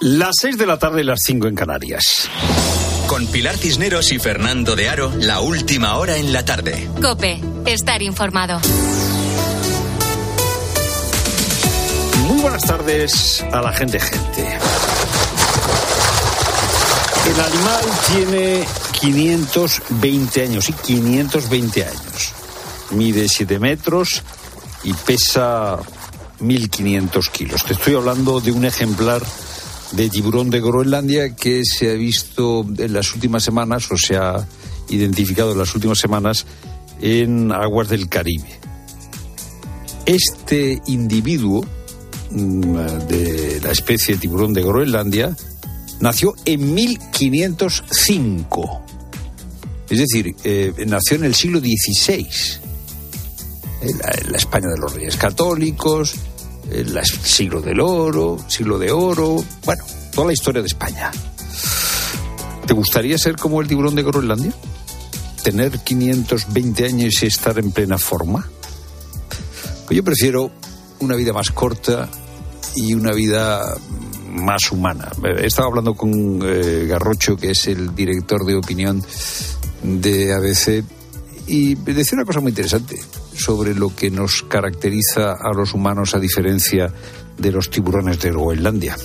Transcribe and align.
Las 0.00 0.36
6 0.42 0.58
de 0.58 0.66
la 0.66 0.78
tarde 0.78 1.00
y 1.00 1.04
las 1.04 1.18
5 1.26 1.48
en 1.48 1.56
Canarias. 1.56 2.28
Con 3.08 3.26
Pilar 3.26 3.56
Cisneros 3.56 4.12
y 4.12 4.20
Fernando 4.20 4.76
de 4.76 4.88
Aro, 4.88 5.12
la 5.18 5.40
última 5.40 5.96
hora 5.96 6.16
en 6.16 6.32
la 6.32 6.44
tarde. 6.44 6.88
Cope, 7.02 7.40
estar 7.66 8.00
informado. 8.00 8.60
Muy 12.28 12.40
buenas 12.40 12.62
tardes 12.62 13.44
a 13.52 13.60
la 13.60 13.72
gente 13.72 13.98
gente. 13.98 14.58
El 17.26 17.40
animal 17.40 17.84
tiene 18.12 18.64
520 19.00 20.42
años, 20.44 20.64
sí, 20.64 20.74
520 20.74 21.84
años. 21.84 22.32
Mide 22.92 23.28
7 23.28 23.58
metros 23.58 24.22
y 24.84 24.92
pesa 24.92 25.76
1.500 26.40 27.30
kilos. 27.32 27.64
Te 27.64 27.72
estoy 27.72 27.96
hablando 27.96 28.38
de 28.38 28.52
un 28.52 28.64
ejemplar 28.64 29.22
de 29.92 30.10
tiburón 30.10 30.50
de 30.50 30.60
Groenlandia 30.60 31.34
que 31.34 31.62
se 31.64 31.90
ha 31.90 31.94
visto 31.94 32.66
en 32.78 32.92
las 32.92 33.14
últimas 33.14 33.42
semanas 33.42 33.90
o 33.90 33.96
se 33.96 34.16
ha 34.16 34.46
identificado 34.88 35.52
en 35.52 35.58
las 35.58 35.74
últimas 35.74 35.98
semanas 35.98 36.46
en 37.00 37.52
aguas 37.52 37.88
del 37.88 38.08
Caribe. 38.08 38.58
Este 40.06 40.80
individuo 40.86 41.64
mm, 42.30 42.76
de 43.08 43.60
la 43.62 43.70
especie 43.70 44.16
tiburón 44.16 44.54
de 44.54 44.62
Groenlandia 44.62 45.36
nació 46.00 46.34
en 46.44 46.74
1505. 46.74 48.82
Es 49.90 49.98
decir, 49.98 50.34
eh, 50.44 50.72
nació 50.86 51.16
en 51.16 51.24
el 51.24 51.34
siglo 51.34 51.58
XVI. 51.60 52.28
En 53.80 53.90
en 53.90 54.32
la 54.32 54.38
España 54.38 54.68
de 54.68 54.78
los 54.78 54.92
Reyes 54.92 55.16
Católicos, 55.16 56.14
el 56.70 56.98
siglo 57.04 57.60
del 57.60 57.80
oro, 57.80 58.38
siglo 58.48 58.78
de 58.78 58.90
oro, 58.90 59.42
bueno, 59.64 59.84
toda 60.12 60.28
la 60.28 60.32
historia 60.32 60.62
de 60.62 60.68
España. 60.68 61.10
¿Te 62.66 62.74
gustaría 62.74 63.16
ser 63.16 63.36
como 63.36 63.60
el 63.60 63.68
tiburón 63.68 63.94
de 63.94 64.02
Groenlandia? 64.02 64.52
¿Tener 65.42 65.78
520 65.78 66.84
años 66.84 67.22
y 67.22 67.26
estar 67.26 67.58
en 67.58 67.72
plena 67.72 67.96
forma? 67.96 68.46
Pues 69.86 69.96
yo 69.96 70.04
prefiero 70.04 70.50
una 71.00 71.14
vida 71.14 71.32
más 71.32 71.50
corta 71.50 72.08
y 72.74 72.92
una 72.92 73.12
vida 73.12 73.64
más 74.30 74.70
humana. 74.70 75.10
Estaba 75.38 75.68
hablando 75.68 75.94
con 75.94 76.40
eh, 76.44 76.86
Garrocho, 76.86 77.36
que 77.36 77.52
es 77.52 77.66
el 77.68 77.94
director 77.94 78.44
de 78.44 78.56
opinión 78.56 79.02
de 79.82 80.34
ABC, 80.34 80.84
y 81.48 81.74
decía 81.74 82.14
una 82.16 82.24
cosa 82.24 82.40
muy 82.40 82.50
interesante 82.50 83.00
sobre 83.36 83.74
lo 83.74 83.94
que 83.94 84.10
nos 84.10 84.42
caracteriza 84.42 85.32
a 85.32 85.52
los 85.54 85.74
humanos 85.74 86.14
a 86.14 86.18
diferencia 86.20 86.92
de 87.38 87.52
los 87.52 87.70
tiburones 87.70 88.20
de 88.20 88.30
Groenlandia. 88.30 88.96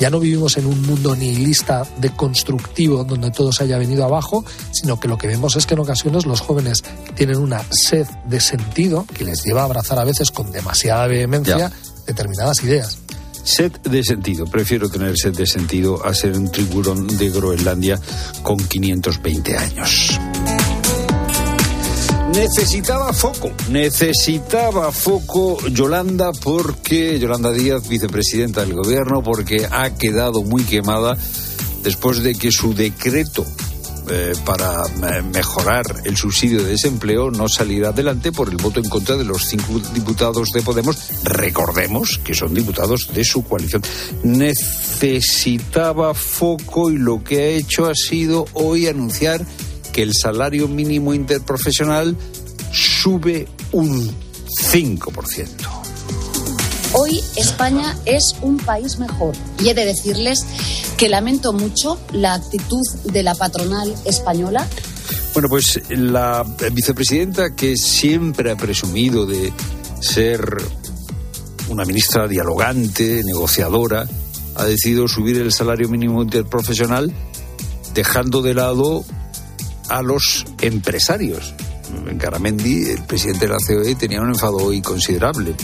Ya 0.00 0.10
no 0.10 0.18
vivimos 0.18 0.56
en 0.56 0.66
un 0.66 0.82
mundo 0.82 1.14
nihilista 1.14 1.86
deconstructivo 1.98 3.04
donde 3.04 3.30
todo 3.30 3.52
se 3.52 3.64
haya 3.64 3.78
venido 3.78 4.04
abajo, 4.04 4.44
sino 4.72 4.98
que 4.98 5.06
lo 5.08 5.16
que 5.16 5.28
vemos 5.28 5.54
es 5.56 5.66
que 5.66 5.74
en 5.74 5.80
ocasiones 5.80 6.26
los 6.26 6.40
jóvenes 6.40 6.82
tienen 7.14 7.38
una 7.38 7.62
sed 7.70 8.06
de 8.26 8.40
sentido 8.40 9.06
que 9.16 9.24
les 9.24 9.44
lleva 9.44 9.62
a 9.62 9.64
abrazar 9.64 9.98
a 10.00 10.04
veces 10.04 10.30
con 10.32 10.50
demasiada 10.50 11.06
vehemencia 11.06 11.56
Ya. 11.58 11.72
determinadas 12.06 12.62
ideas. 12.64 12.98
Sed 13.44 13.72
de 13.82 14.02
sentido. 14.02 14.46
Prefiero 14.46 14.88
tener 14.88 15.16
sed 15.16 15.36
de 15.36 15.46
sentido 15.46 16.04
a 16.04 16.12
ser 16.14 16.32
un 16.36 16.50
tiburón 16.50 17.06
de 17.06 17.30
Groenlandia 17.30 18.00
con 18.42 18.56
520 18.56 19.56
años. 19.56 20.18
Necesitaba 22.34 23.12
foco, 23.12 23.52
necesitaba 23.70 24.90
foco 24.90 25.56
Yolanda 25.68 26.32
porque 26.32 27.18
Yolanda 27.20 27.52
Díaz, 27.52 27.88
vicepresidenta 27.88 28.62
del 28.62 28.74
gobierno, 28.74 29.22
porque 29.22 29.68
ha 29.70 29.94
quedado 29.94 30.42
muy 30.42 30.64
quemada 30.64 31.16
después 31.84 32.24
de 32.24 32.34
que 32.34 32.50
su 32.50 32.74
decreto 32.74 33.46
eh, 34.10 34.34
para 34.44 34.82
eh, 34.84 35.22
mejorar 35.22 35.84
el 36.04 36.16
subsidio 36.16 36.62
de 36.62 36.70
desempleo 36.70 37.30
no 37.30 37.48
saliera 37.48 37.90
adelante 37.90 38.32
por 38.32 38.48
el 38.48 38.56
voto 38.56 38.80
en 38.80 38.88
contra 38.88 39.16
de 39.16 39.24
los 39.24 39.44
cinco 39.44 39.80
diputados 39.94 40.50
de 40.50 40.60
Podemos. 40.60 40.96
Recordemos 41.22 42.18
que 42.22 42.34
son 42.34 42.52
diputados 42.52 43.14
de 43.14 43.24
su 43.24 43.44
coalición. 43.44 43.82
Necesitaba 44.24 46.14
foco 46.14 46.90
y 46.90 46.98
lo 46.98 47.22
que 47.22 47.38
ha 47.38 47.46
hecho 47.46 47.86
ha 47.86 47.94
sido 47.94 48.44
hoy 48.54 48.88
anunciar 48.88 49.46
que 49.94 50.02
el 50.02 50.12
salario 50.12 50.66
mínimo 50.66 51.14
interprofesional 51.14 52.16
sube 53.04 53.46
un 53.72 54.10
5%. 54.62 55.46
Hoy 56.94 57.20
España 57.36 57.94
es 58.06 58.34
un 58.40 58.56
país 58.56 58.98
mejor 58.98 59.34
y 59.62 59.68
he 59.68 59.74
de 59.74 59.84
decirles 59.84 60.46
que 60.96 61.10
lamento 61.10 61.52
mucho 61.52 62.00
la 62.12 62.32
actitud 62.32 62.80
de 63.12 63.22
la 63.22 63.34
patronal 63.34 63.94
española. 64.06 64.66
Bueno, 65.34 65.50
pues 65.50 65.82
la 65.90 66.46
vicepresidenta 66.72 67.54
que 67.54 67.76
siempre 67.76 68.50
ha 68.50 68.56
presumido 68.56 69.26
de 69.26 69.52
ser 70.00 70.40
una 71.68 71.84
ministra 71.84 72.26
dialogante, 72.26 73.20
negociadora, 73.22 74.08
ha 74.54 74.64
decidido 74.64 75.08
subir 75.08 75.36
el 75.36 75.52
salario 75.52 75.90
mínimo 75.90 76.22
interprofesional 76.22 77.12
dejando 77.92 78.40
de 78.40 78.54
lado 78.54 79.04
a 79.90 80.00
los 80.00 80.46
empresarios. 80.62 81.52
En 82.08 82.18
Caramendi, 82.18 82.90
el 82.90 83.02
presidente 83.04 83.46
de 83.46 83.52
la 83.52 83.58
COE, 83.58 83.94
tenía 83.94 84.20
un 84.20 84.28
enfado 84.28 84.56
hoy 84.56 84.80
considerable. 84.80 85.54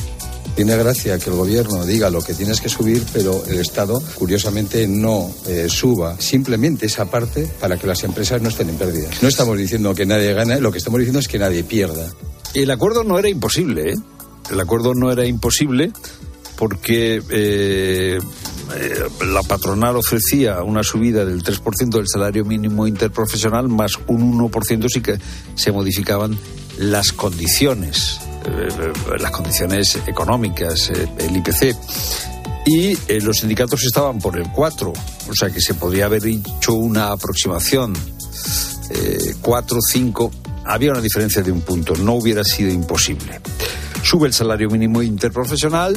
Tiene 0.56 0.76
gracia 0.76 1.18
que 1.18 1.30
el 1.30 1.36
gobierno 1.36 1.86
diga 1.86 2.10
lo 2.10 2.20
que 2.20 2.34
tienes 2.34 2.60
que 2.60 2.68
subir, 2.68 3.02
pero 3.12 3.44
el 3.46 3.58
Estado, 3.58 4.02
curiosamente, 4.16 4.86
no 4.86 5.30
eh, 5.46 5.66
suba 5.68 6.16
simplemente 6.20 6.86
esa 6.86 7.06
parte 7.06 7.48
para 7.60 7.76
que 7.76 7.86
las 7.86 8.02
empresas 8.04 8.42
no 8.42 8.48
estén 8.48 8.68
en 8.68 8.76
pérdidas. 8.76 9.22
No 9.22 9.28
estamos 9.28 9.56
diciendo 9.56 9.94
que 9.94 10.06
nadie 10.06 10.34
gane, 10.34 10.60
lo 10.60 10.72
que 10.72 10.78
estamos 10.78 10.98
diciendo 10.98 11.20
es 11.20 11.28
que 11.28 11.38
nadie 11.38 11.64
pierda. 11.64 12.08
El 12.54 12.70
acuerdo 12.70 13.04
no 13.04 13.18
era 13.18 13.28
imposible, 13.28 13.92
¿eh? 13.92 13.96
El 14.50 14.58
acuerdo 14.58 14.94
no 14.94 15.12
era 15.12 15.24
imposible 15.24 15.92
porque 16.60 17.22
eh, 17.30 18.18
eh, 18.20 19.24
la 19.26 19.42
patronal 19.42 19.96
ofrecía 19.96 20.62
una 20.62 20.82
subida 20.82 21.24
del 21.24 21.42
3% 21.42 21.88
del 21.88 22.06
salario 22.06 22.44
mínimo 22.44 22.86
interprofesional 22.86 23.68
más 23.68 23.92
un 24.06 24.38
1% 24.38 24.86
sí 24.92 25.00
que 25.00 25.18
se 25.54 25.72
modificaban 25.72 26.38
las 26.78 27.12
condiciones, 27.12 28.20
eh, 28.44 28.92
las 29.18 29.30
condiciones 29.30 29.98
económicas, 30.06 30.90
el 30.90 31.36
IPC. 31.36 31.76
Y 32.66 32.94
los 33.22 33.38
sindicatos 33.38 33.82
estaban 33.84 34.18
por 34.18 34.38
el 34.38 34.52
4, 34.52 34.92
o 34.92 35.34
sea 35.34 35.48
que 35.48 35.62
se 35.62 35.72
podría 35.72 36.04
haber 36.04 36.26
hecho 36.26 36.74
una 36.74 37.10
aproximación. 37.10 37.94
Eh, 38.90 39.34
4, 39.40 39.78
5, 39.80 40.30
había 40.66 40.90
una 40.90 41.00
diferencia 41.00 41.42
de 41.42 41.50
un 41.50 41.62
punto, 41.62 41.94
no 41.94 42.14
hubiera 42.14 42.44
sido 42.44 42.70
imposible. 42.70 43.40
Sube 44.02 44.26
el 44.26 44.34
salario 44.34 44.68
mínimo 44.68 45.02
interprofesional, 45.02 45.96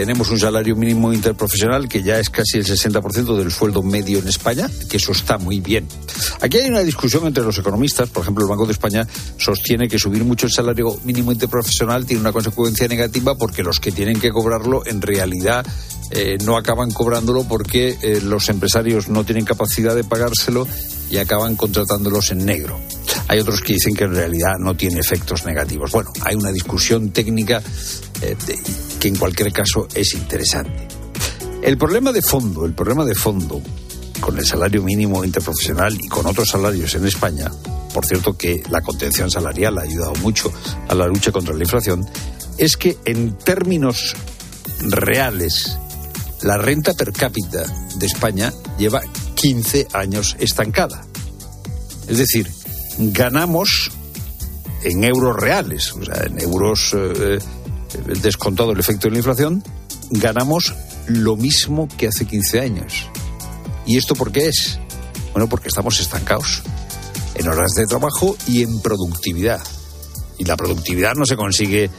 tenemos 0.00 0.30
un 0.30 0.38
salario 0.38 0.74
mínimo 0.76 1.12
interprofesional 1.12 1.86
que 1.86 2.02
ya 2.02 2.18
es 2.18 2.30
casi 2.30 2.56
el 2.56 2.64
60% 2.64 3.36
del 3.36 3.50
sueldo 3.50 3.82
medio 3.82 4.18
en 4.18 4.28
España, 4.28 4.66
que 4.88 4.96
eso 4.96 5.12
está 5.12 5.36
muy 5.36 5.60
bien. 5.60 5.86
Aquí 6.40 6.56
hay 6.56 6.70
una 6.70 6.80
discusión 6.80 7.26
entre 7.26 7.44
los 7.44 7.58
economistas, 7.58 8.08
por 8.08 8.22
ejemplo, 8.22 8.44
el 8.44 8.48
Banco 8.48 8.64
de 8.64 8.72
España 8.72 9.06
sostiene 9.36 9.90
que 9.90 9.98
subir 9.98 10.24
mucho 10.24 10.46
el 10.46 10.52
salario 10.52 10.98
mínimo 11.04 11.32
interprofesional 11.32 12.06
tiene 12.06 12.22
una 12.22 12.32
consecuencia 12.32 12.88
negativa 12.88 13.34
porque 13.34 13.62
los 13.62 13.78
que 13.78 13.92
tienen 13.92 14.18
que 14.18 14.30
cobrarlo 14.30 14.86
en 14.86 15.02
realidad 15.02 15.66
eh, 16.12 16.38
no 16.46 16.56
acaban 16.56 16.92
cobrándolo 16.92 17.44
porque 17.44 17.98
eh, 18.00 18.22
los 18.22 18.48
empresarios 18.48 19.10
no 19.10 19.24
tienen 19.24 19.44
capacidad 19.44 19.94
de 19.94 20.04
pagárselo 20.04 20.66
y 21.10 21.18
acaban 21.18 21.56
contratándolos 21.56 22.30
en 22.30 22.44
negro. 22.44 22.78
Hay 23.28 23.40
otros 23.40 23.60
que 23.60 23.74
dicen 23.74 23.94
que 23.94 24.04
en 24.04 24.14
realidad 24.14 24.56
no 24.58 24.76
tiene 24.76 25.00
efectos 25.00 25.44
negativos. 25.44 25.90
Bueno, 25.92 26.12
hay 26.22 26.36
una 26.36 26.52
discusión 26.52 27.10
técnica 27.10 27.62
eh, 28.22 28.36
que 28.98 29.08
en 29.08 29.16
cualquier 29.16 29.52
caso 29.52 29.86
es 29.94 30.14
interesante. 30.14 30.88
El 31.62 31.76
problema 31.76 32.12
de 32.12 32.22
fondo, 32.22 32.64
el 32.64 32.72
problema 32.72 33.04
de 33.04 33.14
fondo 33.14 33.60
con 34.20 34.38
el 34.38 34.46
salario 34.46 34.82
mínimo 34.82 35.24
interprofesional 35.24 35.94
y 36.00 36.08
con 36.08 36.26
otros 36.26 36.48
salarios 36.48 36.94
en 36.94 37.06
España, 37.06 37.50
por 37.92 38.06
cierto 38.06 38.36
que 38.36 38.62
la 38.70 38.82
contención 38.82 39.30
salarial 39.30 39.78
ha 39.78 39.82
ayudado 39.82 40.14
mucho 40.16 40.52
a 40.88 40.94
la 40.94 41.06
lucha 41.06 41.32
contra 41.32 41.54
la 41.54 41.64
inflación, 41.64 42.06
es 42.58 42.76
que 42.76 42.98
en 43.04 43.36
términos 43.38 44.14
reales 44.80 45.78
la 46.42 46.56
renta 46.56 46.94
per 46.94 47.12
cápita 47.12 47.64
de 47.96 48.06
España 48.06 48.52
lleva 48.78 49.02
15 49.34 49.88
años 49.92 50.36
estancada. 50.38 51.06
Es 52.10 52.18
decir, 52.18 52.50
ganamos 52.98 53.92
en 54.82 55.04
euros 55.04 55.36
reales, 55.36 55.92
o 55.92 56.04
sea, 56.04 56.24
en 56.24 56.40
euros 56.40 56.92
eh, 56.92 57.38
eh, 57.38 57.38
descontado 58.20 58.72
el 58.72 58.80
efecto 58.80 59.06
de 59.06 59.12
la 59.12 59.18
inflación, 59.18 59.62
ganamos 60.10 60.74
lo 61.06 61.36
mismo 61.36 61.86
que 61.96 62.08
hace 62.08 62.26
15 62.26 62.60
años. 62.60 63.08
¿Y 63.86 63.96
esto 63.96 64.16
por 64.16 64.32
qué 64.32 64.48
es? 64.48 64.80
Bueno, 65.32 65.48
porque 65.48 65.68
estamos 65.68 66.00
estancados 66.00 66.62
en 67.36 67.46
horas 67.46 67.74
de 67.76 67.86
trabajo 67.86 68.36
y 68.48 68.64
en 68.64 68.80
productividad. 68.80 69.62
Y 70.36 70.44
la 70.46 70.56
productividad 70.56 71.14
no 71.14 71.26
se 71.26 71.36
consigue 71.36 71.90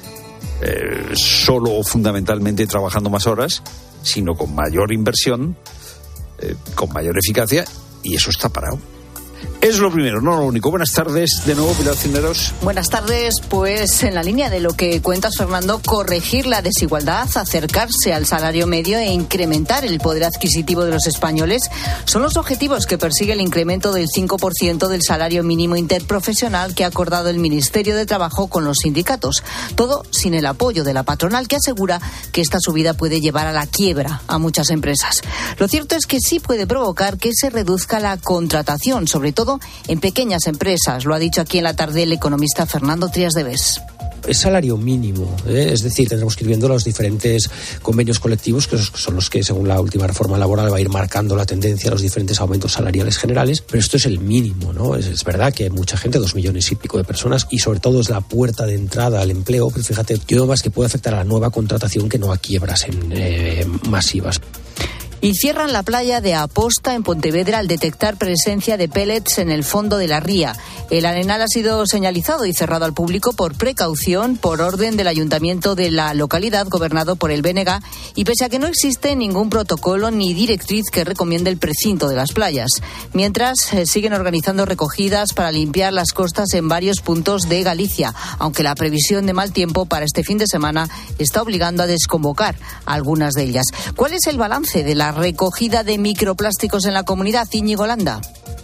eh, 0.62 1.14
solo 1.14 1.72
o 1.72 1.84
fundamentalmente 1.84 2.68
trabajando 2.68 3.10
más 3.10 3.28
horas, 3.28 3.64
sino 4.04 4.36
con 4.36 4.54
mayor 4.54 4.92
inversión, 4.92 5.56
con 6.76 6.92
mayor 6.92 7.18
eficacia, 7.18 7.64
y 8.04 8.16
eso 8.16 8.30
está 8.30 8.50
parado. 8.50 8.80
Es 9.62 9.78
lo 9.78 9.92
primero, 9.92 10.22
no 10.22 10.36
lo 10.38 10.46
único. 10.46 10.72
Buenas 10.72 10.92
tardes 10.92 11.44
de 11.46 11.54
nuevo, 11.54 11.72
Pilar 11.74 11.96
Cineros. 11.96 12.52
Buenas 12.64 12.90
tardes. 12.90 13.36
Pues 13.48 14.02
en 14.02 14.16
la 14.16 14.24
línea 14.24 14.50
de 14.50 14.60
lo 14.60 14.74
que 14.74 15.04
cuentas, 15.04 15.38
Fernando, 15.38 15.80
corregir 15.86 16.48
la 16.48 16.64
desigualdad, 16.64 17.30
acercarse 17.36 18.12
al 18.12 18.26
salario 18.26 18.66
medio 18.66 18.98
e 18.98 19.12
incrementar 19.12 19.86
el 19.86 20.00
poder 20.00 20.24
adquisitivo 20.24 20.84
de 20.84 20.90
los 20.90 21.06
españoles 21.06 21.70
son 22.06 22.24
los 22.24 22.38
objetivos 22.38 22.88
que 22.88 22.98
persigue 22.98 23.34
el 23.34 23.42
incremento 23.42 23.94
del 23.94 24.08
5% 24.08 24.88
del 24.88 25.04
salario 25.04 25.44
mínimo 25.44 25.76
interprofesional 25.76 26.74
que 26.74 26.84
ha 26.84 26.88
acordado 26.88 27.30
el 27.30 27.38
Ministerio 27.38 27.96
de 27.96 28.08
Trabajo 28.08 28.48
con 28.48 28.66
los 28.66 28.80
sindicatos. 28.80 29.44
Todo 29.76 30.02
sin 30.10 30.34
el 30.34 30.48
apoyo 30.48 30.84
de 30.84 30.96
la 30.96 31.04
patronal 31.04 31.48
que 31.48 31.58
asegura 31.58 32.02
que 32.32 32.42
esta 32.42 32.58
subida 32.60 32.96
puede 32.96 33.22
llevar 33.22 33.46
a 33.46 33.54
la 33.54 33.68
quiebra 33.68 34.24
a 34.26 34.40
muchas 34.40 34.72
empresas. 34.72 35.22
Lo 35.60 35.68
cierto 35.68 35.96
es 35.96 36.08
que 36.08 36.20
sí 36.20 36.40
puede 36.40 36.66
provocar 36.66 37.20
que 37.20 37.30
se 37.32 37.52
reduzca 37.52 38.00
la 38.00 38.18
contratación, 38.18 39.08
sobre 39.08 39.34
todo 39.34 39.51
en 39.88 40.00
pequeñas 40.00 40.48
empresas. 40.48 41.06
Lo 41.06 41.16
ha 41.16 41.20
dicho 41.20 41.42
aquí 41.42 41.58
en 41.58 41.66
la 41.66 41.76
tarde 41.76 42.04
el 42.04 42.14
economista 42.14 42.66
Fernando 42.66 43.10
Trias 43.10 43.34
de 43.34 43.44
Bes 43.44 43.82
es 44.28 44.38
salario 44.38 44.78
mínimo, 44.78 45.36
¿eh? 45.48 45.70
es 45.72 45.82
decir, 45.82 46.08
tendremos 46.08 46.36
que 46.36 46.44
ir 46.44 46.50
viendo 46.50 46.68
los 46.68 46.84
diferentes 46.84 47.50
convenios 47.82 48.20
colectivos, 48.20 48.68
que 48.68 48.78
son 48.78 49.16
los 49.16 49.30
que, 49.30 49.44
según 49.44 49.68
la 49.68 49.80
última 49.80 50.08
reforma 50.08 50.38
laboral, 50.38 50.72
va 50.72 50.78
a 50.78 50.82
ir 50.82 50.90
marcando 50.90 51.36
la 51.36 51.46
tendencia 51.46 51.90
a 51.90 51.94
los 51.94 52.02
diferentes 52.02 52.40
aumentos 52.40 52.74
salariales 52.74 53.18
generales, 53.18 53.62
pero 53.62 53.80
esto 53.80 53.98
es 53.98 54.06
el 54.06 54.20
mínimo, 54.20 54.74
¿no? 54.74 54.96
Es, 54.96 55.24
verdad 55.24 55.54
que 55.54 55.70
mucha 55.70 55.98
gente, 55.98 56.20
dos 56.20 56.36
millones 56.36 56.72
y 56.72 56.76
pico 56.76 56.98
de 56.98 57.04
personas, 57.04 57.48
y 57.50 57.60
sobre 57.60 57.80
todo 57.80 58.02
es 58.02 58.10
la 58.10 58.22
puerta 58.22 58.66
de 58.66 58.76
entrada 58.76 59.22
al 59.22 59.32
empleo, 59.32 59.70
pero 59.70 59.84
fíjate, 59.84 60.20
yo 60.28 60.46
más 60.46 60.62
que 60.62 60.70
puede 60.70 60.88
afectar 60.88 61.14
a 61.14 61.18
la 61.18 61.24
nueva 61.24 61.50
contratación 61.50 62.10
que 62.10 62.20
no 62.20 62.32
a 62.32 62.38
quiebras 62.38 62.86
eh, 63.12 63.66
masivas 63.90 64.42
y 65.22 65.36
cierran 65.36 65.72
la 65.72 65.84
playa 65.84 66.20
de 66.20 66.34
Aposta 66.34 66.96
en 66.96 67.04
Pontevedra 67.04 67.60
al 67.60 67.68
detectar 67.68 68.18
presencia 68.18 68.76
de 68.76 68.90
pellets 68.90 69.38
en 69.38 69.52
el 69.52 69.64
fondo 69.64 69.98
de 69.98 70.08
la 70.08 70.20
ría. 70.20 70.56
El 70.90 71.06
arenal 71.06 71.42
ha 71.42 71.48
sido 71.48 71.86
señalizado 71.86 72.46
y 72.46 72.54
cerrado 72.54 72.86
al 72.86 72.94
público 72.94 73.32
por 73.34 73.56
precaución 73.56 74.36
por 74.36 74.62
orden 74.62 74.98
del 74.98 75.08
ayuntamiento 75.08 75.76
de 75.76 75.92
la 75.92 76.14
localidad 76.16 76.68
gobernado 76.68 77.16
por 77.16 77.32
el 77.32 77.44
BNG 77.44 77.80
y 78.16 78.26
pese 78.26 78.46
a 78.46 78.50
que 78.50 78.60
no 78.60 78.68
existe 78.68 79.16
ningún 79.16 79.50
protocolo 79.50 80.10
ni 80.10 80.34
directriz 80.34 80.90
que 80.92 81.04
recomiende 81.04 81.52
el 81.52 81.58
precinto 81.58 82.10
de 82.10 82.16
las 82.16 82.32
playas. 82.32 82.72
Mientras 83.14 83.72
eh, 83.74 83.86
siguen 83.86 84.14
organizando 84.14 84.66
recogidas 84.66 85.34
para 85.34 85.52
limpiar 85.52 85.94
las 85.94 86.12
costas 86.14 86.54
en 86.54 86.68
varios 86.68 87.00
puntos 87.02 87.44
de 87.48 87.62
Galicia, 87.64 88.14
aunque 88.40 88.64
la 88.64 88.76
previsión 88.76 89.28
de 89.28 89.34
mal 89.34 89.54
tiempo 89.54 89.86
para 89.86 90.06
este 90.06 90.24
fin 90.24 90.40
de 90.40 90.48
semana 90.48 90.90
está 91.20 91.42
obligando 91.42 91.84
a 91.84 91.88
desconvocar 91.88 92.58
algunas 92.86 93.34
de 93.34 93.44
ellas. 93.44 93.66
¿Cuál 93.96 94.14
es 94.14 94.26
el 94.28 94.38
balance 94.38 94.84
de 94.84 94.96
la 94.96 95.11
recogida 95.12 95.84
de 95.84 95.98
microplásticos 95.98 96.86
en 96.86 96.94
la 96.94 97.04
comunidad, 97.04 97.48
Íñigo 97.52 97.86
Landa. 97.86 98.22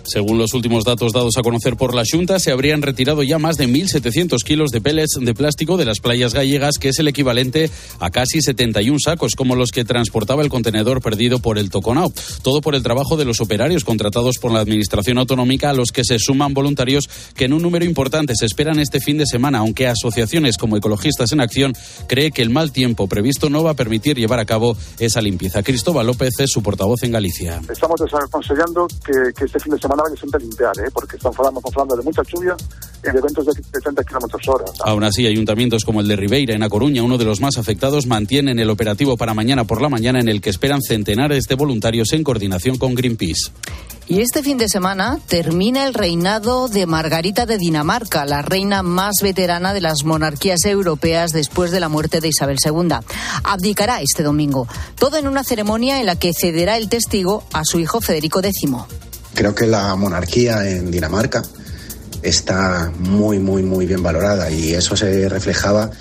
Según 0.08 0.38
los 0.38 0.54
últimos 0.54 0.86
datos 0.86 1.12
dados 1.12 1.36
a 1.38 1.42
conocer 1.42 1.76
por 1.76 1.94
la 1.94 2.04
Junta, 2.10 2.40
se 2.40 2.52
habrían 2.52 2.82
retirado 2.82 3.24
ya 3.24 3.40
más 3.40 3.58
de 3.58 3.68
1.700 3.68 4.42
kilos 4.42 4.72
de 4.72 4.80
pellets 4.80 5.20
de 5.20 5.34
plástico 5.34 5.76
de 5.76 5.84
las 5.84 6.00
playas 6.00 6.34
gallegas, 6.34 6.78
que 6.78 6.88
es 6.88 7.00
el 7.00 7.10
equivalente 7.10 7.70
a 8.00 8.10
casi 8.10 8.42
71 8.42 9.00
sacos, 9.04 9.36
como 9.36 9.58
los 9.58 9.72
que 9.72 9.84
transportaba 9.84 10.44
el 10.44 10.50
contenedor 10.50 11.02
perdido 11.02 11.40
por 11.40 11.58
el 11.58 11.70
Toconao. 11.70 12.14
Todo 12.42 12.62
por 12.62 12.74
el 12.74 12.84
trabajo 12.84 13.18
de 13.18 13.26
los 13.26 13.42
operarios 13.42 13.84
contratados 13.84 14.38
por 14.38 14.54
la 14.54 14.62
Administración 14.62 15.18
Autonómica, 15.18 15.72
a 15.72 15.74
los 15.74 15.92
que 15.92 16.06
se 16.06 16.20
suman 16.20 16.54
voluntarios 16.54 17.10
que 17.36 17.44
en 17.44 17.52
un 17.52 17.62
número 17.62 17.84
importante 17.84 18.34
se 18.34 18.46
esperan 18.46 18.80
este 18.80 19.02
fin 19.02 19.18
de 19.18 19.26
semana, 19.26 19.58
aunque 19.58 19.88
asociaciones 19.88 20.58
como 20.58 20.78
Ecologistas 20.78 21.34
en 21.34 21.42
Acción 21.42 21.74
cree 22.08 22.32
que 22.32 22.44
el 22.44 22.50
mal 22.50 22.72
tiempo 22.72 23.08
previsto 23.08 23.50
no 23.50 23.62
va 23.62 23.72
a 23.72 23.76
permitir 23.76 24.16
llevar 24.16 24.40
a 24.40 24.46
cabo 24.46 24.78
esa 25.00 25.22
limpieza. 25.22 25.64
Cristóbal 25.64 26.08
López 26.08 26.32
es 26.40 26.50
su 26.50 26.64
portavoz 26.64 27.04
en 27.04 27.12
Galicia. 27.12 27.62
Estamos 27.70 28.00
desaconsellando 28.00 28.88
que, 29.06 29.34
que 29.38 29.44
este 29.44 29.60
fin 29.60 29.74
de 29.74 29.80
semana 29.80 29.97
semana 29.98 30.38
que 30.38 30.44
limpiar, 30.44 30.80
¿eh? 30.80 30.90
porque 30.94 31.18
estamos 31.18 31.38
hablando, 31.40 31.62
hablando 31.64 31.96
de 31.96 32.04
mucha 32.04 32.22
lluvia 32.24 32.56
en 33.04 33.18
eventos 33.18 33.46
de, 33.46 33.80
30 33.80 34.04
kilómetros 34.04 34.48
hora. 34.48 34.66
Aún 34.86 35.04
así, 35.04 35.26
ayuntamientos 35.26 35.84
como 35.84 36.02
el 36.02 36.08
de 36.08 36.16
Ribeira, 36.16 36.56
en 36.56 36.64
A 36.64 36.70
Coruña, 36.70 37.04
uno 37.04 37.18
de 37.18 37.26
los 37.26 37.40
más 37.42 37.58
afectados, 37.58 38.06
mantienen 38.06 38.60
el 38.60 38.70
operativo 38.70 39.18
para 39.18 39.34
mañana 39.34 39.66
por 39.66 39.82
la 39.82 39.90
mañana 39.90 40.20
en 40.20 40.30
el 40.30 40.42
que 40.42 40.50
esperan 40.50 40.82
centenares 40.82 41.48
de 41.48 41.56
voluntarios 41.56 42.14
en 42.14 42.24
coordinación 42.24 42.78
con 42.78 42.96
Greenpeace. 42.96 43.52
Y 44.10 44.22
este 44.22 44.42
fin 44.42 44.58
de 44.58 44.70
semana 44.70 45.20
termina 45.28 45.86
el 45.86 45.94
reinado 45.94 46.70
de 46.70 46.86
Margarita 46.86 47.46
de 47.46 47.58
Dinamarca, 47.58 48.26
la 48.26 48.42
reina 48.42 48.82
más 48.82 49.16
veterana 49.22 49.74
de 49.74 49.82
las 49.82 50.06
monarquías 50.06 50.64
europeas 50.64 51.32
después 51.32 51.72
de 51.72 51.82
la 51.82 51.90
muerte 51.90 52.22
de 52.22 52.30
Isabel 52.30 52.58
II. 52.64 52.96
Abdicará 53.44 54.02
este 54.02 54.24
domingo, 54.24 54.66
todo 54.98 55.18
en 55.18 55.28
una 55.28 55.44
ceremonia 55.44 56.00
en 56.00 56.06
la 56.06 56.18
que 56.18 56.32
cederá 56.34 56.78
el 56.78 56.88
testigo 56.88 57.44
a 57.52 57.66
su 57.66 57.80
hijo 57.80 58.00
Federico 58.00 58.40
X. 58.40 59.07
Creo 59.38 59.54
que 59.54 59.68
la 59.68 59.96
monarquía 59.96 60.68
en 60.68 60.90
Dinamarca 60.90 61.44
está 62.24 62.92
muy, 62.98 63.38
muy, 63.38 63.62
muy 63.62 63.86
bien 63.86 64.02
valorada 64.02 64.50
y 64.50 64.74
eso 64.74 64.98
se 64.98 65.30
reflejaba 65.30 65.92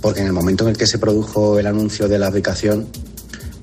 porque 0.00 0.20
en 0.20 0.26
el 0.26 0.32
momento 0.32 0.64
en 0.64 0.70
el 0.70 0.78
que 0.78 0.86
se 0.86 0.98
produjo 0.98 1.58
el 1.58 1.66
anuncio 1.66 2.08
de 2.08 2.18
la 2.18 2.28
abdicación, 2.28 2.88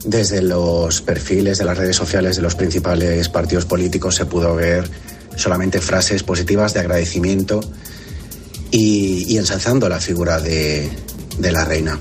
desde 0.06 0.44
los 0.44 1.02
perfiles 1.02 1.58
de 1.58 1.66
las 1.66 1.80
redes 1.80 1.96
sociales 1.96 2.36
de 2.36 2.44
los 2.44 2.54
principales 2.54 3.28
partidos 3.28 3.66
políticos 3.66 4.14
se 4.14 4.28
pudo 4.28 4.54
ver 4.54 4.88
solamente 5.36 5.82
frases 5.82 6.22
positivas 6.22 6.76
de 6.76 6.82
agradecimiento 6.82 7.62
y, 8.70 9.36
ensalzando 9.36 9.90
la 9.90 10.00
figura 10.00 10.40
de 10.40 10.92
la 11.40 11.66
reina. 11.66 11.98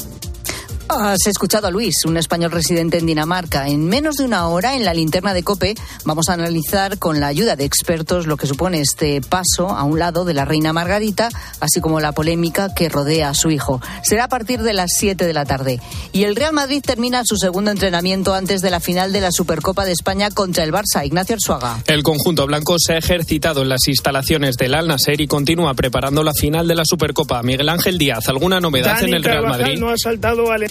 Has 0.88 1.26
escuchado 1.26 1.66
a 1.66 1.70
Luis, 1.72 2.04
un 2.04 2.16
español 2.16 2.52
residente 2.52 2.98
en 2.98 3.06
Dinamarca. 3.06 3.66
En 3.66 3.86
menos 3.86 4.16
de 4.16 4.24
una 4.24 4.46
hora, 4.46 4.76
en 4.76 4.84
la 4.84 4.94
linterna 4.94 5.34
de 5.34 5.42
COPE, 5.42 5.74
vamos 6.04 6.28
a 6.28 6.34
analizar 6.34 6.98
con 6.98 7.18
la 7.18 7.26
ayuda 7.26 7.56
de 7.56 7.64
expertos 7.64 8.28
lo 8.28 8.36
que 8.36 8.46
supone 8.46 8.80
este 8.80 9.20
paso 9.20 9.68
a 9.68 9.82
un 9.82 9.98
lado 9.98 10.24
de 10.24 10.32
la 10.32 10.44
reina 10.44 10.72
Margarita, 10.72 11.28
así 11.58 11.80
como 11.80 11.98
la 11.98 12.12
polémica 12.12 12.72
que 12.72 12.88
rodea 12.88 13.30
a 13.30 13.34
su 13.34 13.50
hijo. 13.50 13.80
Será 14.04 14.24
a 14.24 14.28
partir 14.28 14.62
de 14.62 14.74
las 14.74 14.92
7 14.96 15.26
de 15.26 15.32
la 15.32 15.44
tarde. 15.44 15.80
Y 16.12 16.22
el 16.22 16.36
Real 16.36 16.52
Madrid 16.52 16.82
termina 16.86 17.22
su 17.24 17.36
segundo 17.36 17.72
entrenamiento 17.72 18.32
antes 18.34 18.60
de 18.60 18.70
la 18.70 18.78
final 18.78 19.12
de 19.12 19.22
la 19.22 19.32
Supercopa 19.32 19.84
de 19.84 19.92
España 19.92 20.30
contra 20.30 20.62
el 20.62 20.72
Barça. 20.72 21.04
Ignacio 21.04 21.34
Arzuaga. 21.34 21.82
El 21.88 22.04
conjunto 22.04 22.46
blanco 22.46 22.76
se 22.78 22.94
ha 22.94 22.98
ejercitado 22.98 23.62
en 23.62 23.70
las 23.70 23.88
instalaciones 23.88 24.56
del 24.56 24.74
Al 24.74 24.86
Nasser 24.86 25.20
y 25.20 25.26
continúa 25.26 25.74
preparando 25.74 26.22
la 26.22 26.32
final 26.32 26.68
de 26.68 26.76
la 26.76 26.84
Supercopa. 26.84 27.42
Miguel 27.42 27.68
Ángel 27.68 27.98
Díaz, 27.98 28.28
¿alguna 28.28 28.60
novedad 28.60 29.02
en 29.02 29.14
el 29.14 29.24
Real 29.24 29.46
Madrid? 29.48 29.78
No 29.80 29.90
ha 29.90 29.98
saltado 29.98 30.52
al 30.52 30.62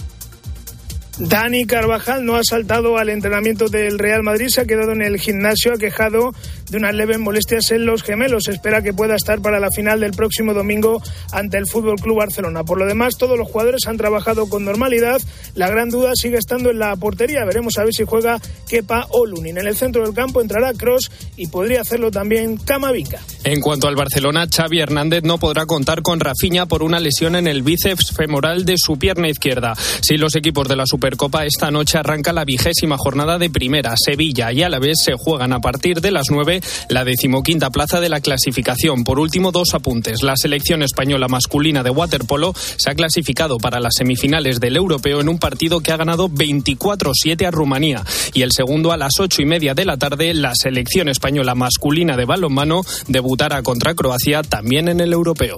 Dani 1.18 1.66
Carvajal 1.66 2.26
no 2.26 2.36
ha 2.36 2.44
saltado 2.44 2.98
al 2.98 3.08
entrenamiento 3.08 3.70
del 3.70 3.98
Real 3.98 4.22
Madrid, 4.22 4.48
se 4.50 4.62
ha 4.62 4.66
quedado 4.66 4.92
en 4.92 5.02
el 5.02 5.18
gimnasio 5.18 5.74
aquejado 5.74 6.34
de 6.70 6.78
unas 6.78 6.94
leves 6.94 7.20
molestias 7.20 7.72
en 7.72 7.86
los 7.86 8.04
gemelos. 8.04 8.48
espera 8.50 8.82
que 8.82 8.94
pueda 8.94 9.16
estar 9.16 9.42
para 9.42 9.60
la 9.60 9.70
final 9.74 10.02
del 10.02 10.12
próximo 10.12 10.54
domingo 10.54 11.02
ante 11.32 11.58
el 11.58 11.68
Fútbol 11.68 11.96
Club 11.96 12.18
Barcelona. 12.18 12.64
Por 12.64 12.80
lo 12.80 12.86
demás, 12.86 13.18
todos 13.18 13.38
los 13.38 13.48
jugadores 13.48 13.88
han 13.88 13.98
trabajado 13.98 14.50
con 14.50 14.66
normalidad. 14.66 15.22
La 15.54 15.70
gran 15.70 15.90
duda 15.90 16.12
sigue 16.16 16.38
estando 16.38 16.70
en 16.70 16.80
la 16.80 16.96
portería. 16.98 17.46
Veremos 17.46 17.78
a 17.78 17.86
ver 17.86 17.94
si 17.94 18.04
juega 18.04 18.42
Kepa 18.68 19.08
o 19.12 19.26
Lunin. 19.26 19.58
En 19.58 19.68
el 19.68 19.76
centro 19.76 20.04
del 20.04 20.14
campo 20.14 20.42
entrará 20.42 20.74
Cross 20.74 21.12
y 21.38 21.48
podría 21.48 21.82
hacerlo 21.82 22.12
también 22.12 22.58
Camavinga. 22.58 23.20
En 23.44 23.62
cuanto 23.62 23.88
al 23.88 23.96
Barcelona, 23.96 24.48
Xavi 24.54 24.80
Hernández 24.80 25.24
no 25.24 25.38
podrá 25.38 25.66
contar 25.66 26.02
con 26.02 26.20
Rafinha 26.20 26.66
por 26.66 26.84
una 26.84 27.00
lesión 27.00 27.36
en 27.36 27.48
el 27.48 27.62
bíceps 27.62 28.12
femoral 28.12 28.66
de 28.66 28.76
su 28.78 28.98
pierna 28.98 29.30
izquierda. 29.30 29.76
Si 30.02 30.18
los 30.18 30.36
equipos 30.36 30.68
de 30.68 30.76
la 30.76 30.86
Supercopa 31.06 31.46
esta 31.46 31.70
noche 31.70 32.00
arranca 32.00 32.34
la 32.34 32.46
vigésima 32.46 32.98
jornada 32.98 33.38
de 33.38 33.52
primera, 33.52 33.94
Sevilla 33.96 34.52
y 34.52 34.64
Alavés 34.64 34.98
se 35.04 35.14
juegan 35.14 35.54
a 35.54 35.60
partir 35.60 36.02
de 36.02 36.10
las 36.10 36.32
nueve 36.32 36.62
la 36.90 37.06
decimoquinta 37.06 37.70
plaza 37.70 38.00
de 38.00 38.10
la 38.10 38.22
clasificación. 38.22 39.04
Por 39.04 39.20
último, 39.20 39.52
dos 39.52 39.76
apuntes. 39.76 40.24
La 40.24 40.34
selección 40.36 40.82
española 40.82 41.28
masculina 41.28 41.84
de 41.84 41.92
waterpolo 41.92 42.56
se 42.56 42.90
ha 42.90 42.96
clasificado 42.96 43.60
para 43.60 43.80
las 43.80 43.94
semifinales 43.98 44.60
del 44.60 44.78
europeo 44.78 45.22
en 45.22 45.30
un 45.30 45.38
partido 45.38 45.80
que 45.80 45.92
ha 45.92 45.98
ganado 45.98 46.28
24-7 46.28 47.46
a 47.46 47.52
Rumanía. 47.52 48.04
Y 48.34 48.42
el 48.42 48.52
segundo, 48.52 48.92
a 48.92 48.98
las 48.98 49.20
ocho 49.20 49.44
y 49.44 49.46
media 49.46 49.76
de 49.76 49.86
la 49.86 49.98
tarde, 49.98 50.34
la 50.34 50.54
selección 50.56 51.08
española 51.08 51.54
masculina 51.54 52.18
de 52.18 52.26
balonmano 52.26 52.82
debutará 53.08 53.62
contra 53.62 53.94
Croacia 53.94 54.42
también 54.42 54.90
en 54.90 55.02
el 55.02 55.14
europeo. 55.14 55.58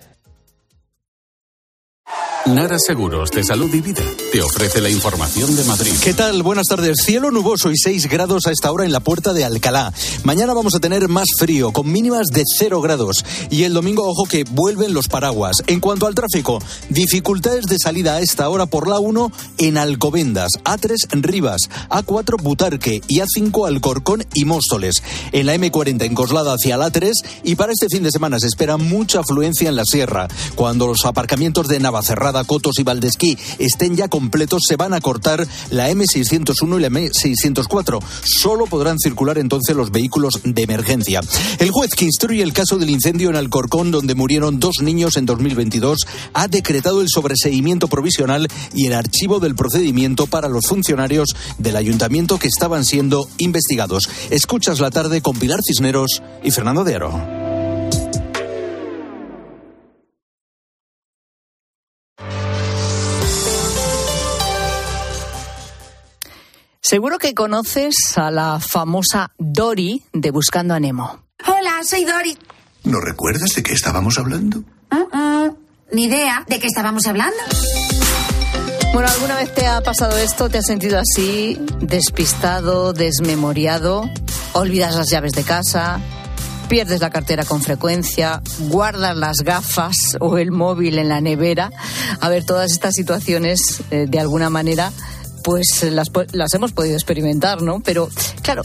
Nara 2.47 2.77
Seguros 2.79 3.29
de 3.29 3.43
Salud 3.43 3.71
y 3.71 3.81
Vida 3.81 4.01
te 4.31 4.41
ofrece 4.41 4.81
la 4.81 4.89
información 4.89 5.55
de 5.55 5.63
Madrid. 5.63 5.91
¿Qué 6.03 6.13
tal? 6.13 6.41
Buenas 6.41 6.65
tardes. 6.65 6.97
Cielo 7.03 7.29
nuboso 7.29 7.69
y 7.69 7.77
6 7.77 8.09
grados 8.09 8.47
a 8.47 8.51
esta 8.51 8.71
hora 8.71 8.83
en 8.83 8.91
la 8.91 8.99
puerta 8.99 9.31
de 9.33 9.45
Alcalá. 9.45 9.93
Mañana 10.23 10.55
vamos 10.55 10.73
a 10.73 10.79
tener 10.79 11.07
más 11.07 11.27
frío, 11.37 11.71
con 11.71 11.91
mínimas 11.91 12.27
de 12.27 12.43
0 12.57 12.81
grados. 12.81 13.23
Y 13.51 13.63
el 13.63 13.73
domingo, 13.73 14.09
ojo 14.09 14.25
que 14.25 14.43
vuelven 14.43 14.93
los 14.93 15.07
paraguas. 15.07 15.57
En 15.67 15.79
cuanto 15.79 16.07
al 16.07 16.15
tráfico, 16.15 16.57
dificultades 16.89 17.65
de 17.65 17.77
salida 17.77 18.15
a 18.15 18.21
esta 18.21 18.49
hora 18.49 18.65
por 18.65 18.87
la 18.87 18.97
1 18.97 19.31
en 19.59 19.77
Alcobendas, 19.77 20.49
A3 20.63 21.21
Rivas, 21.21 21.61
A4 21.89 22.41
Butarque 22.41 23.01
y 23.07 23.19
A5 23.19 23.67
Alcorcón 23.67 24.25
y 24.33 24.45
Móstoles. 24.45 25.03
En 25.31 25.45
la 25.45 25.55
M40 25.55 26.05
en 26.05 26.15
Coslada 26.15 26.55
hacia 26.55 26.77
la 26.77 26.89
3 26.89 27.13
y 27.43 27.55
para 27.55 27.71
este 27.71 27.87
fin 27.87 28.01
de 28.01 28.11
semana 28.11 28.39
se 28.39 28.47
espera 28.47 28.77
mucha 28.77 29.19
afluencia 29.19 29.69
en 29.69 29.75
la 29.75 29.85
sierra. 29.85 30.27
Cuando 30.55 30.87
los 30.87 31.05
aparcamientos 31.05 31.67
de 31.67 31.79
Navacerrada 31.79 32.30
Cotos 32.45 32.79
y 32.79 32.83
Valdesquí 32.83 33.37
estén 33.59 33.95
ya 33.95 34.07
completos, 34.07 34.63
se 34.67 34.75
van 34.75 34.93
a 34.93 35.01
cortar 35.01 35.47
la 35.69 35.89
M601 35.89 36.77
y 36.77 36.81
la 36.81 36.89
M604. 36.89 37.99
Solo 38.23 38.65
podrán 38.65 38.97
circular 38.99 39.37
entonces 39.37 39.75
los 39.75 39.91
vehículos 39.91 40.39
de 40.43 40.63
emergencia. 40.63 41.21
El 41.59 41.71
juez 41.71 41.91
que 41.95 42.05
instruye 42.05 42.41
el 42.41 42.53
caso 42.53 42.77
del 42.77 42.89
incendio 42.89 43.29
en 43.29 43.35
Alcorcón, 43.35 43.91
donde 43.91 44.15
murieron 44.15 44.59
dos 44.59 44.75
niños 44.81 45.17
en 45.17 45.25
2022, 45.25 45.99
ha 46.33 46.47
decretado 46.47 47.01
el 47.01 47.09
sobreseimiento 47.09 47.87
provisional 47.87 48.47
y 48.73 48.87
el 48.87 48.93
archivo 48.93 49.39
del 49.39 49.55
procedimiento 49.55 50.27
para 50.27 50.47
los 50.47 50.65
funcionarios 50.67 51.29
del 51.57 51.75
ayuntamiento 51.75 52.39
que 52.39 52.47
estaban 52.47 52.85
siendo 52.85 53.27
investigados. 53.37 54.09
Escuchas 54.29 54.79
la 54.79 54.91
tarde 54.91 55.21
con 55.21 55.37
Pilar 55.37 55.59
Cisneros 55.65 56.21
y 56.43 56.51
Fernando 56.51 56.83
de 56.83 56.95
Aro. 56.95 57.50
Seguro 66.91 67.19
que 67.19 67.33
conoces 67.33 67.95
a 68.17 68.31
la 68.31 68.59
famosa 68.59 69.31
Dory 69.37 70.03
de 70.11 70.29
Buscando 70.29 70.73
a 70.73 70.79
Nemo. 70.81 71.23
Hola, 71.47 71.79
soy 71.85 72.03
Dory. 72.03 72.37
¿No 72.83 72.99
recuerdas 72.99 73.51
de 73.55 73.63
qué 73.63 73.71
estábamos 73.71 74.19
hablando? 74.19 74.65
Uh 74.91 75.55
Ni 75.93 76.03
idea 76.03 76.43
de 76.49 76.59
qué 76.59 76.67
estábamos 76.67 77.07
hablando. 77.07 77.37
Bueno, 78.91 79.07
¿alguna 79.07 79.37
vez 79.37 79.55
te 79.55 79.67
ha 79.67 79.79
pasado 79.79 80.17
esto? 80.17 80.49
¿Te 80.49 80.57
has 80.57 80.65
sentido 80.65 80.99
así, 80.99 81.57
despistado, 81.79 82.91
desmemoriado? 82.91 84.09
¿Olvidas 84.51 84.93
las 84.93 85.09
llaves 85.09 85.31
de 85.31 85.43
casa? 85.43 86.01
¿Pierdes 86.67 86.99
la 86.99 87.09
cartera 87.09 87.45
con 87.45 87.61
frecuencia? 87.61 88.41
¿Guardas 88.67 89.15
las 89.15 89.37
gafas 89.45 90.17
o 90.19 90.37
el 90.37 90.51
móvil 90.51 90.99
en 90.99 91.07
la 91.07 91.21
nevera? 91.21 91.71
A 92.19 92.27
ver, 92.27 92.43
todas 92.43 92.73
estas 92.73 92.95
situaciones, 92.95 93.81
eh, 93.91 94.07
de 94.09 94.19
alguna 94.19 94.49
manera, 94.49 94.91
pues 95.43 95.83
las, 95.83 96.07
las 96.31 96.53
hemos 96.53 96.71
podido 96.73 96.95
experimentar, 96.95 97.61
¿no? 97.61 97.81
Pero, 97.81 98.09
claro, 98.41 98.61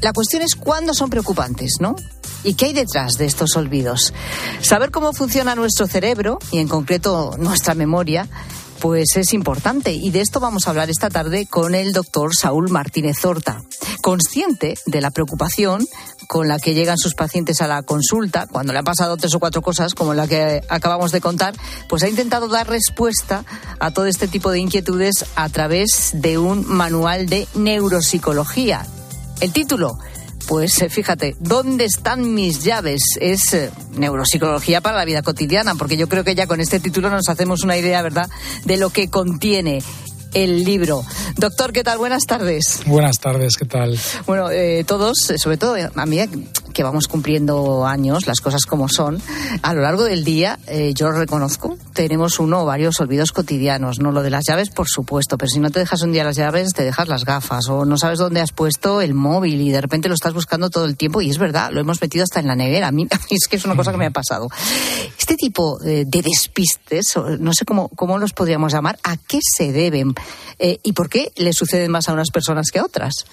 la 0.00 0.12
cuestión 0.12 0.42
es 0.42 0.54
cuándo 0.54 0.94
son 0.94 1.10
preocupantes, 1.10 1.76
¿no? 1.80 1.96
¿Y 2.44 2.54
qué 2.54 2.66
hay 2.66 2.72
detrás 2.72 3.18
de 3.18 3.26
estos 3.26 3.56
olvidos? 3.56 4.12
Saber 4.60 4.90
cómo 4.90 5.12
funciona 5.12 5.54
nuestro 5.54 5.86
cerebro 5.86 6.38
y 6.50 6.58
en 6.58 6.66
concreto 6.66 7.36
nuestra 7.38 7.74
memoria 7.74 8.28
pues 8.82 9.16
es 9.16 9.32
importante 9.32 9.92
y 9.92 10.10
de 10.10 10.20
esto 10.20 10.40
vamos 10.40 10.66
a 10.66 10.70
hablar 10.70 10.90
esta 10.90 11.08
tarde 11.08 11.46
con 11.46 11.76
el 11.76 11.92
doctor 11.92 12.34
Saúl 12.34 12.68
Martínez 12.68 13.24
Horta, 13.24 13.62
consciente 14.02 14.74
de 14.86 15.00
la 15.00 15.12
preocupación 15.12 15.86
con 16.26 16.48
la 16.48 16.58
que 16.58 16.74
llegan 16.74 16.98
sus 16.98 17.14
pacientes 17.14 17.60
a 17.60 17.68
la 17.68 17.84
consulta, 17.84 18.48
cuando 18.48 18.72
le 18.72 18.80
han 18.80 18.84
pasado 18.84 19.16
tres 19.16 19.32
o 19.36 19.38
cuatro 19.38 19.62
cosas 19.62 19.94
como 19.94 20.14
la 20.14 20.26
que 20.26 20.62
acabamos 20.68 21.12
de 21.12 21.20
contar, 21.20 21.54
pues 21.88 22.02
ha 22.02 22.08
intentado 22.08 22.48
dar 22.48 22.68
respuesta 22.68 23.44
a 23.78 23.92
todo 23.92 24.06
este 24.06 24.26
tipo 24.26 24.50
de 24.50 24.58
inquietudes 24.58 25.26
a 25.36 25.48
través 25.48 26.10
de 26.14 26.38
un 26.38 26.66
manual 26.66 27.26
de 27.26 27.46
neuropsicología. 27.54 28.84
El 29.40 29.52
título, 29.52 29.96
pues 30.46 30.80
eh, 30.82 30.88
fíjate, 30.88 31.36
¿dónde 31.40 31.84
están 31.84 32.34
mis 32.34 32.62
llaves? 32.64 33.02
Es 33.20 33.54
eh, 33.54 33.70
neuropsicología 33.92 34.80
para 34.80 34.96
la 34.96 35.04
vida 35.04 35.22
cotidiana, 35.22 35.74
porque 35.74 35.96
yo 35.96 36.08
creo 36.08 36.24
que 36.24 36.34
ya 36.34 36.46
con 36.46 36.60
este 36.60 36.80
título 36.80 37.10
nos 37.10 37.28
hacemos 37.28 37.62
una 37.62 37.76
idea, 37.76 38.02
¿verdad?, 38.02 38.28
de 38.64 38.76
lo 38.76 38.90
que 38.90 39.08
contiene 39.08 39.82
el 40.34 40.64
libro. 40.64 41.04
Doctor, 41.36 41.72
¿qué 41.72 41.84
tal? 41.84 41.98
Buenas 41.98 42.24
tardes. 42.26 42.80
Buenas 42.86 43.18
tardes, 43.18 43.56
¿qué 43.56 43.66
tal? 43.66 43.98
Bueno, 44.26 44.50
eh, 44.50 44.84
todos, 44.86 45.16
sobre 45.36 45.56
todo 45.56 45.76
a 45.94 46.06
mí 46.06 46.18
que 46.72 46.82
vamos 46.82 47.08
cumpliendo 47.08 47.86
años, 47.86 48.26
las 48.26 48.40
cosas 48.40 48.66
como 48.66 48.88
son, 48.88 49.20
a 49.62 49.74
lo 49.74 49.82
largo 49.82 50.04
del 50.04 50.24
día, 50.24 50.58
eh, 50.66 50.92
yo 50.94 51.10
lo 51.10 51.18
reconozco, 51.18 51.76
tenemos 51.92 52.38
uno 52.38 52.62
o 52.62 52.64
varios 52.64 53.00
olvidos 53.00 53.32
cotidianos, 53.32 53.98
¿no? 54.00 54.12
Lo 54.12 54.22
de 54.22 54.30
las 54.30 54.44
llaves, 54.46 54.70
por 54.70 54.88
supuesto, 54.88 55.38
pero 55.38 55.48
si 55.48 55.60
no 55.60 55.70
te 55.70 55.80
dejas 55.80 56.02
un 56.02 56.12
día 56.12 56.24
las 56.24 56.36
llaves, 56.36 56.72
te 56.72 56.84
dejas 56.84 57.08
las 57.08 57.24
gafas 57.24 57.68
o 57.68 57.84
no 57.84 57.96
sabes 57.96 58.18
dónde 58.18 58.40
has 58.40 58.52
puesto 58.52 59.00
el 59.00 59.14
móvil 59.14 59.60
y 59.60 59.70
de 59.70 59.80
repente 59.80 60.08
lo 60.08 60.14
estás 60.14 60.34
buscando 60.34 60.70
todo 60.70 60.84
el 60.84 60.96
tiempo 60.96 61.20
y 61.20 61.30
es 61.30 61.38
verdad, 61.38 61.70
lo 61.72 61.80
hemos 61.80 62.00
metido 62.00 62.24
hasta 62.24 62.40
en 62.40 62.46
la 62.46 62.56
nevera. 62.56 62.88
A 62.88 62.92
mí, 62.92 63.06
es 63.30 63.48
que 63.48 63.56
es 63.56 63.64
una 63.64 63.76
cosa 63.76 63.92
que 63.92 63.98
me 63.98 64.06
ha 64.06 64.10
pasado. 64.10 64.48
Este 65.18 65.36
tipo 65.36 65.78
de, 65.78 66.04
despistes, 66.04 67.14
no 67.38 67.52
sé 67.52 67.64
cómo, 67.64 67.88
cómo 67.88 68.18
los 68.18 68.32
podríamos 68.32 68.72
llamar, 68.72 68.98
¿a 69.02 69.16
qué 69.16 69.38
se 69.42 69.72
deben? 69.72 70.14
Eh, 70.58 70.78
¿Y 70.82 70.92
por 70.92 71.08
qué 71.08 71.32
le 71.36 71.52
suceden 71.52 71.90
más 71.90 72.08
a 72.08 72.12
unas 72.12 72.30
personas 72.30 72.70
que 72.70 72.78
a 72.78 72.84
otras? 72.84 73.26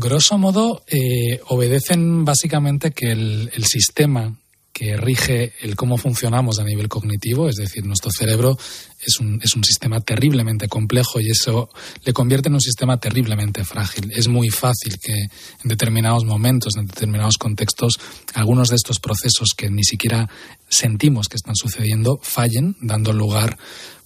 Grosso 0.00 0.38
modo, 0.38 0.84
eh, 0.86 1.40
obedecen 1.48 2.24
básicamente 2.24 2.92
que 2.92 3.10
el, 3.10 3.50
sistema 3.64 4.32
que 4.72 4.96
rige 4.96 5.54
el 5.60 5.74
cómo 5.74 5.96
funcionamos 5.96 6.60
a 6.60 6.64
nivel 6.64 6.88
cognitivo, 6.88 7.48
es 7.48 7.56
decir, 7.56 7.84
nuestro 7.84 8.12
cerebro 8.16 8.56
es 9.00 9.18
un, 9.18 9.40
es 9.42 9.56
un 9.56 9.64
sistema 9.64 10.00
terriblemente 10.00 10.68
complejo 10.68 11.20
y 11.20 11.30
eso 11.30 11.68
le 12.04 12.12
convierte 12.12 12.48
en 12.48 12.54
un 12.54 12.60
sistema 12.60 13.00
terriblemente 13.00 13.64
frágil. 13.64 14.12
Es 14.14 14.28
muy 14.28 14.50
fácil 14.50 15.00
que 15.02 15.14
en 15.14 15.64
determinados 15.64 16.24
momentos, 16.24 16.76
en 16.76 16.86
determinados 16.86 17.36
contextos, 17.36 17.94
algunos 18.34 18.68
de 18.68 18.76
estos 18.76 19.00
procesos 19.00 19.48
que 19.56 19.68
ni 19.68 19.82
siquiera 19.82 20.28
sentimos 20.68 21.26
que 21.26 21.36
están 21.36 21.56
sucediendo 21.56 22.20
fallen, 22.22 22.76
dando 22.80 23.12
lugar 23.12 23.58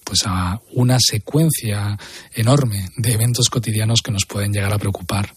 pues 0.05 0.21
a 0.25 0.59
una 0.73 0.97
secuencia 0.99 1.99
enorme 2.35 2.89
de 2.97 3.13
eventos 3.13 3.51
cotidianos 3.51 4.01
que 4.03 4.11
nos 4.11 4.25
pueden 4.25 4.53
llegar 4.53 4.73
a 4.73 4.79
preocupar. 4.79 5.35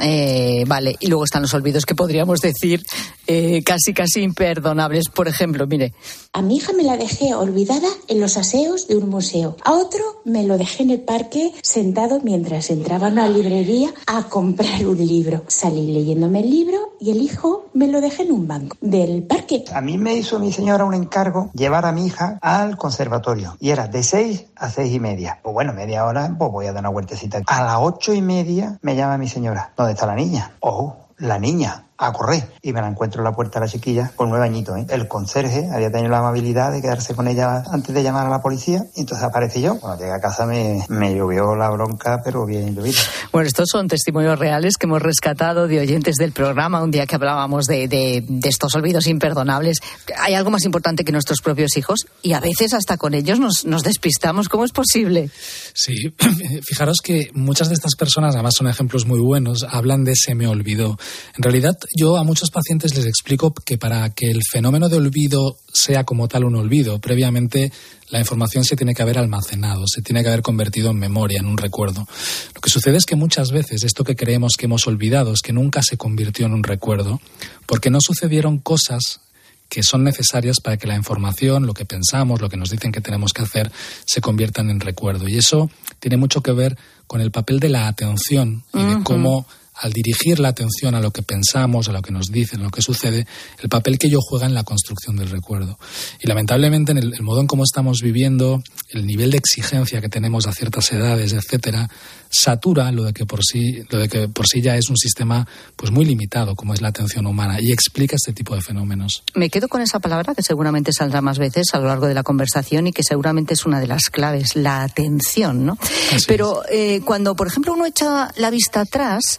Eh, 0.00 0.64
vale, 0.66 0.96
y 1.00 1.06
luego 1.06 1.24
están 1.24 1.42
los 1.42 1.54
olvidos 1.54 1.86
que 1.86 1.94
podríamos 1.94 2.40
decir 2.40 2.82
eh, 3.26 3.62
casi, 3.64 3.94
casi 3.94 4.22
imperdonables. 4.22 5.08
Por 5.08 5.28
ejemplo, 5.28 5.66
mire. 5.66 5.94
A 6.32 6.42
mi 6.42 6.56
hija 6.56 6.72
me 6.72 6.82
la 6.82 6.96
dejé 6.96 7.34
olvidada 7.34 7.88
en 8.08 8.20
los 8.20 8.36
aseos 8.36 8.88
de 8.88 8.96
un 8.96 9.08
museo. 9.08 9.56
A 9.64 9.72
otro 9.72 10.02
me 10.24 10.44
lo 10.44 10.58
dejé 10.58 10.82
en 10.82 10.90
el 10.90 11.00
parque 11.00 11.52
sentado 11.62 12.20
mientras 12.22 12.70
entraba 12.70 13.08
a 13.08 13.10
una 13.10 13.28
librería 13.28 13.92
a 14.06 14.24
comprar 14.24 14.86
un 14.86 14.98
libro. 14.98 15.44
Salí 15.46 15.92
leyéndome 15.92 16.40
el 16.40 16.50
libro 16.50 16.96
y 17.00 17.10
el 17.10 17.22
hijo 17.22 17.66
me 17.74 17.86
lo 17.86 18.00
dejé 18.00 18.22
en 18.22 18.32
un 18.32 18.48
banco 18.48 18.76
del 18.80 19.22
parque. 19.22 19.64
A 19.72 19.80
mí 19.80 19.98
me 19.98 20.14
hizo 20.14 20.38
mi 20.38 20.52
señora 20.52 20.84
un 20.84 20.94
encargo 20.94 21.50
llevar 21.54 21.86
a 21.86 21.92
mi 21.92 22.06
hija 22.06 22.38
al 22.40 22.76
conservatorio 22.76 23.56
y 23.60 23.70
era 23.70 23.88
de 23.88 24.02
seis 24.02 24.46
a 24.56 24.70
seis 24.70 24.92
y 24.92 25.00
media. 25.00 25.38
Pues 25.42 25.52
bueno, 25.52 25.72
media 25.72 26.04
hora, 26.04 26.34
pues 26.38 26.50
voy 26.50 26.66
a 26.66 26.72
dar 26.72 26.82
una 26.82 26.88
vueltecita. 26.88 27.42
A 27.46 27.64
las 27.64 27.78
ocho 27.80 28.12
y 28.14 28.22
media 28.22 28.78
me 28.82 28.96
llama 28.96 29.18
mi 29.22 29.28
señora. 29.28 29.70
¿Dónde 29.76 29.92
está 29.92 30.04
la 30.04 30.16
niña? 30.16 30.50
Oh, 30.58 30.96
la 31.18 31.38
niña 31.38 31.84
a 32.06 32.12
correr. 32.12 32.52
Y 32.62 32.72
me 32.72 32.80
la 32.80 32.88
encuentro 32.88 33.20
en 33.20 33.24
la 33.24 33.32
puerta 33.32 33.60
de 33.60 33.66
la 33.66 33.72
chiquilla 33.72 34.12
con 34.16 34.30
nueve 34.30 34.44
añitos. 34.44 34.76
¿eh? 34.76 34.86
El 34.90 35.08
conserje 35.08 35.68
había 35.72 35.90
tenido 35.90 36.10
la 36.10 36.18
amabilidad 36.18 36.72
de 36.72 36.82
quedarse 36.82 37.14
con 37.14 37.28
ella 37.28 37.62
antes 37.70 37.94
de 37.94 38.02
llamar 38.02 38.26
a 38.26 38.30
la 38.30 38.42
policía 38.42 38.84
y 38.96 39.00
entonces 39.00 39.24
aparece 39.24 39.60
yo. 39.60 39.78
Cuando 39.78 40.00
llegué 40.00 40.12
a 40.12 40.20
casa 40.20 40.46
me, 40.46 40.84
me 40.88 41.14
llovió 41.14 41.54
la 41.54 41.70
bronca, 41.70 42.20
pero 42.24 42.44
bien 42.44 42.74
llovida. 42.74 42.98
Bueno, 43.32 43.46
estos 43.46 43.68
son 43.70 43.88
testimonios 43.88 44.38
reales 44.38 44.76
que 44.76 44.86
hemos 44.86 45.02
rescatado 45.02 45.68
de 45.68 45.80
oyentes 45.80 46.16
del 46.16 46.32
programa 46.32 46.82
un 46.82 46.90
día 46.90 47.06
que 47.06 47.14
hablábamos 47.14 47.66
de, 47.66 47.88
de, 47.88 48.24
de 48.26 48.48
estos 48.48 48.74
olvidos 48.74 49.06
imperdonables. 49.06 49.78
Hay 50.18 50.34
algo 50.34 50.50
más 50.50 50.64
importante 50.64 51.04
que 51.04 51.12
nuestros 51.12 51.40
propios 51.40 51.76
hijos 51.76 52.06
y 52.22 52.32
a 52.32 52.40
veces 52.40 52.74
hasta 52.74 52.96
con 52.96 53.14
ellos 53.14 53.38
nos, 53.38 53.64
nos 53.64 53.82
despistamos. 53.82 54.48
¿Cómo 54.48 54.64
es 54.64 54.72
posible? 54.72 55.30
Sí, 55.74 56.14
fijaros 56.62 56.98
que 57.02 57.30
muchas 57.34 57.68
de 57.68 57.74
estas 57.74 57.94
personas, 57.96 58.34
además 58.34 58.54
son 58.56 58.68
ejemplos 58.68 59.06
muy 59.06 59.20
buenos, 59.20 59.64
hablan 59.68 60.04
de 60.04 60.14
se 60.16 60.34
me 60.34 60.46
olvidó. 60.46 60.98
En 61.36 61.42
realidad, 61.42 61.76
yo 61.94 62.16
a 62.16 62.24
muchos 62.24 62.50
pacientes 62.50 62.96
les 62.96 63.06
explico 63.06 63.52
que 63.52 63.78
para 63.78 64.10
que 64.10 64.30
el 64.30 64.42
fenómeno 64.50 64.88
de 64.88 64.96
olvido 64.96 65.58
sea 65.72 66.04
como 66.04 66.28
tal 66.28 66.44
un 66.44 66.56
olvido, 66.56 67.00
previamente 67.00 67.72
la 68.10 68.18
información 68.18 68.64
se 68.64 68.76
tiene 68.76 68.94
que 68.94 69.02
haber 69.02 69.18
almacenado, 69.18 69.84
se 69.86 70.02
tiene 70.02 70.22
que 70.22 70.28
haber 70.28 70.42
convertido 70.42 70.90
en 70.90 70.98
memoria, 70.98 71.40
en 71.40 71.46
un 71.46 71.58
recuerdo. 71.58 72.06
Lo 72.54 72.60
que 72.60 72.70
sucede 72.70 72.96
es 72.96 73.06
que 73.06 73.16
muchas 73.16 73.50
veces 73.50 73.84
esto 73.84 74.04
que 74.04 74.16
creemos 74.16 74.52
que 74.58 74.66
hemos 74.66 74.86
olvidado 74.86 75.32
es 75.32 75.40
que 75.40 75.52
nunca 75.52 75.82
se 75.82 75.96
convirtió 75.96 76.46
en 76.46 76.54
un 76.54 76.62
recuerdo, 76.62 77.20
porque 77.66 77.90
no 77.90 77.98
sucedieron 78.00 78.58
cosas 78.58 79.20
que 79.68 79.82
son 79.82 80.04
necesarias 80.04 80.60
para 80.60 80.76
que 80.76 80.86
la 80.86 80.96
información, 80.96 81.66
lo 81.66 81.72
que 81.72 81.86
pensamos, 81.86 82.42
lo 82.42 82.50
que 82.50 82.58
nos 82.58 82.68
dicen 82.68 82.92
que 82.92 83.00
tenemos 83.00 83.32
que 83.32 83.40
hacer, 83.40 83.72
se 84.04 84.20
conviertan 84.20 84.68
en 84.68 84.80
recuerdo. 84.80 85.28
Y 85.28 85.38
eso 85.38 85.70
tiene 85.98 86.18
mucho 86.18 86.42
que 86.42 86.52
ver 86.52 86.76
con 87.06 87.22
el 87.22 87.30
papel 87.30 87.58
de 87.58 87.70
la 87.70 87.88
atención 87.88 88.64
y 88.74 88.84
de 88.84 89.02
cómo 89.02 89.46
al 89.82 89.92
dirigir 89.92 90.38
la 90.38 90.48
atención 90.48 90.94
a 90.94 91.00
lo 91.00 91.10
que 91.10 91.22
pensamos, 91.22 91.88
a 91.88 91.92
lo 91.92 92.02
que 92.02 92.12
nos 92.12 92.30
dicen, 92.30 92.60
a 92.60 92.64
lo 92.64 92.70
que 92.70 92.82
sucede, 92.82 93.26
el 93.60 93.68
papel 93.68 93.98
que 93.98 94.06
ello 94.06 94.20
juega 94.20 94.46
en 94.46 94.54
la 94.54 94.62
construcción 94.62 95.16
del 95.16 95.28
recuerdo. 95.28 95.76
Y 96.20 96.28
lamentablemente 96.28 96.92
en 96.92 96.98
el, 96.98 97.14
el 97.14 97.22
modo 97.22 97.40
en 97.40 97.48
cómo 97.48 97.64
estamos 97.64 98.00
viviendo, 98.00 98.62
el 98.90 99.06
nivel 99.06 99.32
de 99.32 99.38
exigencia 99.38 100.00
que 100.00 100.08
tenemos 100.08 100.46
a 100.46 100.52
ciertas 100.52 100.92
edades, 100.92 101.32
etcétera, 101.32 101.90
satura 102.32 102.90
lo 102.90 103.04
de 103.04 103.12
que 103.12 103.26
por 103.26 103.40
sí, 103.44 103.84
lo 103.90 103.98
de 103.98 104.08
que 104.08 104.26
por 104.26 104.46
sí 104.48 104.62
ya 104.62 104.76
es 104.76 104.88
un 104.88 104.96
sistema 104.96 105.46
pues 105.76 105.92
muy 105.92 106.04
limitado 106.04 106.56
como 106.56 106.72
es 106.72 106.80
la 106.80 106.88
atención 106.88 107.26
humana 107.26 107.60
y 107.60 107.70
explica 107.70 108.16
este 108.16 108.32
tipo 108.32 108.54
de 108.54 108.62
fenómenos. 108.62 109.22
Me 109.34 109.50
quedo 109.50 109.68
con 109.68 109.82
esa 109.82 110.00
palabra 110.00 110.34
que 110.34 110.42
seguramente 110.42 110.92
saldrá 110.92 111.20
más 111.20 111.38
veces 111.38 111.74
a 111.74 111.78
lo 111.78 111.86
largo 111.86 112.06
de 112.06 112.14
la 112.14 112.22
conversación 112.22 112.86
y 112.86 112.92
que 112.92 113.02
seguramente 113.02 113.52
es 113.54 113.66
una 113.66 113.80
de 113.80 113.86
las 113.86 114.04
claves, 114.10 114.56
la 114.56 114.82
atención, 114.82 115.66
¿no? 115.66 115.78
Pero 116.26 116.62
eh, 116.70 117.02
cuando, 117.04 117.36
por 117.36 117.46
ejemplo, 117.46 117.74
uno 117.74 117.84
echa 117.84 118.32
la 118.36 118.50
vista 118.50 118.80
atrás, 118.80 119.38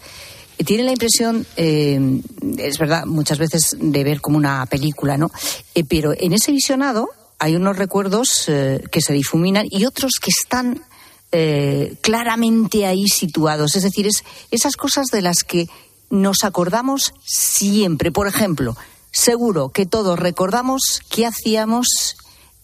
eh, 0.58 0.64
tiene 0.64 0.84
la 0.84 0.92
impresión, 0.92 1.48
eh, 1.58 2.22
es 2.60 2.78
verdad, 2.78 3.06
muchas 3.06 3.40
veces 3.40 3.76
de 3.80 4.04
ver 4.04 4.22
como 4.22 4.38
una 4.38 4.66
película, 4.68 5.18
¿no? 5.18 5.32
Eh, 5.74 5.84
pero 5.84 6.14
en 6.16 6.34
ese 6.34 6.52
visionado 6.52 7.10
hay 7.40 7.56
unos 7.56 7.76
recuerdos 7.76 8.46
eh, 8.48 8.84
que 8.92 9.02
se 9.02 9.14
difuminan 9.14 9.66
y 9.70 9.86
otros 9.86 10.14
que 10.22 10.30
están 10.30 10.82
eh, 11.36 11.96
claramente 12.02 12.86
ahí 12.86 13.08
situados. 13.08 13.76
Es 13.76 13.84
decir, 13.84 14.08
es 14.08 14.24
esas 14.52 14.76
cosas 14.78 15.08
de 15.12 15.22
las 15.22 15.40
que 15.44 15.68
nos 16.10 16.44
acordamos 16.44 17.14
siempre. 17.26 18.12
Por 18.12 18.28
ejemplo, 18.28 18.78
seguro 19.12 19.70
que 19.70 19.86
todos 19.88 20.18
recordamos 20.20 21.02
qué 21.10 21.26
hacíamos 21.26 21.88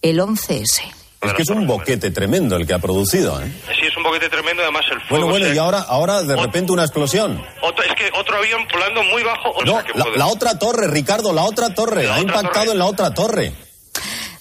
el 0.02 0.20
11S. 0.20 0.82
Es 1.22 1.34
que 1.34 1.42
es 1.42 1.50
un 1.50 1.66
boquete 1.66 2.10
tremendo 2.12 2.56
el 2.56 2.66
que 2.66 2.72
ha 2.72 2.78
producido, 2.78 3.38
¿eh? 3.42 3.52
Sí, 3.78 3.86
es 3.86 3.94
un 3.96 4.02
boquete 4.04 4.30
tremendo, 4.30 4.62
además 4.62 4.84
el 4.90 4.96
Bueno, 4.96 5.08
fuego... 5.08 5.28
bueno, 5.28 5.46
se- 5.48 5.54
y 5.54 5.58
ahora, 5.58 5.80
ahora 5.80 6.22
de 6.22 6.34
repente 6.34 6.72
una 6.72 6.84
explosión. 6.84 7.44
Otro- 7.62 7.84
es 7.84 7.94
que 7.94 8.08
otro 8.18 8.38
avión 8.38 8.62
volando 8.72 9.02
muy 9.02 9.22
bajo... 9.22 9.50
O 9.50 9.62
No, 9.64 9.72
sea, 9.72 9.82
que 9.84 9.98
la, 9.98 10.04
puede- 10.04 10.16
la 10.16 10.26
otra 10.28 10.58
torre, 10.58 10.86
Ricardo, 10.86 11.34
la 11.34 11.42
otra 11.44 11.74
torre. 11.74 12.04
La 12.04 12.14
ha 12.14 12.20
otra 12.20 12.22
impactado 12.40 12.52
torre. 12.66 12.72
en 12.72 12.78
la 12.78 12.86
otra 12.86 13.12
torre. 13.12 13.52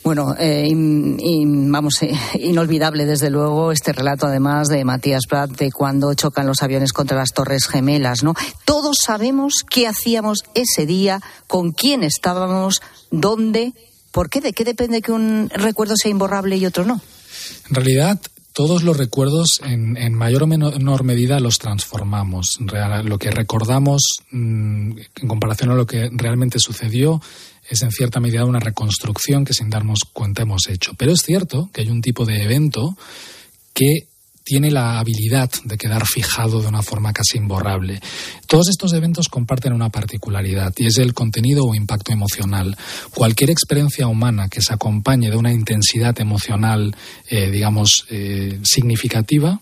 Bueno, 0.03 0.33
eh, 0.39 0.71
vamos, 0.73 2.01
eh, 2.01 2.13
inolvidable 2.39 3.05
desde 3.05 3.29
luego 3.29 3.71
este 3.71 3.91
relato 3.91 4.27
además 4.27 4.67
de 4.69 4.85
Matías 4.85 5.23
Prat 5.27 5.51
de 5.51 5.71
cuando 5.71 6.13
chocan 6.13 6.47
los 6.47 6.63
aviones 6.63 6.93
contra 6.93 7.17
las 7.17 7.33
Torres 7.33 7.67
Gemelas, 7.67 8.23
¿no? 8.23 8.33
Todos 8.65 8.97
sabemos 9.05 9.65
qué 9.69 9.87
hacíamos 9.87 10.43
ese 10.55 10.85
día, 10.85 11.21
con 11.47 11.71
quién 11.73 12.03
estábamos, 12.03 12.81
dónde, 13.11 13.73
por 14.11 14.29
qué, 14.29 14.41
de 14.41 14.53
qué 14.53 14.63
depende 14.63 15.01
que 15.01 15.11
un 15.11 15.49
recuerdo 15.53 15.95
sea 15.95 16.11
imborrable 16.11 16.55
y 16.57 16.65
otro 16.65 16.85
no. 16.85 17.01
En 17.69 17.75
realidad, 17.75 18.19
todos 18.53 18.83
los 18.83 18.97
recuerdos, 18.97 19.61
en, 19.63 20.13
mayor 20.13 20.43
o 20.43 20.47
menor 20.47 21.03
medida, 21.03 21.39
los 21.39 21.59
transformamos. 21.59 22.57
Lo 23.03 23.17
que 23.17 23.31
recordamos, 23.31 24.01
mm, 24.31 24.97
en 25.21 25.27
comparación 25.27 25.71
a 25.71 25.75
lo 25.75 25.85
que 25.85 26.09
realmente 26.11 26.59
sucedió, 26.59 27.21
es 27.69 27.81
en 27.81 27.91
cierta 27.91 28.19
medida 28.19 28.45
una 28.45 28.59
reconstrucción 28.59 29.45
que 29.45 29.53
sin 29.53 29.69
darnos 29.69 29.99
cuenta 30.11 30.41
hemos 30.41 30.67
hecho. 30.67 30.93
Pero 30.97 31.11
es 31.11 31.21
cierto 31.21 31.69
que 31.71 31.81
hay 31.81 31.89
un 31.89 32.01
tipo 32.01 32.25
de 32.25 32.43
evento 32.43 32.97
que 33.73 34.07
tiene 34.49 34.71
la 34.71 34.97
habilidad 34.97 35.51
de 35.63 35.77
quedar 35.77 36.07
fijado 36.07 36.59
de 36.59 36.67
una 36.67 36.81
forma 36.81 37.13
casi 37.13 37.37
imborrable. 37.37 38.01
Todos 38.47 38.69
estos 38.69 38.93
eventos 38.93 39.27
comparten 39.29 39.73
una 39.73 39.89
particularidad 39.89 40.73
y 40.77 40.87
es 40.87 40.97
el 40.97 41.13
contenido 41.13 41.65
o 41.65 41.75
impacto 41.75 42.11
emocional. 42.11 42.75
Cualquier 43.13 43.51
experiencia 43.51 44.07
humana 44.07 44.49
que 44.49 44.61
se 44.61 44.73
acompañe 44.73 45.29
de 45.29 45.37
una 45.37 45.53
intensidad 45.53 46.19
emocional, 46.19 46.95
eh, 47.29 47.51
digamos, 47.51 48.07
eh, 48.09 48.59
significativa, 48.63 49.61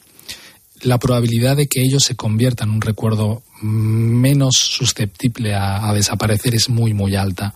la 0.81 0.99
probabilidad 0.99 1.57
de 1.57 1.67
que 1.67 1.81
ello 1.81 1.99
se 1.99 2.15
convierta 2.15 2.63
en 2.63 2.71
un 2.71 2.81
recuerdo 2.81 3.43
menos 3.61 4.55
susceptible 4.57 5.55
a, 5.55 5.89
a 5.89 5.93
desaparecer 5.93 6.53
es 6.53 6.69
muy, 6.69 6.93
muy 6.93 7.15
alta. 7.15 7.53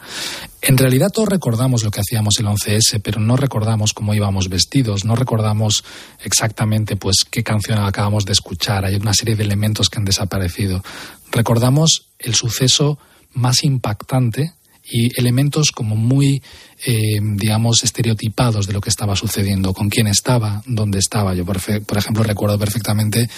En 0.61 0.77
realidad 0.77 1.09
todos 1.11 1.29
recordamos 1.29 1.83
lo 1.83 1.91
que 1.91 2.01
hacíamos 2.01 2.35
el 2.39 2.47
11S, 2.47 3.01
pero 3.03 3.19
no 3.19 3.35
recordamos 3.37 3.93
cómo 3.93 4.13
íbamos 4.13 4.49
vestidos, 4.49 5.05
no 5.05 5.15
recordamos 5.15 5.83
exactamente 6.23 6.95
pues 6.95 7.17
qué 7.29 7.43
canción 7.43 7.79
acabamos 7.79 8.25
de 8.25 8.33
escuchar. 8.33 8.85
Hay 8.85 8.95
una 8.95 9.13
serie 9.13 9.35
de 9.35 9.43
elementos 9.43 9.89
que 9.89 9.99
han 9.99 10.05
desaparecido. 10.05 10.83
Recordamos 11.31 12.07
el 12.19 12.35
suceso 12.35 12.97
más 13.33 13.63
impactante 13.63 14.53
y 14.91 15.17
elementos 15.19 15.71
como 15.71 15.95
muy, 15.95 16.41
eh, 16.86 17.19
digamos, 17.21 17.83
estereotipados 17.83 18.67
de 18.67 18.74
lo 18.74 18.81
que 18.81 18.89
estaba 18.89 19.15
sucediendo, 19.15 19.74
con 19.74 19.89
quién 19.89 20.07
estaba, 20.07 20.62
dónde 20.65 21.00
estaba. 21.00 21.33
Yo, 21.33 21.45
por, 21.45 21.57
ejemplo, 21.57 22.24
recuerdo 22.24 22.60
perfectamente 22.60 23.29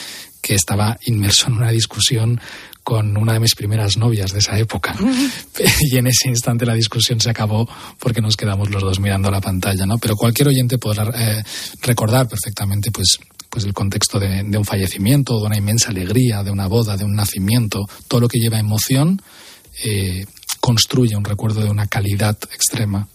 que 0.41 0.55
estaba 0.55 0.97
inmerso 1.05 1.47
en 1.47 1.53
una 1.53 1.69
discusión 1.69 2.41
con 2.83 3.15
una 3.15 3.33
de 3.33 3.39
mis 3.39 3.55
primeras 3.55 3.95
novias 3.95 4.33
de 4.33 4.39
esa 4.39 4.57
época. 4.57 4.95
y 5.91 5.97
en 5.97 6.07
ese 6.07 6.27
instante 6.27 6.65
la 6.65 6.73
discusión 6.73 7.21
se 7.21 7.29
acabó 7.29 7.69
porque 7.99 8.21
nos 8.21 8.35
quedamos 8.35 8.69
los 8.71 8.81
dos 8.81 8.99
mirando 8.99 9.29
la 9.31 9.39
pantalla, 9.39 9.85
¿no? 9.85 9.99
Pero 9.99 10.15
cualquier 10.15 10.49
oyente 10.49 10.77
podrá 10.77 11.09
eh, 11.15 11.43
recordar 11.83 12.27
perfectamente, 12.27 12.91
pues, 12.91 13.19
pues 13.49 13.63
el 13.63 13.73
contexto 13.73 14.19
de, 14.19 14.43
de 14.43 14.57
un 14.57 14.65
fallecimiento, 14.65 15.39
de 15.39 15.45
una 15.45 15.57
inmensa 15.57 15.91
alegría, 15.91 16.43
de 16.43 16.51
una 16.51 16.67
boda, 16.67 16.97
de 16.97 17.05
un 17.05 17.13
nacimiento, 17.13 17.87
todo 18.07 18.21
lo 18.21 18.27
que 18.27 18.39
lleva 18.39 18.59
emoción. 18.59 19.21
eh, 19.83 20.25
construye 20.63 21.17
un 21.17 21.25
recuerdo 21.25 21.59
de 21.59 21.69
una 21.69 21.87
calidad 21.87 22.37
extrema. 22.53 23.05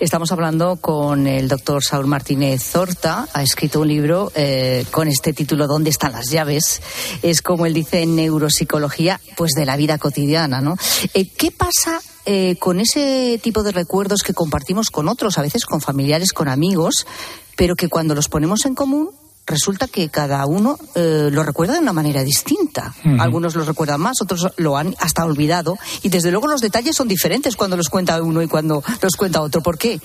Estamos 0.00 0.32
hablando 0.32 0.74
con 0.74 1.28
el 1.28 1.46
doctor 1.46 1.84
Saúl 1.84 2.08
Martínez 2.08 2.64
Zorta. 2.64 3.28
Ha 3.32 3.44
escrito 3.44 3.82
un 3.82 3.86
libro 3.86 4.32
eh, 4.34 4.84
con 4.90 5.06
este 5.06 5.32
título 5.32 5.68
¿Dónde 5.68 5.90
están 5.90 6.10
las 6.10 6.30
llaves? 6.32 6.82
Es 7.22 7.42
como 7.42 7.64
él 7.64 7.74
dice 7.74 8.02
en 8.02 8.16
neuropsicología, 8.16 9.20
pues 9.36 9.52
de 9.52 9.66
la 9.66 9.76
vida 9.76 9.98
cotidiana, 9.98 10.60
¿no? 10.60 10.76
Eh, 11.14 11.28
¿Qué 11.28 11.52
pasa 11.52 12.00
eh, 12.24 12.56
con 12.58 12.80
ese 12.80 13.38
tipo 13.40 13.62
de 13.62 13.70
recuerdos 13.70 14.24
que 14.24 14.34
compartimos 14.34 14.90
con 14.90 15.06
otros, 15.06 15.38
a 15.38 15.42
veces 15.42 15.64
con 15.64 15.80
familiares, 15.80 16.32
con 16.32 16.48
amigos, 16.48 17.06
pero 17.54 17.76
que 17.76 17.88
cuando 17.88 18.16
los 18.16 18.28
ponemos 18.28 18.66
en 18.66 18.74
común 18.74 19.12
resulta 19.46 19.86
que 19.86 20.08
cada 20.08 20.44
uno 20.46 20.76
eh, 20.94 21.28
lo 21.30 21.42
recuerda 21.42 21.74
de 21.74 21.80
una 21.80 21.92
manera 21.92 22.22
distinta. 22.24 22.94
Algunos 23.18 23.54
lo 23.54 23.64
recuerdan 23.64 24.00
más, 24.00 24.20
otros 24.20 24.48
lo 24.56 24.76
han 24.76 24.94
hasta 24.98 25.24
olvidado. 25.24 25.78
Y 26.02 26.08
desde 26.08 26.30
luego 26.30 26.48
los 26.48 26.60
detalles 26.60 26.96
son 26.96 27.08
diferentes 27.08 27.56
cuando 27.56 27.76
los 27.76 27.88
cuenta 27.88 28.20
uno 28.20 28.42
y 28.42 28.48
cuando 28.48 28.82
los 29.00 29.16
cuenta 29.16 29.40
otro. 29.40 29.62
¿Por 29.62 29.78
qué? 29.78 30.00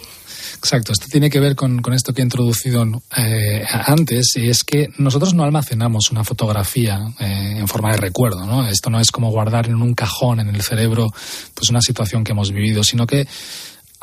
Exacto, 0.58 0.92
esto 0.92 1.08
tiene 1.10 1.30
que 1.30 1.40
ver 1.40 1.56
con, 1.56 1.82
con 1.82 1.94
esto 1.94 2.14
que 2.14 2.22
he 2.22 2.24
introducido 2.24 2.86
eh, 3.18 3.66
antes, 3.68 4.34
y 4.36 4.50
es 4.50 4.64
que 4.64 4.90
nosotros 4.98 5.34
no 5.34 5.44
almacenamos 5.44 6.12
una 6.12 6.24
fotografía 6.24 7.00
eh, 7.20 7.56
en 7.58 7.68
forma 7.68 7.92
de 7.92 7.98
recuerdo, 7.98 8.46
¿no? 8.46 8.68
Esto 8.68 8.92
no 8.92 9.00
es 9.00 9.10
como 9.10 9.32
guardar 9.32 9.68
en 9.68 9.82
un 9.82 9.96
cajón 9.96 10.40
en 10.40 10.50
el 10.50 10.62
cerebro 10.62 11.12
pues 11.56 11.70
una 11.72 11.82
situación 11.82 12.24
que 12.24 12.34
hemos 12.34 12.52
vivido, 12.52 12.84
sino 12.84 13.08
que 13.08 13.28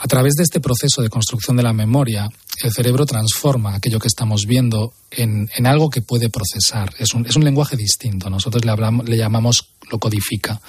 a 0.00 0.06
través 0.06 0.34
de 0.34 0.44
este 0.44 0.60
proceso 0.60 1.02
de 1.02 1.10
construcción 1.10 1.56
de 1.56 1.64
la 1.64 1.72
memoria, 1.72 2.30
el 2.62 2.72
cerebro 2.72 3.04
transforma 3.04 3.74
aquello 3.74 3.98
que 3.98 4.06
estamos 4.06 4.46
viendo 4.46 4.92
en, 5.10 5.50
en 5.56 5.66
algo 5.66 5.90
que 5.90 6.02
puede 6.02 6.30
procesar. 6.30 6.94
Es 6.98 7.14
un, 7.14 7.26
es 7.26 7.34
un 7.34 7.44
lenguaje 7.44 7.76
distinto. 7.76 8.30
Nosotros 8.30 8.64
le, 8.64 8.70
hablamos, 8.70 9.08
le 9.08 9.16
llamamos 9.16 9.70
lo 9.90 9.98
codifica. 9.98 10.60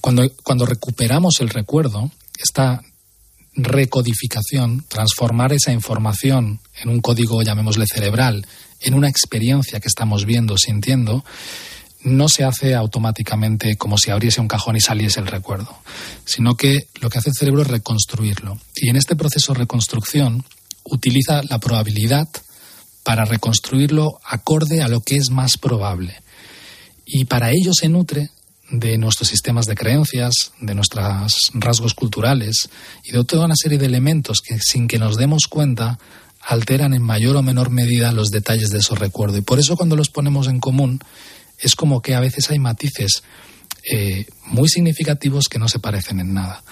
Cuando, 0.00 0.28
cuando 0.42 0.66
recuperamos 0.66 1.34
el 1.38 1.48
recuerdo, 1.48 2.10
esta 2.38 2.82
recodificación, 3.54 4.84
transformar 4.88 5.52
esa 5.52 5.70
información 5.70 6.58
en 6.82 6.88
un 6.88 7.00
código, 7.00 7.42
llamémosle 7.42 7.86
cerebral, 7.86 8.46
en 8.80 8.94
una 8.94 9.08
experiencia 9.08 9.78
que 9.78 9.88
estamos 9.88 10.24
viendo, 10.24 10.58
sintiendo, 10.58 11.24
no 12.06 12.28
se 12.28 12.44
hace 12.44 12.74
automáticamente 12.74 13.76
como 13.76 13.98
si 13.98 14.10
abriese 14.10 14.40
un 14.40 14.46
cajón 14.48 14.76
y 14.76 14.80
saliese 14.80 15.18
el 15.18 15.26
recuerdo, 15.26 15.76
sino 16.24 16.56
que 16.56 16.86
lo 17.00 17.10
que 17.10 17.18
hace 17.18 17.30
el 17.30 17.36
cerebro 17.36 17.62
es 17.62 17.68
reconstruirlo. 17.68 18.58
Y 18.76 18.90
en 18.90 18.96
este 18.96 19.16
proceso 19.16 19.52
de 19.52 19.60
reconstrucción 19.60 20.44
utiliza 20.84 21.42
la 21.50 21.58
probabilidad 21.58 22.28
para 23.02 23.24
reconstruirlo 23.24 24.20
acorde 24.24 24.82
a 24.82 24.88
lo 24.88 25.00
que 25.00 25.16
es 25.16 25.30
más 25.30 25.58
probable. 25.58 26.22
Y 27.04 27.24
para 27.24 27.50
ello 27.50 27.72
se 27.72 27.88
nutre 27.88 28.30
de 28.70 28.98
nuestros 28.98 29.28
sistemas 29.28 29.66
de 29.66 29.74
creencias, 29.74 30.52
de 30.60 30.74
nuestros 30.74 31.50
rasgos 31.54 31.94
culturales 31.94 32.68
y 33.04 33.12
de 33.12 33.24
toda 33.24 33.46
una 33.46 33.56
serie 33.56 33.78
de 33.78 33.86
elementos 33.86 34.40
que 34.40 34.58
sin 34.60 34.86
que 34.86 34.98
nos 34.98 35.16
demos 35.16 35.46
cuenta 35.48 35.98
alteran 36.40 36.94
en 36.94 37.02
mayor 37.02 37.36
o 37.36 37.42
menor 37.42 37.70
medida 37.70 38.12
los 38.12 38.30
detalles 38.30 38.70
de 38.70 38.78
esos 38.78 38.98
recuerdos. 38.98 39.38
Y 39.38 39.42
por 39.42 39.58
eso 39.58 39.76
cuando 39.76 39.96
los 39.96 40.10
ponemos 40.10 40.46
en 40.46 40.60
común 40.60 41.00
es 41.58 41.74
como 41.74 42.02
que 42.02 42.14
a 42.14 42.20
veces 42.20 42.50
hay 42.50 42.58
matices 42.58 43.22
eh, 43.88 44.26
muy 44.46 44.68
significativos 44.68 45.44
que 45.48 45.60
no 45.60 45.68
se 45.68 45.78
parecen 45.78 46.18
en 46.18 46.34
nada. 46.34 46.64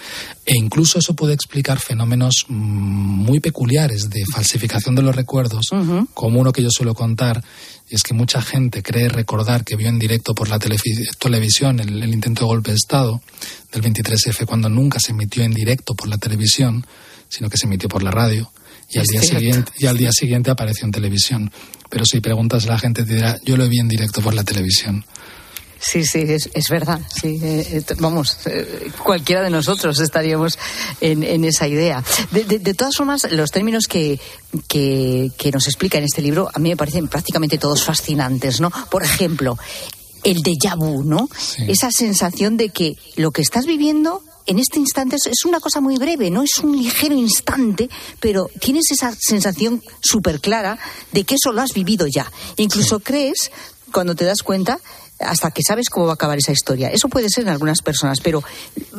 E 0.45 0.53
incluso 0.57 0.99
eso 0.99 1.15
puede 1.15 1.33
explicar 1.33 1.79
fenómenos 1.79 2.45
mm, 2.49 2.53
muy 2.53 3.39
peculiares 3.39 4.09
de 4.09 4.25
falsificación 4.25 4.95
de 4.95 5.01
los 5.01 5.15
recuerdos, 5.15 5.67
como 6.13 6.41
uno 6.41 6.51
que 6.51 6.61
yo 6.61 6.69
suelo 6.69 6.93
contar, 6.93 7.41
y 7.89 7.95
es 7.95 8.03
que 8.03 8.13
mucha 8.13 8.41
gente 8.41 8.83
cree 8.83 9.07
recordar 9.07 9.63
que 9.63 9.77
vio 9.77 9.87
en 9.87 9.97
directo 9.97 10.35
por 10.35 10.49
la 10.49 10.59
televisión 10.59 11.79
el, 11.79 12.03
el 12.03 12.13
intento 12.13 12.41
de 12.41 12.47
golpe 12.47 12.71
de 12.71 12.77
Estado 12.77 13.21
del 13.71 13.81
23F, 13.81 14.45
cuando 14.45 14.67
nunca 14.67 14.99
se 14.99 15.11
emitió 15.11 15.43
en 15.43 15.53
directo 15.53 15.95
por 15.95 16.09
la 16.09 16.17
televisión, 16.17 16.85
sino 17.29 17.49
que 17.49 17.57
se 17.57 17.65
emitió 17.65 17.87
por 17.87 18.03
la 18.03 18.11
radio. 18.11 18.51
Y 18.89 18.99
al, 18.99 19.05
día 19.05 19.21
siguiente, 19.21 19.71
y 19.77 19.85
al 19.87 19.97
día 19.97 20.11
siguiente 20.11 20.51
apareció 20.51 20.85
en 20.85 20.91
televisión. 20.91 21.51
Pero 21.89 22.05
si 22.05 22.19
preguntas 22.21 22.65
a 22.65 22.69
la 22.69 22.79
gente 22.79 23.03
te 23.03 23.13
dirá, 23.15 23.39
yo 23.43 23.57
lo 23.57 23.67
vi 23.69 23.79
en 23.79 23.87
directo 23.87 24.21
por 24.21 24.33
la 24.33 24.43
televisión. 24.43 25.05
Sí, 25.79 26.03
sí, 26.03 26.19
es, 26.19 26.49
es 26.53 26.69
verdad. 26.69 26.99
Sí, 27.21 27.39
eh, 27.43 27.83
eh, 27.87 27.95
vamos, 27.99 28.37
eh, 28.45 28.89
cualquiera 29.03 29.43
de 29.43 29.51
nosotros 29.51 29.99
estaríamos 29.99 30.57
en, 30.99 31.21
en 31.21 31.43
esa 31.45 31.67
idea. 31.67 32.03
De, 32.31 32.43
de- 32.43 32.59
de 32.59 32.73
todas 32.73 32.95
formas, 32.95 33.29
los 33.31 33.51
términos 33.51 33.85
que, 33.87 34.19
que, 34.67 35.29
que 35.37 35.51
nos 35.51 35.67
explica 35.67 35.97
en 35.99 36.05
este 36.05 36.21
libro 36.23 36.49
a 36.51 36.57
mí 36.59 36.69
me 36.69 36.77
parecen 36.77 37.07
prácticamente 37.07 37.57
todos 37.59 37.83
fascinantes, 37.83 38.61
¿no? 38.61 38.71
Por 38.89 39.03
ejemplo, 39.03 39.59
el 40.23 40.37
déjà 40.37 40.75
vu, 40.75 41.03
¿no? 41.03 41.29
Esa 41.67 41.91
sensación 41.91 42.57
de 42.57 42.69
que 42.69 42.95
lo 43.17 43.29
que 43.31 43.43
estás 43.43 43.67
viviendo 43.67 44.23
en 44.45 44.59
este 44.59 44.79
instante 44.79 45.15
es, 45.15 45.45
una 45.45 45.59
cosa 45.59 45.81
muy 45.81 45.97
breve, 45.97 46.29
no 46.29 46.43
es 46.43 46.57
un 46.61 46.77
ligero 46.77 47.15
instante, 47.15 47.89
pero 48.19 48.49
tienes 48.59 48.85
esa 48.91 49.15
sensación 49.17 49.81
súper 50.01 50.39
clara 50.39 50.77
de 51.11 51.23
que 51.23 51.35
eso 51.35 51.51
lo 51.51 51.61
has 51.61 51.73
vivido 51.73 52.07
ya. 52.07 52.31
Incluso 52.57 52.99
crees, 52.99 53.51
cuando 53.91 54.15
te 54.15 54.25
das 54.25 54.43
cuenta, 54.43 54.79
hasta 55.19 55.51
que 55.51 55.61
sabes 55.65 55.89
cómo 55.89 56.05
va 56.05 56.13
a 56.13 56.15
acabar 56.15 56.37
esa 56.37 56.51
historia. 56.51 56.89
Eso 56.91 57.07
puede 57.07 57.29
ser 57.29 57.43
en 57.43 57.49
algunas 57.49 57.81
personas, 57.81 58.19
pero 58.21 58.43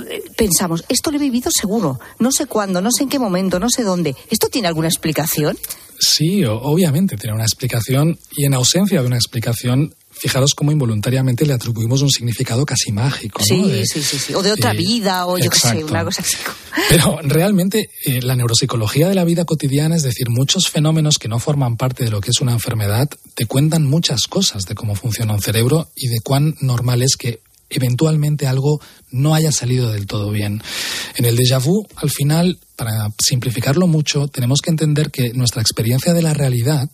eh, 0.09 0.23
pensamos, 0.37 0.85
esto 0.89 1.11
lo 1.11 1.19
he 1.19 1.21
vivido 1.21 1.51
seguro, 1.51 2.01
no 2.19 2.33
sé 2.33 2.47
cuándo, 2.47 2.81
no 2.81 2.91
sé 2.91 3.05
en 3.05 3.09
qué 3.09 3.19
momento, 3.19 3.61
no 3.61 3.69
sé 3.69 3.83
dónde. 3.83 4.17
¿Esto 4.31 4.49
tiene 4.49 4.69
alguna 4.69 4.89
explicación? 4.89 5.59
Sí, 5.99 6.45
obviamente 6.45 7.17
tiene 7.17 7.35
una 7.35 7.45
explicación 7.45 8.19
y 8.37 8.45
en 8.45 8.55
ausencia 8.55 9.01
de 9.01 9.07
una 9.07 9.17
explicación, 9.17 9.95
fijaros 10.19 10.55
cómo 10.55 10.73
involuntariamente 10.73 11.45
le 11.45 11.53
atribuimos 11.53 12.03
un 12.03 12.11
significado 12.11 12.65
casi 12.65 12.93
mágico. 12.93 13.41
¿no? 13.41 13.45
Sí, 13.45 13.71
De- 13.71 13.87
sí, 13.87 14.03
sí, 14.03 14.19
sí. 14.19 14.35
O 14.35 14.43
de 14.43 14.53
otra 14.53 14.73
eh, 14.73 14.77
vida, 14.77 15.27
o 15.27 15.39
yo 15.39 15.51
qué 15.51 15.59
sé, 15.59 15.85
una 15.85 16.05
cosa 16.05 16.23
así. 16.23 16.37
Pero 16.89 17.19
realmente 17.23 17.91
eh, 18.05 18.23
la 18.23 18.35
neuropsicología 18.37 19.09
de 19.09 19.15
la 19.15 19.25
vida 19.25 19.45
cotidiana, 19.45 19.97
es 19.97 20.03
decir, 20.03 20.29
muchos 20.31 20.69
fenómenos 20.69 21.19
que 21.19 21.29
no 21.29 21.39
forman 21.39 21.77
parte 21.77 22.05
de 22.05 22.11
lo 22.11 22.21
que 22.21 22.31
es 22.31 22.41
una 22.41 22.53
enfermedad, 22.53 23.09
te 23.35 23.47
cuentan 23.47 23.85
muchas 23.85 24.23
cosas 24.29 24.65
de 24.65 24.75
cómo 24.75 24.95
funciona 24.95 25.35
un 25.35 25.43
cerebro 25.43 25.89
y 25.95 26.09
de 26.09 26.21
cuán 26.21 26.57
normal 26.61 27.03
es 27.03 27.17
que 27.17 27.41
eventualmente 27.69 28.47
algo 28.47 28.81
no 29.11 29.35
haya 29.35 29.51
salido 29.53 29.93
del 29.93 30.07
todo 30.07 30.31
bien. 30.31 30.63
En 31.17 31.25
el 31.25 31.37
déjà 31.37 31.59
vu, 31.63 31.87
al 31.97 32.11
final, 32.11 32.59
para 32.77 33.11
simplificarlo 33.19 33.87
mucho, 33.87 34.29
tenemos 34.29 34.61
que 34.61 34.71
entender 34.71 35.11
que 35.11 35.33
nuestra 35.33 35.63
experiencia 35.63 36.13
de 36.13 36.23
la 36.23 36.33
realidad 36.33 36.89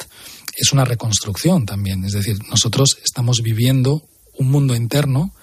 es 0.56 0.72
una 0.72 0.84
reconstrucción 0.84 1.66
también. 1.66 2.04
Es 2.04 2.12
decir, 2.12 2.36
nosotros 2.48 2.98
estamos 3.04 3.42
viviendo 3.42 4.02
un 4.38 4.50
mundo 4.50 4.74
interno 4.74 5.34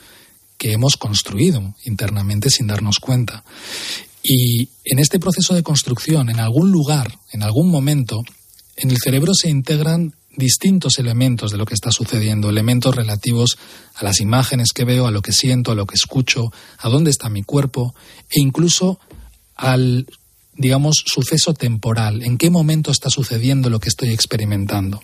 que 0.57 0.73
hemos 0.73 0.97
construido 0.97 1.75
internamente 1.85 2.49
sin 2.49 2.67
darnos 2.67 2.99
cuenta. 2.99 3.43
Y 4.21 4.69
en 4.83 4.99
este 4.99 5.19
proceso 5.19 5.55
de 5.55 5.63
construcción, 5.63 6.29
en 6.29 6.39
algún 6.39 6.71
lugar, 6.71 7.17
en 7.31 7.43
algún 7.43 7.71
momento, 7.71 8.21
en 8.75 8.91
el 8.91 8.97
cerebro 8.97 9.33
se 9.33 9.49
integran 9.49 10.13
distintos 10.35 10.99
elementos 10.99 11.51
de 11.51 11.57
lo 11.57 11.65
que 11.65 11.73
está 11.73 11.91
sucediendo, 11.91 12.49
elementos 12.49 12.95
relativos 12.95 13.57
a 13.95 14.03
las 14.03 14.19
imágenes 14.19 14.71
que 14.73 14.85
veo, 14.85 15.07
a 15.07 15.11
lo 15.11 15.21
que 15.21 15.31
siento, 15.31 15.71
a 15.71 15.75
lo 15.75 15.85
que 15.85 15.95
escucho, 15.95 16.51
a 16.77 16.89
dónde 16.89 17.09
está 17.09 17.29
mi 17.29 17.43
cuerpo 17.43 17.93
e 18.29 18.39
incluso 18.39 18.99
al, 19.55 20.07
digamos, 20.59 21.03
suceso 21.05 21.53
temporal, 21.53 22.21
en 22.21 22.37
qué 22.37 22.49
momento 22.49 22.91
está 22.91 23.09
sucediendo 23.09 23.69
lo 23.69 23.79
que 23.79 23.87
estoy 23.87 24.09
experimentando. 24.09 25.01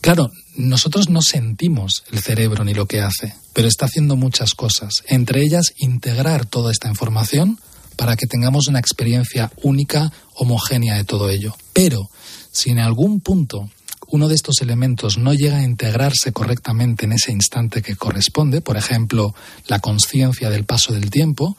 Claro, 0.00 0.30
nosotros 0.56 1.10
no 1.10 1.20
sentimos 1.20 2.04
el 2.12 2.20
cerebro 2.20 2.64
ni 2.64 2.74
lo 2.74 2.86
que 2.86 3.00
hace, 3.00 3.34
pero 3.52 3.66
está 3.66 3.86
haciendo 3.86 4.14
muchas 4.14 4.54
cosas, 4.54 5.02
entre 5.08 5.42
ellas 5.42 5.72
integrar 5.78 6.46
toda 6.46 6.70
esta 6.70 6.88
información 6.88 7.58
para 7.96 8.14
que 8.14 8.28
tengamos 8.28 8.68
una 8.68 8.78
experiencia 8.78 9.50
única, 9.62 10.12
homogénea 10.34 10.94
de 10.94 11.04
todo 11.04 11.28
ello. 11.28 11.56
Pero 11.72 12.08
si 12.52 12.70
en 12.70 12.78
algún 12.78 13.20
punto 13.20 13.68
uno 14.10 14.28
de 14.28 14.36
estos 14.36 14.62
elementos 14.62 15.18
no 15.18 15.34
llega 15.34 15.58
a 15.58 15.64
integrarse 15.64 16.32
correctamente 16.32 17.04
en 17.04 17.12
ese 17.12 17.32
instante 17.32 17.82
que 17.82 17.96
corresponde, 17.96 18.60
por 18.60 18.76
ejemplo, 18.76 19.34
la 19.66 19.80
conciencia 19.80 20.50
del 20.50 20.64
paso 20.64 20.92
del 20.92 21.10
tiempo, 21.10 21.56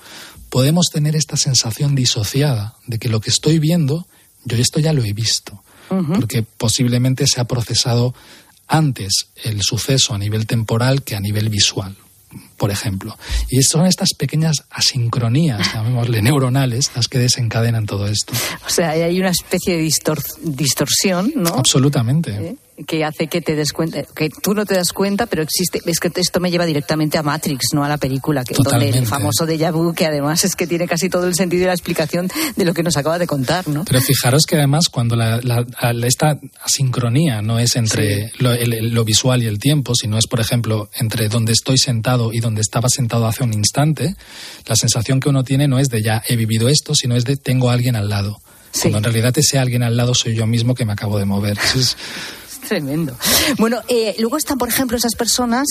podemos 0.49 0.88
tener 0.91 1.15
esta 1.15 1.38
sensación 1.38 1.95
disociada 1.95 2.75
de 2.88 2.97
que 2.99 3.09
lo 3.09 3.19
que 3.21 3.29
estoy 3.29 3.59
viendo, 3.59 4.07
yo 4.45 4.57
esto 4.57 4.79
ya 4.79 4.93
lo 4.93 5.03
he 5.03 5.13
visto, 5.13 5.62
porque 6.15 6.43
posiblemente 6.43 7.25
se 7.27 7.41
ha 7.41 7.45
procesado 7.45 8.13
antes 8.67 9.27
el 9.43 9.62
suceso 9.63 10.13
a 10.13 10.17
nivel 10.19 10.45
temporal 10.45 11.01
que 11.03 11.15
a 11.15 11.19
nivel 11.19 11.49
visual, 11.49 11.95
por 12.57 12.69
ejemplo. 12.69 13.17
Y 13.49 13.63
son 13.63 13.88
estas 13.88 14.09
pequeñas 14.15 14.57
asincronías, 14.69 15.67
llamémosle 15.73 16.21
neuronales, 16.21 16.91
las 16.95 17.07
que 17.07 17.17
desencadenan 17.17 17.85
todo 17.88 18.07
esto. 18.07 18.33
O 18.65 18.69
sea, 18.69 18.91
hay 18.91 19.19
una 19.19 19.29
especie 19.31 19.77
de 19.77 19.83
distor- 19.83 20.23
distorsión, 20.43 21.31
¿no? 21.35 21.49
Absolutamente. 21.49 22.55
Que 22.87 23.03
hace 23.03 23.27
que 23.27 23.41
te 23.41 23.55
des 23.55 23.73
cuenta, 23.73 24.03
que 24.03 24.29
tú 24.29 24.53
no 24.53 24.65
te 24.65 24.75
das 24.75 24.93
cuenta, 24.93 25.25
pero 25.25 25.43
existe. 25.43 25.81
Es 25.85 25.99
que 25.99 26.11
esto 26.15 26.39
me 26.39 26.49
lleva 26.51 26.65
directamente 26.65 27.17
a 27.17 27.23
Matrix, 27.23 27.67
no 27.73 27.83
a 27.83 27.89
la 27.89 27.97
película, 27.97 28.43
que 28.43 28.53
donde 28.71 28.87
el 28.99 29.05
famoso 29.07 29.45
déjà 29.45 29.71
vu, 29.71 29.93
que 29.93 30.05
además 30.05 30.43
es 30.45 30.55
que 30.55 30.65
tiene 30.67 30.87
casi 30.87 31.09
todo 31.09 31.27
el 31.27 31.35
sentido 31.35 31.63
y 31.63 31.67
la 31.67 31.73
explicación 31.73 32.29
de 32.55 32.65
lo 32.65 32.73
que 32.73 32.83
nos 32.83 32.95
acaba 32.97 33.19
de 33.19 33.27
contar, 33.27 33.67
¿no? 33.67 33.85
Pero 33.85 34.01
fijaros 34.01 34.43
que 34.47 34.55
además 34.55 34.89
cuando 34.89 35.15
la, 35.15 35.39
la- 35.43 35.65
la- 35.93 36.07
esta 36.07 36.39
asincronía 36.63 37.41
no 37.41 37.59
es 37.59 37.75
entre 37.75 38.31
lo, 38.39 38.53
el- 38.53 38.93
lo 38.93 39.03
visual 39.03 39.43
y 39.43 39.47
el 39.47 39.59
tiempo, 39.59 39.93
sino 39.95 40.17
es, 40.17 40.27
por 40.27 40.39
ejemplo, 40.39 40.89
entre 40.97 41.27
donde 41.29 41.51
estoy 41.53 41.77
sentado 41.77 42.31
y 42.33 42.39
donde 42.39 42.61
estaba 42.61 42.87
sentado 42.89 43.27
hace 43.27 43.43
un 43.43 43.53
instante, 43.53 44.15
la 44.67 44.75
sensación 44.75 45.19
que 45.19 45.29
uno 45.29 45.43
tiene 45.43 45.67
no 45.67 45.79
es 45.79 45.89
de 45.89 46.01
ya 46.01 46.21
he 46.27 46.35
vivido 46.35 46.69
esto, 46.69 46.95
sino 46.95 47.15
es 47.15 47.25
de 47.25 47.35
tengo 47.37 47.69
a 47.69 47.73
alguien 47.73 47.95
al 47.95 48.09
lado. 48.09 48.37
Cuando 48.91 48.99
en 48.99 49.03
realidad 49.05 49.33
ese 49.35 49.57
alguien 49.57 49.81
al 49.81 49.97
lado 49.97 50.13
soy 50.13 50.35
yo 50.35 50.45
mismo 50.45 50.75
que 50.75 50.85
me 50.85 50.93
acabo 50.93 51.17
de 51.17 51.25
mover. 51.25 51.57
Eso 51.57 51.79
es- 51.79 51.97
Tremendo. 52.69 53.15
Bueno, 53.58 53.82
eh, 53.88 54.15
luego 54.19 54.38
están, 54.38 54.60
por 54.60 54.69
ejemplo, 54.69 54.95
esas 54.95 55.15
personas 55.15 55.65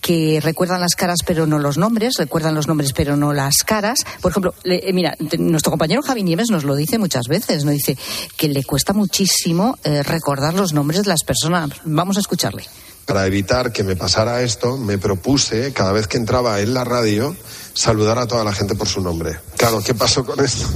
que 0.00 0.40
recuerdan 0.42 0.80
las 0.80 0.96
caras 0.96 1.20
pero 1.24 1.46
no 1.46 1.60
los 1.60 1.78
nombres, 1.78 2.14
recuerdan 2.18 2.56
los 2.56 2.66
nombres 2.66 2.92
pero 2.92 3.16
no 3.16 3.32
las 3.32 3.58
caras. 3.64 4.00
Por 4.20 4.32
ejemplo, 4.32 4.52
le- 4.64 4.88
eh, 4.88 4.92
mira, 4.92 5.14
nuestro 5.38 5.70
compañero 5.70 6.02
Javi 6.02 6.24
Nieves 6.24 6.50
nos 6.50 6.64
lo 6.64 6.74
dice 6.74 6.98
muchas 6.98 7.28
veces, 7.28 7.64
nos 7.64 7.74
dice 7.74 7.96
que 8.36 8.48
le 8.48 8.64
cuesta 8.64 8.92
muchísimo 8.92 9.78
eh, 9.84 10.02
recordar 10.02 10.54
los 10.54 10.72
nombres 10.72 11.02
de 11.04 11.08
las 11.10 11.22
personas. 11.22 11.70
Vamos 11.84 12.16
a 12.16 12.20
escucharle. 12.20 12.64
Para 13.06 13.24
evitar 13.26 13.70
que 13.72 13.84
me 13.84 13.94
pasara 13.94 14.42
esto, 14.42 14.76
me 14.76 14.98
propuse, 14.98 15.72
cada 15.72 15.92
vez 15.92 16.08
que 16.08 16.16
entraba 16.16 16.58
en 16.60 16.74
la 16.74 16.82
radio, 16.82 17.36
saludar 17.72 18.18
a 18.18 18.26
toda 18.26 18.42
la 18.42 18.52
gente 18.52 18.74
por 18.74 18.88
su 18.88 19.00
nombre. 19.00 19.38
Claro, 19.56 19.80
¿qué 19.84 19.94
pasó 19.94 20.24
con 20.26 20.44
esto? 20.44 20.66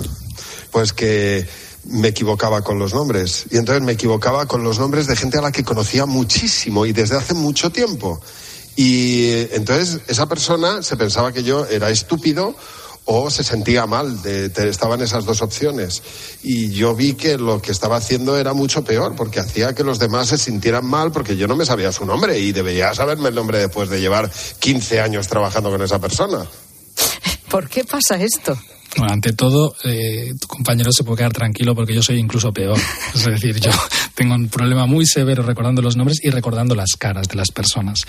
Pues 0.71 0.93
que 0.93 1.49
me 1.89 2.09
equivocaba 2.09 2.63
con 2.63 2.79
los 2.79 2.95
nombres. 2.95 3.47
Y 3.51 3.57
entonces 3.57 3.83
me 3.83 3.93
equivocaba 3.93 4.47
con 4.47 4.63
los 4.65 4.79
nombres 4.79 5.07
de 5.07 5.17
gente 5.17 5.39
a 5.39 5.43
la 5.43 5.53
que 5.53 5.65
conocía 5.65 6.07
muchísimo 6.07 6.87
y 6.87 6.93
desde 6.93 7.17
hace 7.17 7.35
mucho 7.35 7.71
tiempo. 7.71 8.21
Y 8.77 9.31
entonces 9.55 10.01
esa 10.09 10.27
persona 10.29 10.83
se 10.83 10.97
pensaba 10.97 11.33
que 11.33 11.43
yo 11.43 11.67
era 11.67 11.91
estúpido 11.91 12.55
o 13.09 13.31
se 13.31 13.45
sentía 13.45 13.87
mal, 13.87 14.21
de, 14.21 14.49
te- 14.51 14.69
estaban 14.69 15.01
esas 15.01 15.25
dos 15.25 15.41
opciones. 15.41 16.03
Y 16.43 16.71
yo 16.71 16.95
vi 16.95 17.15
que 17.15 17.39
lo 17.39 17.63
que 17.63 17.71
estaba 17.71 17.97
haciendo 17.97 18.37
era 18.37 18.53
mucho 18.53 18.83
peor, 18.85 19.15
porque 19.15 19.39
hacía 19.39 19.75
que 19.77 19.85
los 19.85 20.01
demás 20.01 20.27
se 20.29 20.37
sintieran 20.39 20.85
mal, 20.85 21.13
porque 21.13 21.37
yo 21.37 21.47
no 21.47 21.55
me 21.55 21.65
sabía 21.65 21.93
su 21.93 22.05
nombre 22.05 22.39
y 22.41 22.51
debería 22.51 22.93
saberme 22.95 23.29
el 23.29 23.37
nombre 23.37 23.59
después 23.61 23.89
de 23.91 24.01
llevar 24.01 24.29
15 24.59 25.01
años 25.01 25.29
trabajando 25.29 25.71
con 25.71 25.81
esa 25.83 26.01
persona. 26.01 26.47
¿Por 27.49 27.69
qué 27.69 27.85
pasa 27.85 28.17
esto? 28.21 28.59
Bueno, 28.97 29.13
ante 29.13 29.33
todo, 29.35 29.77
eh, 29.85 30.33
tu 30.41 30.47
compañero 30.47 30.91
se 30.91 31.05
puede 31.05 31.19
quedar 31.19 31.33
tranquilo 31.33 31.75
porque 31.75 31.95
yo 31.95 32.03
soy 32.03 32.19
incluso 32.19 32.53
peor. 32.53 32.79
Es 33.15 33.25
decir, 33.27 33.61
yo 33.61 33.71
tengo 34.15 34.35
un 34.35 34.49
problema 34.49 34.87
muy 34.87 35.05
severo 35.07 35.43
recordando 35.43 35.83
los 35.83 35.97
nombres 35.97 36.19
y 36.23 36.31
recordando 36.31 36.75
las 36.75 36.93
caras 36.99 37.29
de 37.29 37.37
las 37.37 37.51
personas. 37.51 38.01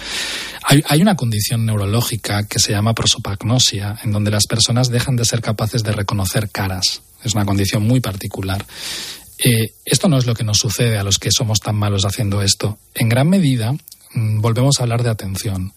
Hay, 0.64 0.82
hay 0.88 1.02
una 1.02 1.16
condición 1.16 1.66
neurológica 1.66 2.48
que 2.48 2.60
se 2.60 2.72
llama 2.72 2.94
prosopagnosia, 2.94 4.00
en 4.04 4.12
donde 4.12 4.32
las 4.32 4.48
personas 4.48 4.90
dejan 4.90 5.18
de 5.18 5.26
ser 5.26 5.42
capaces 5.42 5.84
de 5.84 5.92
reconocer 5.92 6.50
caras. 6.50 7.02
Es 7.24 7.34
una 7.34 7.46
condición 7.46 7.84
muy 7.84 8.00
particular. 8.00 8.66
Eh, 9.44 9.74
esto 9.86 10.08
no 10.08 10.18
es 10.18 10.26
lo 10.26 10.34
que 10.34 10.44
nos 10.44 10.58
sucede 10.58 10.98
a 10.98 11.04
los 11.04 11.20
que 11.20 11.32
somos 11.32 11.60
tan 11.60 11.76
malos 11.76 12.06
haciendo 12.06 12.42
esto. 12.42 12.80
En 12.96 13.10
gran 13.10 13.30
medida, 13.30 13.74
mm, 14.14 14.40
volvemos 14.42 14.80
a 14.80 14.84
hablar 14.84 15.04
de 15.04 15.10
atención. 15.10 15.74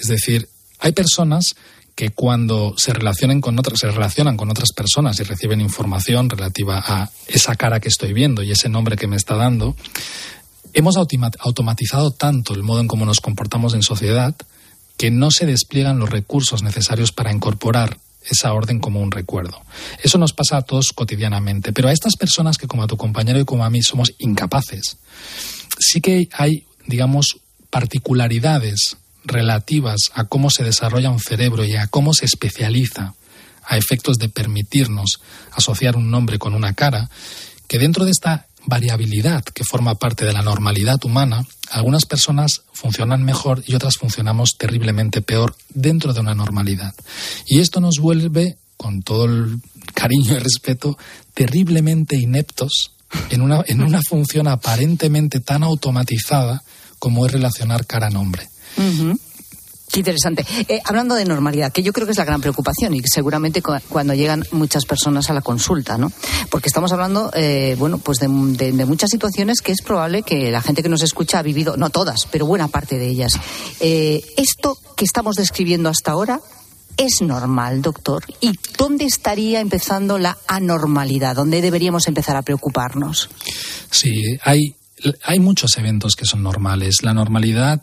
Es 0.00 0.08
decir, 0.08 0.48
hay 0.78 0.92
personas 0.92 1.54
que 1.96 2.10
cuando 2.10 2.74
se 2.76 2.92
relacionen 2.92 3.40
con 3.40 3.58
otras, 3.58 3.78
se 3.80 3.90
relacionan 3.90 4.36
con 4.36 4.50
otras 4.50 4.72
personas 4.72 5.18
y 5.18 5.22
reciben 5.22 5.62
información 5.62 6.28
relativa 6.28 6.84
a 6.86 7.10
esa 7.26 7.56
cara 7.56 7.80
que 7.80 7.88
estoy 7.88 8.12
viendo 8.12 8.42
y 8.42 8.52
ese 8.52 8.68
nombre 8.68 8.96
que 8.96 9.06
me 9.06 9.16
está 9.16 9.34
dando, 9.34 9.74
hemos 10.74 10.96
automatizado 10.98 12.10
tanto 12.10 12.52
el 12.52 12.62
modo 12.62 12.80
en 12.80 12.86
cómo 12.86 13.06
nos 13.06 13.20
comportamos 13.20 13.72
en 13.72 13.82
sociedad 13.82 14.36
que 14.98 15.10
no 15.10 15.30
se 15.30 15.46
despliegan 15.46 15.98
los 15.98 16.10
recursos 16.10 16.62
necesarios 16.62 17.12
para 17.12 17.32
incorporar 17.32 17.98
esa 18.28 18.52
orden 18.52 18.78
como 18.78 19.00
un 19.00 19.10
recuerdo. 19.10 19.62
Eso 20.02 20.18
nos 20.18 20.34
pasa 20.34 20.58
a 20.58 20.62
todos 20.62 20.92
cotidianamente, 20.92 21.72
pero 21.72 21.88
a 21.88 21.92
estas 21.92 22.16
personas 22.16 22.58
que 22.58 22.66
como 22.66 22.82
a 22.82 22.86
tu 22.86 22.98
compañero 22.98 23.40
y 23.40 23.46
como 23.46 23.64
a 23.64 23.70
mí 23.70 23.82
somos 23.82 24.12
incapaces, 24.18 24.98
sí 25.78 26.02
que 26.02 26.28
hay, 26.32 26.66
digamos, 26.86 27.38
particularidades 27.70 28.98
relativas 29.26 30.10
a 30.14 30.24
cómo 30.24 30.50
se 30.50 30.64
desarrolla 30.64 31.10
un 31.10 31.20
cerebro 31.20 31.64
y 31.64 31.76
a 31.76 31.88
cómo 31.88 32.14
se 32.14 32.24
especializa 32.24 33.14
a 33.64 33.76
efectos 33.76 34.18
de 34.18 34.28
permitirnos 34.28 35.20
asociar 35.52 35.96
un 35.96 36.10
nombre 36.10 36.38
con 36.38 36.54
una 36.54 36.74
cara, 36.74 37.10
que 37.66 37.78
dentro 37.78 38.04
de 38.04 38.12
esta 38.12 38.46
variabilidad 38.66 39.44
que 39.44 39.64
forma 39.64 39.94
parte 39.94 40.24
de 40.24 40.32
la 40.32 40.42
normalidad 40.42 41.04
humana, 41.04 41.44
algunas 41.70 42.04
personas 42.04 42.62
funcionan 42.72 43.24
mejor 43.24 43.62
y 43.66 43.74
otras 43.74 43.96
funcionamos 43.96 44.56
terriblemente 44.58 45.22
peor 45.22 45.56
dentro 45.68 46.12
de 46.12 46.20
una 46.20 46.34
normalidad. 46.34 46.94
Y 47.46 47.60
esto 47.60 47.80
nos 47.80 47.98
vuelve, 47.98 48.56
con 48.76 49.02
todo 49.02 49.24
el 49.24 49.60
cariño 49.94 50.34
y 50.34 50.38
respeto, 50.38 50.98
terriblemente 51.34 52.16
ineptos 52.16 52.92
en 53.30 53.40
una, 53.40 53.62
en 53.66 53.82
una 53.82 54.02
función 54.02 54.48
aparentemente 54.48 55.40
tan 55.40 55.62
automatizada 55.62 56.62
como 56.98 57.26
es 57.26 57.32
relacionar 57.32 57.86
cara-nombre. 57.86 58.48
Qué 59.90 60.00
interesante. 60.00 60.44
Eh, 60.68 60.80
hablando 60.84 61.14
de 61.14 61.24
normalidad, 61.24 61.72
que 61.72 61.82
yo 61.82 61.92
creo 61.92 62.06
que 62.06 62.10
es 62.10 62.18
la 62.18 62.24
gran 62.24 62.40
preocupación 62.40 62.92
y 62.92 63.00
seguramente 63.06 63.62
cu- 63.62 63.72
cuando 63.88 64.12
llegan 64.14 64.44
muchas 64.50 64.84
personas 64.84 65.30
a 65.30 65.32
la 65.32 65.40
consulta, 65.40 65.96
¿no? 65.96 66.12
Porque 66.50 66.68
estamos 66.68 66.92
hablando, 66.92 67.30
eh, 67.34 67.76
bueno, 67.78 67.98
pues 67.98 68.18
de 68.18 68.28
muchas 68.28 69.08
situaciones 69.10 69.60
que 69.62 69.72
es 69.72 69.80
probable 69.82 70.22
que 70.22 70.50
la 70.50 70.60
gente 70.60 70.82
que 70.82 70.88
nos 70.90 71.02
escucha 71.02 71.38
ha 71.38 71.42
vivido, 71.42 71.76
no 71.76 71.88
todas, 71.90 72.26
pero 72.30 72.44
buena 72.46 72.68
parte 72.68 72.98
de 72.98 73.08
ellas. 73.08 73.34
Eh, 73.80 74.22
esto 74.36 74.76
que 74.96 75.04
estamos 75.04 75.36
describiendo 75.36 75.88
hasta 75.88 76.10
ahora 76.10 76.40
es 76.98 77.22
normal, 77.22 77.80
doctor. 77.80 78.24
¿Y 78.40 78.52
dónde 78.76 79.04
estaría 79.04 79.60
empezando 79.60 80.18
la 80.18 80.36
anormalidad? 80.48 81.36
¿Dónde 81.36 81.62
deberíamos 81.62 82.06
empezar 82.08 82.36
a 82.36 82.42
preocuparnos? 82.42 83.30
Sí, 83.90 84.36
hay, 84.42 84.74
hay 85.22 85.38
muchos 85.38 85.78
eventos 85.78 86.16
que 86.16 86.26
son 86.26 86.42
normales. 86.42 86.96
La 87.02 87.14
normalidad 87.14 87.80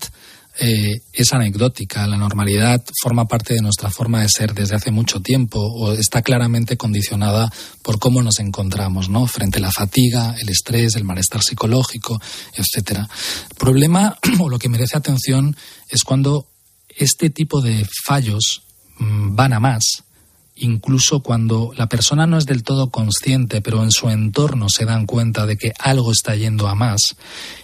eh, 0.59 1.01
es 1.11 1.33
anecdótica, 1.33 2.05
la 2.05 2.17
normalidad 2.17 2.83
forma 3.01 3.25
parte 3.25 3.55
de 3.55 3.61
nuestra 3.61 3.89
forma 3.89 4.21
de 4.21 4.29
ser 4.29 4.53
desde 4.53 4.75
hace 4.75 4.91
mucho 4.91 5.19
tiempo 5.19 5.59
o 5.59 5.93
está 5.93 6.21
claramente 6.21 6.77
condicionada 6.77 7.51
por 7.81 7.97
cómo 7.97 8.21
nos 8.21 8.39
encontramos, 8.39 9.09
¿no? 9.09 9.25
Frente 9.25 9.57
a 9.57 9.61
la 9.61 9.71
fatiga, 9.71 10.35
el 10.39 10.49
estrés, 10.49 10.95
el 10.95 11.05
malestar 11.05 11.41
psicológico, 11.41 12.21
etcétera. 12.53 13.07
El 13.49 13.55
problema 13.55 14.17
o 14.39 14.49
lo 14.49 14.59
que 14.59 14.69
merece 14.69 14.95
atención 14.95 15.55
es 15.89 16.03
cuando 16.03 16.47
este 16.95 17.31
tipo 17.31 17.61
de 17.61 17.87
fallos 18.05 18.63
mm, 18.99 19.35
van 19.35 19.53
a 19.53 19.59
más 19.59 20.03
incluso 20.63 21.19
cuando 21.19 21.71
la 21.75 21.87
persona 21.87 22.25
no 22.25 22.37
es 22.37 22.45
del 22.45 22.63
todo 22.63 22.89
consciente, 22.89 23.61
pero 23.61 23.83
en 23.83 23.91
su 23.91 24.09
entorno 24.09 24.69
se 24.69 24.85
dan 24.85 25.05
cuenta 25.05 25.45
de 25.45 25.57
que 25.57 25.73
algo 25.77 26.11
está 26.11 26.35
yendo 26.35 26.69
a 26.69 26.75
más, 26.75 27.01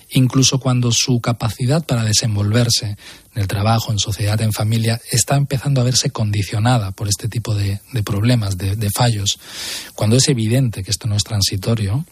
incluso 0.10 0.60
cuando 0.60 0.92
su 0.92 1.22
capacidad 1.22 1.86
para 1.86 2.04
desenvolverse 2.04 2.98
en 3.36 3.42
el 3.42 3.48
trabajo, 3.48 3.92
en 3.92 4.00
sociedad, 4.00 4.42
en 4.42 4.52
familia, 4.52 5.00
está 5.12 5.36
empezando 5.38 5.80
a 5.80 5.86
verse 5.86 6.10
condicionada 6.10 6.92
por 6.92 7.08
este 7.08 7.30
tipo 7.30 7.56
de, 7.56 7.80
problemas, 8.04 8.58
de, 8.58 8.76
de 8.76 8.90
fallos, 8.90 9.40
cuando 9.96 10.18
es 10.18 10.28
evidente 10.28 10.84
que 10.84 10.92
esto 10.92 11.08
no 11.08 11.16
es 11.16 11.24
transitorio, 11.24 12.06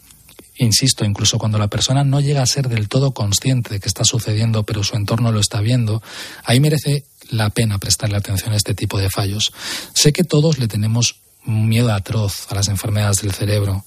insisto, 0.56 1.04
incluso 1.04 1.38
cuando 1.38 1.58
la 1.58 1.68
persona 1.68 2.02
no 2.02 2.20
llega 2.20 2.42
a 2.42 2.46
ser 2.46 2.68
del 2.68 2.88
todo 2.88 3.12
consciente 3.12 3.70
de 3.70 3.80
que 3.80 3.88
está 3.88 4.04
sucediendo, 4.04 4.64
pero 4.64 4.82
su 4.82 4.96
entorno 4.96 5.32
lo 5.32 5.40
está 5.40 5.60
viendo, 5.60 6.02
ahí 6.44 6.60
merece 6.60 7.04
la 7.30 7.50
pena 7.50 7.78
prestarle 7.78 8.16
atención 8.16 8.52
a 8.52 8.56
este 8.56 8.74
tipo 8.74 8.98
de 8.98 9.10
fallos. 9.10 9.52
Sé 9.94 10.12
que 10.12 10.24
todos 10.24 10.58
le 10.58 10.68
tenemos 10.68 11.16
un 11.46 11.68
miedo 11.68 11.92
atroz 11.92 12.46
a 12.50 12.54
las 12.54 12.68
enfermedades 12.68 13.22
del 13.22 13.32
cerebro, 13.32 13.84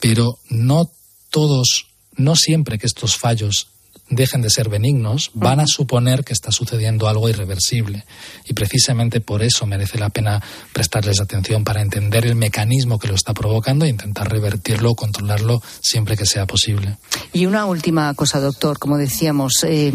pero 0.00 0.38
no 0.48 0.90
todos, 1.30 1.88
no 2.16 2.36
siempre 2.36 2.78
que 2.78 2.86
estos 2.86 3.16
fallos 3.16 3.68
dejen 4.08 4.40
de 4.40 4.50
ser 4.50 4.68
benignos, 4.68 5.30
van 5.34 5.60
a 5.60 5.66
suponer 5.66 6.24
que 6.24 6.32
está 6.32 6.52
sucediendo 6.52 7.08
algo 7.08 7.28
irreversible. 7.28 8.04
Y 8.44 8.54
precisamente 8.54 9.20
por 9.20 9.42
eso 9.42 9.66
merece 9.66 9.98
la 9.98 10.10
pena 10.10 10.42
prestarles 10.72 11.20
atención 11.20 11.64
para 11.64 11.82
entender 11.82 12.24
el 12.24 12.36
mecanismo 12.36 12.98
que 12.98 13.08
lo 13.08 13.14
está 13.14 13.34
provocando 13.34 13.84
e 13.84 13.88
intentar 13.88 14.30
revertirlo 14.30 14.92
o 14.92 14.94
controlarlo 14.94 15.60
siempre 15.80 16.16
que 16.16 16.26
sea 16.26 16.46
posible. 16.46 16.98
Y 17.32 17.46
una 17.46 17.66
última 17.66 18.14
cosa, 18.14 18.38
doctor, 18.40 18.78
como 18.78 18.96
decíamos, 18.96 19.64
eh, 19.64 19.92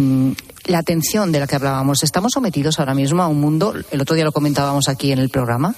la 0.72 0.80
atención 0.80 1.32
de 1.32 1.40
la 1.40 1.48
que 1.48 1.56
hablábamos. 1.56 2.04
Estamos 2.04 2.32
sometidos 2.34 2.80
ahora 2.80 2.94
mismo 2.94 3.22
a 3.22 3.28
un 3.28 3.40
mundo, 3.40 3.74
el 3.92 4.02
otro 4.02 4.16
día 4.16 4.24
lo 4.24 4.32
comentábamos 4.32 4.88
aquí 4.90 5.12
en 5.12 5.20
el 5.20 5.30
programa, 5.30 5.76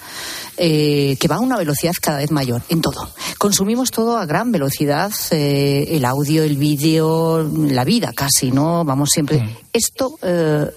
eh, 0.58 1.18
que 1.20 1.28
va 1.28 1.36
a 1.36 1.40
una 1.40 1.58
velocidad 1.58 1.94
cada 2.00 2.20
vez 2.20 2.32
mayor 2.32 2.62
en 2.70 2.82
todo. 2.82 3.10
Consumimos 3.38 3.92
todo 3.92 4.18
a 4.18 4.26
gran 4.26 4.52
velocidad, 4.52 5.12
eh, 5.32 5.88
el 5.90 6.06
audio, 6.06 6.44
el 6.44 6.58
vídeo, 6.58 7.44
la 7.44 7.84
vida 7.84 8.14
casi, 8.14 8.52
¿no? 8.52 8.86
Vamos 8.86 9.10
siempre. 9.12 9.58
Esto 9.74 10.18
eh, 10.22 10.70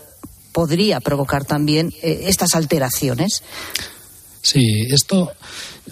podría 0.53 1.01
provocar 1.01 1.45
también 1.45 1.93
estas 2.03 2.55
alteraciones. 2.55 3.43
Sí, 4.41 4.87
esto 4.91 5.33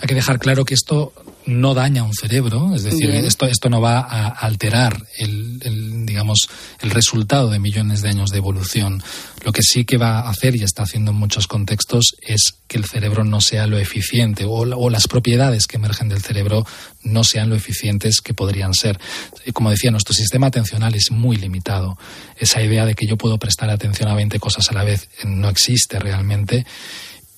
hay 0.01 0.09
que 0.09 0.15
dejar 0.15 0.39
claro 0.39 0.65
que 0.65 0.75
esto 0.75 1.13
no 1.47 1.75
daña 1.75 2.03
un 2.03 2.15
cerebro, 2.15 2.75
es 2.75 2.85
decir, 2.85 3.11
Bien. 3.11 3.25
esto, 3.25 3.47
esto 3.47 3.69
no 3.69 3.81
va 3.81 3.99
a 3.99 4.29
alterar 4.29 5.07
el, 5.19 5.61
el, 5.63 6.07
digamos, 6.07 6.49
el 6.81 6.91
resultado 6.91 7.51
de 7.51 7.59
millones 7.59 8.03
de 8.03 8.09
años 8.09 8.31
de 8.31 8.39
evolución. 8.39 9.03
Lo 9.45 9.53
que 9.53 9.63
sí 9.63 9.85
que 9.85 9.99
va 9.99 10.21
a 10.21 10.31
hacer, 10.31 10.57
y 10.57 10.63
está 10.63 10.85
haciendo 10.85 11.11
en 11.11 11.19
muchos 11.19 11.47
contextos, 11.47 12.17
es 12.23 12.55
que 12.67 12.79
el 12.79 12.87
cerebro 12.87 13.25
no 13.25 13.41
sea 13.41 13.67
lo 13.67 13.79
eficiente 13.79 14.45
o, 14.45 14.53
o 14.53 14.91
las 14.91 15.07
propiedades 15.07 15.67
que 15.67 15.77
emergen 15.77 16.09
del 16.09 16.23
cerebro 16.23 16.67
no 17.03 17.25
sean 17.25 17.51
lo 17.51 17.57
eficientes 17.57 18.21
que 18.23 18.33
podrían 18.33 18.73
ser. 18.73 18.99
Y 19.45 19.53
Como 19.53 19.71
decía, 19.71 19.91
nuestro 19.91 20.15
sistema 20.15 20.47
atencional 20.47 20.95
es 20.95 21.11
muy 21.11 21.37
limitado. 21.37 21.99
Esa 22.39 22.63
idea 22.63 22.87
de 22.87 22.95
que 22.95 23.07
yo 23.07 23.17
puedo 23.17 23.39
prestar 23.39 23.69
atención 23.71 24.09
a 24.09 24.15
20 24.15 24.39
cosas 24.41 24.71
a 24.71 24.75
la 24.75 24.85
vez 24.85 25.09
eh, 25.23 25.27
no 25.27 25.49
existe 25.49 25.99
realmente 25.99 26.65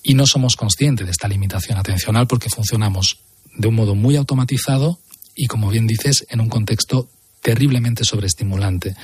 y 0.02 0.14
no 0.14 0.26
somos 0.26 0.54
conscientes 0.54 1.06
de 1.06 1.10
esta 1.10 1.26
limitación 1.26 1.78
atencional 1.78 2.28
porque 2.28 2.48
funcionamos 2.48 3.18
de 3.56 3.68
un 3.68 3.74
modo 3.74 3.94
muy 3.94 4.16
automatizado 4.16 4.98
y, 5.34 5.46
como 5.46 5.70
bien 5.70 5.86
dices, 5.86 6.26
en 6.30 6.40
un 6.40 6.48
contexto 6.48 7.08
terriblemente 7.42 8.04
sobreestimulante. 8.04 8.96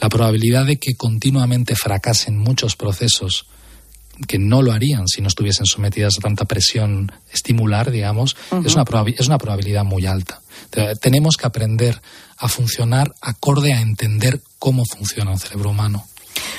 La 0.00 0.08
probabilidad 0.08 0.66
de 0.66 0.76
que 0.78 0.94
continuamente 0.96 1.76
fracasen 1.76 2.36
muchos 2.38 2.74
procesos 2.76 3.46
que 4.28 4.38
no 4.38 4.62
lo 4.62 4.72
harían 4.72 5.08
si 5.08 5.20
no 5.20 5.28
estuviesen 5.28 5.66
sometidas 5.66 6.14
a 6.18 6.20
tanta 6.22 6.44
presión 6.44 7.10
estimular, 7.32 7.90
digamos, 7.90 8.36
es, 8.64 8.74
una 8.74 8.84
es 9.16 9.26
una 9.26 9.38
probabilidad 9.38 9.84
muy 9.84 10.06
alta. 10.06 10.40
Te- 10.70 10.94
Tenemos 10.96 11.36
que 11.36 11.46
aprender 11.46 12.00
a 12.38 12.48
funcionar 12.48 13.12
acorde 13.20 13.72
a 13.74 13.80
entender 13.80 14.40
cómo 14.58 14.84
funciona 14.84 15.30
un 15.32 15.38
cerebro 15.38 15.70
humano. 15.70 16.06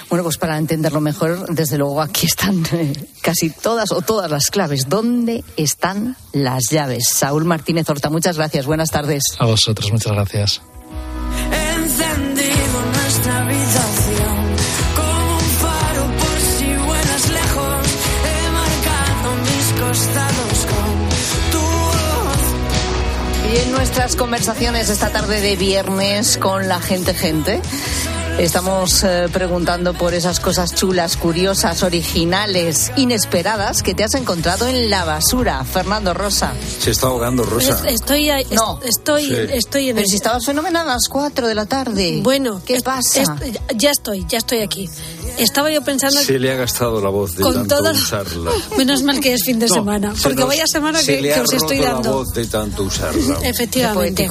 Bueno, 0.09 0.23
pues 0.23 0.37
para 0.37 0.57
entenderlo 0.57 1.01
mejor, 1.01 1.53
desde 1.53 1.77
luego 1.77 2.01
aquí 2.01 2.25
están 2.27 2.63
eh, 2.71 2.93
casi 3.21 3.49
todas 3.49 3.91
o 3.91 4.01
todas 4.01 4.29
las 4.29 4.49
claves. 4.51 4.87
¿Dónde 4.87 5.43
están 5.57 6.15
las 6.31 6.69
llaves? 6.69 7.09
Saúl 7.09 7.45
Martínez 7.45 7.89
Horta, 7.89 8.09
muchas 8.09 8.37
gracias. 8.37 8.65
Buenas 8.65 8.91
tardes. 8.91 9.23
A 9.39 9.45
vosotros, 9.45 9.91
muchas 9.91 10.13
gracias. 10.13 10.61
encendido 11.75 12.85
nuestra 12.93 13.37
habitación 13.39 14.35
como 14.95 15.37
un 15.37 15.49
faro 15.61 16.03
por 16.19 16.39
si 16.39 16.75
vuelas 16.85 17.29
lejos 17.29 17.85
he 18.25 18.51
marcado 18.51 19.35
mis 19.41 19.67
costados 19.81 20.65
con 20.71 21.09
tu 21.51 21.65
voz 21.65 23.53
Y 23.53 23.57
en 23.57 23.71
nuestras 23.71 24.15
conversaciones 24.15 24.89
esta 24.89 25.09
tarde 25.09 25.41
de 25.41 25.55
viernes 25.55 26.37
con 26.37 26.67
la 26.67 26.79
gente 26.79 27.13
gente, 27.13 27.61
estamos 28.37 29.03
eh, 29.03 29.27
preguntando 29.31 29.93
por 29.93 30.13
esas 30.13 30.39
cosas 30.39 30.73
chulas, 30.75 31.15
curiosas, 31.17 31.83
originales, 31.83 32.91
inesperadas 32.95 33.81
que 33.81 33.93
te 33.93 34.03
has 34.03 34.13
encontrado 34.15 34.67
en 34.67 34.89
la 34.89 35.05
basura. 35.05 35.63
Fernando 35.63 36.13
Rosa. 36.13 36.53
Se 36.79 36.91
está 36.91 37.07
ahogando, 37.07 37.43
Rosa. 37.43 37.81
Es- 37.87 37.95
Estoy, 38.05 38.29
ahí- 38.29 38.43
es- 38.49 38.51
No. 38.55 38.79
estoy, 38.83 39.25
Sí. 39.25 39.35
estoy 39.53 39.89
en 39.89 39.95
Pero 39.95 40.05
el- 40.05 40.09
si 40.09 40.15
estabas 40.17 40.45
fenomenal 40.45 40.87
a 40.89 40.93
las 40.93 41.07
4 41.09 41.47
de 41.47 41.55
la 41.55 41.65
tarde. 41.65 42.19
Bueno, 42.21 42.61
¿qué 42.65 42.75
es- 42.75 42.83
pasa? 42.83 43.21
es- 43.21 43.29
ya 43.77 43.91
estoy, 43.91 44.25
ya 44.27 44.37
estoy 44.37 44.59
aquí. 44.59 44.89
Estaba 45.37 45.69
yo 45.71 45.81
pensando, 45.81 46.19
Se 46.21 46.39
le 46.39 46.51
ha 46.51 46.55
gastado 46.55 47.01
la 47.01 47.09
voz 47.09 47.35
de 47.35 47.41
Con 47.43 47.53
tanto 47.55 47.77
todo- 47.77 47.91
usarla. 47.91 48.51
menos 48.77 49.03
mal 49.03 49.19
que 49.19 49.33
es 49.33 49.43
fin 49.43 49.59
de 49.59 49.67
No, 49.67 49.73
semana, 49.73 50.15
se 50.15 50.21
porque 50.23 50.39
nos- 50.39 50.47
vaya 50.47 50.67
semana 50.67 50.99
se 50.99 51.15
que, 51.15 51.21
le 51.21 51.29
que 51.29 51.35
ha 51.35 51.41
os 51.41 51.53
estoy 51.53 51.77
roto 51.79 51.91
dando. 51.93 52.09
la 52.09 52.15
voz 52.15 52.33
de 52.33 52.45
tanto 52.45 52.83
usarla. 52.83 53.39
Efectivamente. 53.43 54.29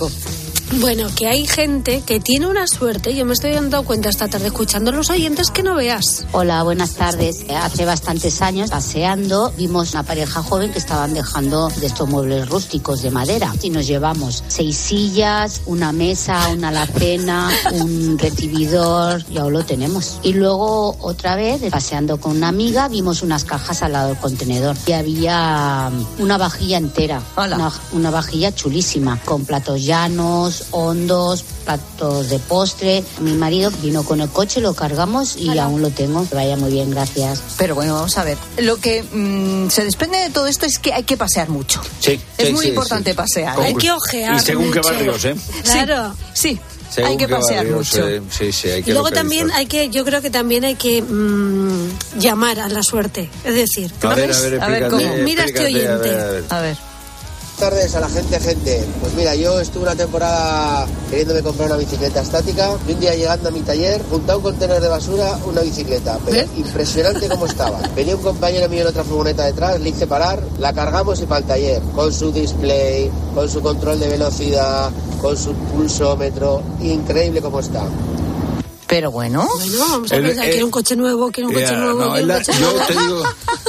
Bueno, 0.81 1.09
que 1.15 1.29
hay 1.29 1.47
gente 1.47 2.03
que 2.05 2.19
tiene 2.19 2.49
una 2.49 2.67
suerte, 2.67 3.15
yo 3.15 3.25
me 3.25 3.33
estoy 3.33 3.53
dando 3.53 3.85
cuenta 3.85 4.09
esta 4.09 4.29
tarde 4.29 4.49
escuchando 4.49 4.91
a 4.91 4.95
los 4.95 5.09
oyentes 5.09 5.51
que 5.51 5.63
no 5.63 5.77
veas. 5.77 6.27
Hola, 6.33 6.63
buenas 6.65 6.95
tardes. 6.95 7.45
Hace 7.49 7.85
bastantes 7.85 8.43
años, 8.43 8.71
paseando, 8.71 9.53
vimos 9.57 9.93
una 9.93 10.03
pareja 10.03 10.43
joven 10.43 10.73
que 10.73 10.79
estaban 10.79 11.15
dejando 11.15 11.69
de 11.69 11.87
estos 11.87 12.09
muebles 12.09 12.49
rústicos 12.49 13.03
de 13.03 13.11
madera. 13.13 13.55
Y 13.63 13.71
nos 13.71 13.87
llevamos 13.87 14.43
seis 14.49 14.77
sillas, 14.77 15.63
una 15.67 15.93
mesa, 15.93 16.49
una 16.49 16.69
alacena, 16.69 17.51
un 17.73 18.19
recibidor, 18.19 19.25
ya 19.27 19.45
lo 19.45 19.65
tenemos. 19.65 20.19
Y 20.23 20.33
luego, 20.33 20.97
otra 21.01 21.37
vez, 21.37 21.63
paseando 21.71 22.19
con 22.19 22.37
una 22.37 22.49
amiga, 22.49 22.89
vimos 22.89 23.23
unas 23.23 23.45
cajas 23.45 23.83
al 23.83 23.93
lado 23.93 24.09
del 24.09 24.19
contenedor. 24.19 24.77
Y 24.87 24.93
había 24.93 25.91
una 26.19 26.37
vajilla 26.37 26.79
entera, 26.79 27.23
una, 27.37 27.73
una 27.93 28.11
vajilla 28.11 28.53
chulísima, 28.53 29.21
con 29.25 29.45
platos 29.45 29.85
llanos, 29.85 30.64
platos 30.65 30.69
hondos, 30.73 31.43
platos 31.65 32.31
de 32.31 32.39
postre. 32.39 33.05
Mi 33.21 33.33
marido 33.35 33.71
vino 33.83 34.03
con 34.05 34.21
el 34.21 34.29
coche, 34.29 34.61
lo 34.61 34.75
cargamos 34.75 35.37
y 35.37 35.59
aún 35.59 35.83
lo 35.83 35.91
tengo. 35.91 36.29
Que 36.29 36.35
vaya 36.35 36.57
muy 36.57 36.71
bien, 36.73 36.91
gracias. 36.91 37.41
Pero 37.59 37.75
bueno, 37.75 37.95
vamos 37.95 38.17
a 38.19 38.25
ver. 38.25 38.39
Lo 38.59 38.77
que 38.77 39.03
mm, 39.03 39.71
se 39.71 39.85
desprende 39.85 40.19
de 40.19 40.31
todo 40.31 40.47
esto 40.47 40.67
es 40.67 40.79
que 40.79 40.93
hay 40.93 41.05
que 41.05 41.17
pasear 41.17 41.49
mucho. 41.49 41.81
Sí, 42.01 42.21
Es 42.39 42.49
sí, 42.49 42.53
muy 42.53 42.63
sí, 42.65 42.69
importante 42.71 43.11
sí. 43.13 43.17
pasear. 43.17 43.61
Hay 43.61 43.75
que 43.75 43.91
ojear 43.91 44.37
Y 44.37 44.41
según 44.41 44.71
qué 44.71 44.79
mucho. 44.81 44.91
barrios, 44.93 45.25
¿eh? 45.25 45.35
Claro. 45.65 46.15
Sí, 46.33 46.59
Según 46.91 47.11
hay 47.11 47.17
que 47.17 47.27
qué 47.27 47.35
pasear 47.35 47.67
mucho. 47.67 48.09
eh, 48.09 48.23
sí, 48.31 48.53
sí, 48.53 48.69
hay 48.69 48.83
que 48.83 48.91
Y 48.91 48.93
luego 48.93 49.09
localizar. 49.09 49.15
también 49.39 49.51
hay 49.53 49.67
que, 49.67 49.89
yo 49.91 50.05
creo 50.05 50.21
que 50.23 50.31
también 50.31 50.65
hay 50.65 50.75
que 50.77 51.03
mm, 51.03 52.19
llamar 52.19 52.61
a 52.61 52.69
la 52.69 52.83
suerte. 52.83 53.29
Es 53.45 53.55
decir, 53.55 53.91
¿tú 54.01 54.09
A 54.09 54.15
ver, 54.15 54.29
ves? 54.29 54.39
a 54.39 54.69
ver, 54.69 54.85
A 54.85 54.89
ver. 54.89 55.23
Mira 55.23 55.45
este 55.45 55.65
oyente. 55.65 56.09
ver, 56.09 56.21
a 56.21 56.27
ver. 56.31 56.45
A 56.51 56.61
ver. 56.61 56.77
Buenas 57.65 57.81
tardes 57.81 57.95
a 57.95 58.01
la 58.01 58.09
gente, 58.11 58.41
gente. 58.41 58.85
Pues 59.01 59.15
mira, 59.15 59.35
yo 59.35 59.59
estuve 59.59 59.85
una 59.85 59.97
temporada 59.97 60.87
queriéndome 61.09 61.43
comprar 61.43 61.69
una 61.69 61.79
bicicleta 61.79 62.21
estática 62.21 62.77
y 62.87 62.93
un 62.93 63.01
día 63.01 63.15
llegando 63.15 63.49
a 63.49 63.53
mi 63.53 63.61
taller, 63.61 64.03
junto 64.11 64.33
a 64.33 64.37
un 64.37 64.43
contenedor 64.43 64.83
de 64.83 64.89
basura, 64.89 65.39
una 65.47 65.63
bicicleta. 65.63 66.19
Pero 66.27 66.47
impresionante 66.59 67.27
cómo 67.27 67.47
estaba. 67.47 67.79
Venía 67.97 68.17
un 68.17 68.23
compañero 68.23 68.69
mío 68.69 68.83
en 68.83 68.89
otra 68.89 69.03
furgoneta 69.03 69.47
detrás, 69.47 69.81
le 69.81 69.89
hice 69.89 70.07
parar, 70.07 70.43
la 70.59 70.75
cargamos 70.75 71.21
y 71.23 71.25
para 71.25 71.41
el 71.41 71.47
taller, 71.47 71.81
con 71.95 72.13
su 72.13 72.31
display, 72.33 73.11
con 73.35 73.49
su 73.49 73.63
control 73.63 73.99
de 73.99 74.09
velocidad, 74.09 74.91
con 75.23 75.35
su 75.35 75.55
pulsómetro. 75.55 76.63
Increíble 76.83 77.41
cómo 77.41 77.61
está. 77.61 77.83
Pero 78.87 79.11
bueno. 79.11 79.49
Bueno, 79.57 79.79
vamos 79.89 80.13
a 80.13 80.17
el- 80.17 80.37
quiero 80.37 80.67
un 80.67 80.71
coche 80.71 80.97
nuevo, 80.97 81.31
quiero 81.33 81.49
un 81.49 81.55
coche 81.55 81.67
Ya, 81.67 81.79
nuevo, 81.79 81.99
no, 82.05 82.11
quiero 82.13 82.23
un 82.25 82.29
la- 82.29 82.35
coche 82.41 82.53
yo 82.61 82.71
nuevo. 82.73 82.87
te 82.87 82.93
digo 82.93 83.23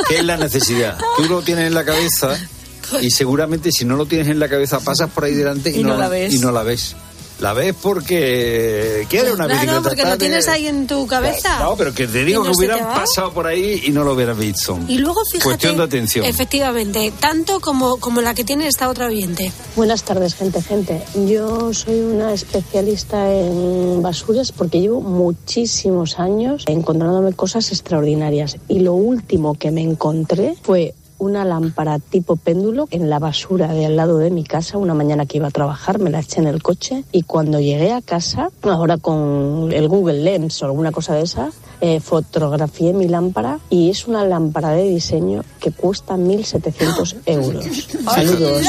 que 0.09 0.17
es 0.17 0.23
la 0.25 0.35
necesidad. 0.35 0.97
Tú 1.15 1.23
lo 1.29 1.41
tienes 1.41 1.67
en 1.67 1.73
la 1.73 1.85
cabeza 1.85 2.37
y 3.01 3.09
seguramente 3.11 3.71
si 3.71 3.85
no 3.85 3.95
lo 3.95 4.05
tienes 4.05 4.27
en 4.29 4.39
la 4.39 4.49
cabeza 4.49 4.79
pasas 4.79 5.09
por 5.09 5.23
ahí 5.25 5.33
delante 5.33 5.71
y, 5.71 5.79
Y 5.79 5.83
no 5.83 5.97
la 5.97 6.07
ves. 6.09 6.33
y 6.33 6.39
no 6.39 6.51
la 6.51 6.63
ves. 6.63 6.95
La 7.41 7.51
ves 7.51 7.75
porque 7.81 9.05
quieres 9.09 9.33
una 9.33 9.43
Claro, 9.45 9.59
bicicleta. 9.59 9.81
porque 9.89 10.05
lo 10.05 10.17
tienes 10.17 10.47
ahí 10.47 10.67
en 10.67 10.87
tu 10.87 11.05
cabeza. 11.05 11.59
No, 11.59 11.75
pero 11.75 11.93
que 11.93 12.07
te 12.07 12.23
digo 12.23 12.45
no 12.45 12.51
que 12.51 12.57
hubieran 12.57 12.79
pasado 12.79 13.33
por 13.33 13.45
ahí 13.45 13.81
y 13.83 13.89
no 13.89 14.05
lo 14.05 14.13
hubieran 14.13 14.39
visto. 14.39 14.79
Y 14.87 14.99
luego 14.99 15.19
fíjate, 15.25 15.43
Cuestión 15.43 15.75
de 15.75 15.83
atención. 15.83 16.23
efectivamente, 16.25 17.11
tanto 17.19 17.59
como, 17.59 17.97
como 17.97 18.21
la 18.21 18.33
que 18.33 18.45
tiene 18.45 18.67
esta 18.67 18.87
otra 18.89 19.07
oyente. 19.07 19.51
Buenas 19.75 20.03
tardes, 20.03 20.33
gente, 20.33 20.61
gente. 20.61 21.01
Yo 21.27 21.73
soy 21.73 21.99
una 21.99 22.31
especialista 22.33 23.29
en 23.29 24.01
basuras 24.01 24.53
porque 24.53 24.79
llevo 24.79 25.01
muchísimos 25.01 26.19
años 26.19 26.63
encontrándome 26.67 27.33
cosas 27.33 27.69
extraordinarias. 27.73 28.55
Y 28.69 28.79
lo 28.79 28.93
último 28.93 29.55
que 29.55 29.71
me 29.71 29.81
encontré 29.81 30.55
fue 30.63 30.93
una 31.17 31.45
lámpara 31.45 31.99
tipo 31.99 32.35
péndulo 32.35 32.87
en 32.91 33.09
la 33.09 33.19
basura 33.19 33.67
de 33.67 33.85
al 33.85 33.95
lado 33.95 34.17
de 34.17 34.29
mi 34.31 34.43
casa 34.43 34.77
una 34.77 34.93
mañana 34.93 35.25
que 35.25 35.37
iba 35.37 35.47
a 35.47 35.51
trabajar, 35.51 35.99
me 35.99 36.09
la 36.09 36.19
eché 36.19 36.39
en 36.41 36.47
el 36.47 36.61
coche 36.61 37.03
y 37.11 37.23
cuando 37.23 37.59
llegué 37.59 37.91
a 37.93 38.01
casa, 38.01 38.49
ahora 38.63 38.97
con 38.97 39.71
el 39.71 39.87
Google 39.87 40.21
Lens 40.23 40.61
o 40.61 40.65
alguna 40.65 40.91
cosa 40.91 41.13
de 41.15 41.23
esa, 41.23 41.51
eh, 41.81 41.99
fotografié 41.99 42.93
mi 42.93 43.07
lámpara 43.07 43.59
y 43.69 43.89
es 43.89 44.07
una 44.07 44.25
lámpara 44.25 44.69
de 44.71 44.83
diseño 44.83 45.43
que 45.59 45.71
cuesta 45.71 46.15
1.700 46.15 47.15
euros. 47.25 47.65
Saludos. 48.13 48.65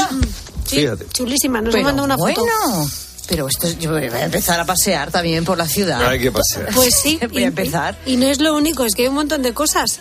Fíjate. 0.65 1.05
Chulísima, 1.13 1.61
nos 1.61 1.73
mandado 1.75 2.03
una 2.03 2.17
foto. 2.17 2.41
bueno. 2.41 2.87
Pero 3.29 3.47
esto 3.47 3.67
es- 3.67 3.77
yo 3.79 3.91
voy 3.91 4.03
a 4.05 4.23
empezar 4.25 4.57
a 4.59 4.65
pasear 4.65 5.11
también 5.11 5.43
por 5.43 5.57
la 5.57 5.67
ciudad. 5.67 6.01
Hay 6.07 6.19
que 6.19 6.31
pasear. 6.31 6.69
Pues 6.73 6.95
sí. 6.95 7.19
Voy 7.31 7.43
a 7.43 7.47
empezar. 7.47 7.97
Y, 8.05 8.13
y 8.13 8.15
no 8.17 8.25
es 8.27 8.39
lo 8.39 8.55
único, 8.55 8.85
es 8.85 8.95
que 8.95 9.01
hay 9.01 9.07
un 9.09 9.15
montón 9.15 9.41
de 9.41 9.53
cosas. 9.53 9.99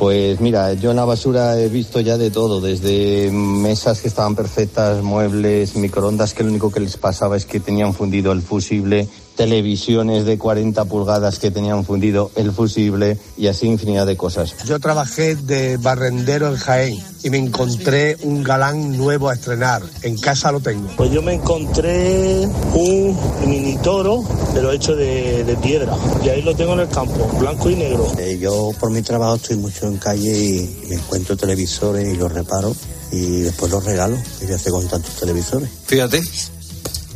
Pues 0.00 0.40
mira, 0.40 0.72
yo 0.72 0.92
en 0.92 0.96
la 0.96 1.04
basura 1.04 1.60
he 1.60 1.68
visto 1.68 2.00
ya 2.00 2.16
de 2.16 2.30
todo, 2.30 2.62
desde 2.62 3.30
mesas 3.30 4.00
que 4.00 4.08
estaban 4.08 4.34
perfectas, 4.34 5.02
muebles, 5.02 5.76
microondas 5.76 6.32
que 6.32 6.42
lo 6.42 6.48
único 6.48 6.72
que 6.72 6.80
les 6.80 6.96
pasaba 6.96 7.36
es 7.36 7.44
que 7.44 7.60
tenían 7.60 7.92
fundido 7.92 8.32
el 8.32 8.40
fusible, 8.40 9.08
televisiones 9.40 10.26
de 10.26 10.36
40 10.36 10.84
pulgadas 10.84 11.38
que 11.38 11.50
tenían 11.50 11.86
fundido 11.86 12.30
el 12.36 12.52
fusible 12.52 13.16
y 13.38 13.46
así 13.46 13.66
infinidad 13.66 14.06
de 14.06 14.14
cosas. 14.14 14.54
Yo 14.66 14.78
trabajé 14.78 15.34
de 15.34 15.78
barrendero 15.78 16.48
en 16.48 16.56
Jaén 16.56 16.98
y 17.22 17.30
me 17.30 17.38
encontré 17.38 18.18
un 18.20 18.42
galán 18.42 18.98
nuevo 18.98 19.30
a 19.30 19.32
estrenar. 19.32 19.80
En 20.02 20.18
casa 20.18 20.52
lo 20.52 20.60
tengo. 20.60 20.90
Pues 20.94 21.10
yo 21.10 21.22
me 21.22 21.32
encontré 21.32 22.46
un 22.74 23.18
mini 23.46 23.78
toro, 23.78 24.22
pero 24.52 24.72
hecho 24.72 24.94
de, 24.94 25.42
de 25.42 25.56
piedra. 25.56 25.96
Y 26.22 26.28
ahí 26.28 26.42
lo 26.42 26.54
tengo 26.54 26.74
en 26.74 26.80
el 26.80 26.88
campo, 26.88 27.26
blanco 27.38 27.70
y 27.70 27.76
negro. 27.76 28.12
Eh, 28.18 28.38
yo 28.38 28.72
por 28.78 28.90
mi 28.90 29.00
trabajo 29.00 29.36
estoy 29.36 29.56
mucho 29.56 29.86
en 29.86 29.96
calle 29.96 30.38
y 30.38 30.86
me 30.90 30.96
encuentro 30.96 31.34
televisores 31.34 32.06
y 32.12 32.14
los 32.14 32.30
reparo 32.30 32.76
y 33.10 33.40
después 33.40 33.72
los 33.72 33.82
regalo. 33.86 34.18
¿Qué 34.38 34.44
voy 34.44 34.52
a 34.52 34.56
hacer 34.56 34.70
con 34.70 34.86
tantos 34.86 35.14
televisores? 35.14 35.70
Fíjate. 35.86 36.20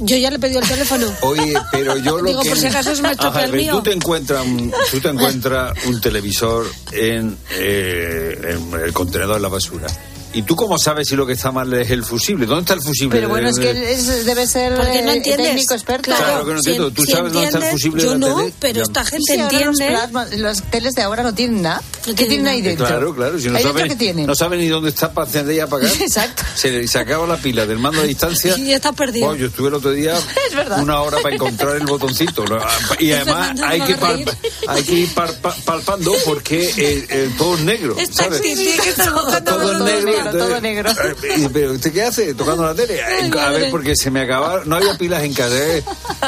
Yo 0.00 0.16
ya 0.16 0.30
le 0.30 0.36
he 0.36 0.38
pedido 0.38 0.60
el 0.60 0.68
teléfono. 0.68 1.06
Oye, 1.22 1.54
pero 1.70 1.96
yo 1.98 2.18
lo 2.18 2.28
Digo, 2.28 2.42
que... 2.42 2.48
por 2.50 2.58
si 2.58 2.66
acaso 2.66 2.90
me 3.02 3.12
estropea 3.12 3.28
Ajá, 3.28 3.44
el 3.44 3.52
mío. 3.52 3.76
Tú 3.76 3.82
te 3.82 3.92
encuentras 3.92 4.44
un, 4.44 4.72
tú 4.90 5.00
te 5.00 5.08
encuentras 5.08 5.72
un 5.86 6.00
televisor 6.00 6.66
en, 6.92 7.36
eh, 7.52 8.56
en 8.56 8.80
el 8.80 8.92
contenedor 8.92 9.36
de 9.36 9.40
la 9.40 9.48
basura. 9.48 9.86
¿Y 10.34 10.42
tú 10.42 10.56
cómo 10.56 10.78
sabes 10.78 11.08
si 11.08 11.14
lo 11.16 11.26
que 11.26 11.34
está 11.34 11.52
mal 11.52 11.72
es 11.74 11.90
el 11.90 12.04
fusible? 12.04 12.44
¿Dónde 12.46 12.62
está 12.62 12.74
el 12.74 12.82
fusible? 12.82 13.16
Pero 13.16 13.28
bueno, 13.28 13.48
es 13.48 13.56
que 13.58 13.92
es- 13.92 14.24
debe 14.26 14.46
ser 14.46 14.74
Porque 14.74 15.00
no 15.02 15.12
eh, 15.12 15.16
entiendes. 15.16 15.46
técnico 15.48 15.74
experto. 15.74 16.10
Claro 16.14 16.44
que 16.44 16.52
no 16.52 16.58
entiendo. 16.58 16.90
¿Tú 16.90 17.04
sabes 17.04 17.32
dónde 17.32 17.46
está 17.48 17.58
el 17.58 17.64
fusible 17.72 18.02
yo 18.02 18.12
de 18.12 18.18
la 18.18 18.26
no, 18.28 18.36
tele? 18.36 18.52
pero 18.58 18.76
Ya. 18.78 18.82
esta 18.82 19.04
gente 19.04 19.32
ahora 19.40 19.44
entiende. 19.44 19.90
Los, 19.90 20.00
plasmas- 20.00 20.30
las 20.36 20.62
teles 20.70 20.94
de 20.94 21.02
ahora 21.02 21.22
no 21.22 21.34
tienen 21.34 21.62
nada. 21.62 21.82
¿Qué 22.04 22.12
tienen 22.26 22.48
ahí 22.48 22.58
Eh, 22.58 22.62
dentro? 22.62 22.86
Claro, 22.86 23.14
claro. 23.14 23.38
Si 23.38 23.48
no 23.48 23.56
¿Ahí 23.56 23.62
dentro 23.62 23.78
sabe, 23.78 23.88
qué 23.90 23.96
tienen? 23.96 24.26
no 24.26 24.34
sabe 24.34 24.56
ni 24.56 24.66
dónde 24.68 24.90
está 24.90 25.12
para 25.12 25.26
encender 25.26 25.54
y 25.56 25.60
apagar. 25.60 25.90
Exacto. 26.00 26.42
Se, 26.54 26.86
se 26.88 26.98
acaba 26.98 27.26
la 27.26 27.36
pila 27.36 27.64
del 27.66 27.78
mando 27.78 28.00
a 28.00 28.04
distancia. 28.04 28.54
Y 28.64 28.66
ya 28.68 28.76
está 28.76 28.92
perdido. 28.92 29.26
Bueno, 29.28 29.40
yo 29.40 29.46
estuve 29.48 29.68
el 29.68 29.74
otro 29.74 29.90
día 29.92 30.14
Es 30.48 30.54
verdad. 30.54 30.82
una 30.82 31.00
hora 31.00 31.18
para 31.22 31.34
encontrar 31.34 31.76
el 31.76 31.84
botoncito. 31.86 32.44
¿no? 32.44 32.58
Y 32.98 33.12
además 33.12 33.60
hay 33.62 33.78
no 33.78 33.86
que, 33.86 33.96
palpa- 33.96 34.36
hay 34.68 34.82
que 34.82 34.92
ir 34.94 35.14
par- 35.14 35.34
pa- 35.40 35.54
palpando 35.64 36.12
porque 36.24 36.64
eh, 36.76 37.06
eh, 37.08 37.30
todo 37.38 37.54
es 37.54 37.60
negro. 37.60 37.96
Está 37.98 38.24
¿sabes? 38.24 38.40
sí, 38.42 38.54
sí, 38.56 38.76
que 38.82 38.90
está 38.90 39.12
buscando 39.12 39.52
todo 39.56 39.72
es 39.88 40.04
negro. 40.04 40.23
Negro, 40.32 40.46
todo 40.46 40.60
negro. 40.60 40.90
eh, 40.90 41.14
y, 41.38 41.48
pero 41.48 41.72
¿usted 41.72 41.92
qué 41.92 42.02
hace? 42.02 42.34
¿Tocando 42.34 42.64
la 42.64 42.74
tele? 42.74 43.00
A 43.02 43.50
ver, 43.50 43.70
porque 43.70 43.94
se 43.96 44.10
me 44.10 44.20
acababa, 44.22 44.62
no 44.64 44.76
había 44.76 44.96
pilas 44.96 45.22
en 45.22 45.34
casa. 45.34 45.54
¿eh? 45.56 45.84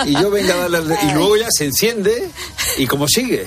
Y 0.06 0.12
yo 0.12 0.30
venga 0.30 0.54
a 0.54 0.68
darle 0.68 0.96
Y 1.08 1.12
luego 1.12 1.36
ya 1.36 1.48
se 1.50 1.64
enciende 1.64 2.28
y 2.78 2.86
¿cómo 2.86 3.06
sigue? 3.08 3.46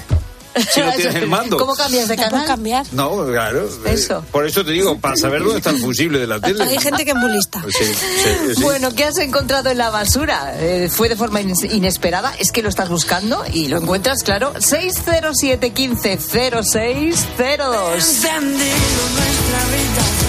Si 0.74 0.82
no 0.82 0.92
tienes 0.96 1.16
el 1.16 1.28
mando. 1.28 1.58
¿Cómo 1.58 1.76
cambias 1.76 2.08
de 2.08 2.16
¿La 2.18 2.24
puedes 2.24 2.32
canal? 2.32 2.48
cambiar? 2.48 2.86
No, 2.92 3.24
claro. 3.28 3.70
eh, 3.86 3.94
Eso. 3.94 4.26
Por 4.32 4.46
eso 4.48 4.66
te 4.66 4.72
digo, 4.72 4.98
para 5.00 5.16
saber 5.16 5.42
dónde 5.44 5.58
está 5.58 5.70
el 5.70 5.78
fusible 5.80 6.18
de 6.20 6.26
la 6.28 6.40
tele. 6.42 6.64
Hay 6.64 6.78
gente 6.80 7.06
que 7.06 7.12
es 7.12 7.18
muy 7.18 7.32
lista. 7.32 7.62
Sí, 7.70 7.86
sí, 7.86 8.56
sí. 8.56 8.62
Bueno, 8.64 8.94
¿qué 8.96 9.06
has 9.06 9.18
encontrado 9.20 9.70
en 9.70 9.78
la 9.78 9.90
basura? 9.92 10.56
Eh, 10.58 10.90
¿Fue 10.92 11.08
de 11.08 11.16
forma 11.16 11.40
ines- 11.40 11.72
inesperada? 11.72 12.34
¿Es 12.40 12.52
que 12.52 12.64
lo 12.64 12.70
estás 12.70 12.90
buscando? 12.90 13.44
Y 13.54 13.68
lo 13.68 13.78
encuentras, 13.78 14.24
claro. 14.24 14.54
607 14.60 15.70
15 15.72 16.18
0602. 16.18 17.96
Encendido 17.96 18.56
nuestra 19.14 19.62
habitación 19.64 20.29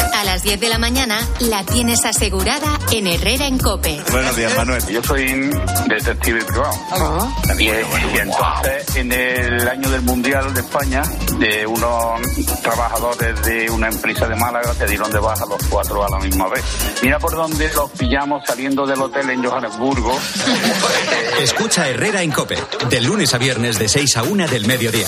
A 0.21 0.23
las 0.23 0.43
10 0.43 0.59
de 0.59 0.69
la 0.69 0.77
mañana 0.77 1.17
la 1.39 1.65
tienes 1.65 2.05
asegurada 2.05 2.77
en 2.91 3.07
Herrera 3.07 3.47
en 3.47 3.57
Cope. 3.57 3.99
Buenos 4.11 4.35
días, 4.35 4.55
Manuel. 4.55 4.85
Yo 4.87 5.01
soy 5.01 5.49
detective 5.87 6.45
privado. 6.45 7.33
Y, 7.57 7.63
y 7.63 8.19
entonces, 8.19 8.97
en 8.97 9.11
el 9.11 9.67
año 9.67 9.89
del 9.89 10.03
Mundial 10.03 10.53
de 10.53 10.59
España, 10.59 11.01
de 11.39 11.65
unos 11.65 12.21
trabajadores 12.61 13.41
de 13.41 13.71
una 13.71 13.87
empresa 13.87 14.27
de 14.27 14.35
Málaga 14.35 14.71
se 14.75 14.85
dieron 14.85 15.11
de 15.11 15.17
baja 15.17 15.43
los 15.47 15.63
cuatro 15.67 16.05
a 16.05 16.09
la 16.11 16.19
misma 16.19 16.49
vez. 16.49 16.63
Mira 17.01 17.17
por 17.17 17.31
dónde 17.31 17.71
los 17.73 17.89
pillamos 17.89 18.45
saliendo 18.45 18.85
del 18.85 19.01
hotel 19.01 19.27
en 19.27 19.43
Johannesburgo. 19.43 20.19
Escucha 21.41 21.89
Herrera 21.89 22.21
en 22.21 22.29
Cope. 22.29 22.57
De 22.91 23.01
lunes 23.01 23.33
a 23.33 23.39
viernes 23.39 23.79
de 23.79 23.89
6 23.89 24.17
a 24.17 24.21
1 24.21 24.47
del 24.49 24.67
mediodía. 24.67 25.07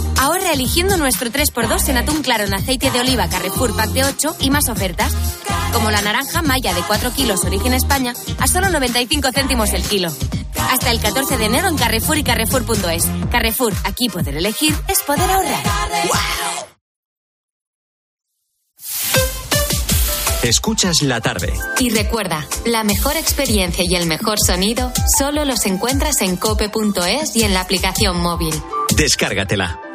ahorra 0.21 0.51
eligiendo 0.53 0.97
nuestro 0.97 1.31
3x2 1.31 1.89
en 1.89 1.97
atún 1.97 2.21
claro 2.21 2.43
en 2.43 2.53
aceite 2.53 2.91
de 2.91 2.99
oliva 2.99 3.27
Carrefour 3.27 3.75
Pack 3.75 3.89
de 3.89 4.03
8 4.03 4.35
y 4.39 4.51
más 4.51 4.69
ofertas. 4.69 5.11
como 5.73 5.89
la 5.89 6.01
naranja 6.01 6.41
Maya 6.41 6.73
de 6.73 6.81
4 6.81 7.11
kilos 7.13 7.43
origen 7.43 7.73
España 7.73 8.13
a 8.39 8.47
solo 8.47 8.69
95 8.69 9.31
céntimos 9.33 9.73
el 9.73 9.83
kilo. 9.83 10.11
Hasta 10.69 10.91
el 10.91 10.99
14 10.99 11.37
de 11.37 11.45
enero 11.45 11.67
en 11.67 11.77
Carrefour 11.77 12.17
y 12.17 12.23
Carrefour.es. 12.23 13.05
Carrefour, 13.31 13.73
aquí 13.83 14.09
poder 14.09 14.37
elegir 14.37 14.75
es 14.87 15.01
poder 15.01 15.29
ahorrar. 15.29 15.63
Escuchas 20.43 21.01
la 21.01 21.21
tarde. 21.21 21.53
Y 21.79 21.89
recuerda, 21.89 22.45
la 22.65 22.83
mejor 22.83 23.15
experiencia 23.15 23.83
y 23.87 23.95
el 23.95 24.07
mejor 24.07 24.37
sonido 24.39 24.91
solo 25.17 25.45
los 25.45 25.65
encuentras 25.65 26.21
en 26.21 26.35
cope.es 26.35 27.35
y 27.35 27.43
en 27.43 27.53
la 27.53 27.61
aplicación 27.61 28.19
móvil. 28.19 28.53
Descárgatela. 28.95 29.90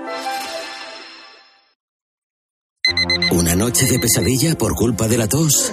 Noche 3.56 3.86
de 3.86 3.98
pesadilla 3.98 4.54
por 4.54 4.74
culpa 4.74 5.08
de 5.08 5.18
la 5.18 5.28
tos? 5.28 5.72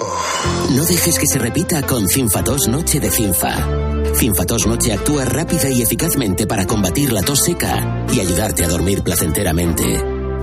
No 0.72 0.86
dejes 0.86 1.20
que 1.20 1.28
se 1.28 1.38
repita 1.38 1.82
con 1.84 2.08
Cinfatos 2.08 2.68
Noche 2.68 3.00
de 3.00 3.10
Cinfa. 3.10 3.68
Cinfatos 4.16 4.66
Noche 4.66 4.94
actúa 4.94 5.26
rápida 5.26 5.70
y 5.70 5.82
eficazmente 5.82 6.48
para 6.48 6.66
combatir 6.66 7.12
la 7.12 7.22
tos 7.22 7.44
seca 7.44 8.06
y 8.12 8.20
ayudarte 8.20 8.64
a 8.64 8.70
dormir 8.70 9.04
placenteramente. 9.04 9.84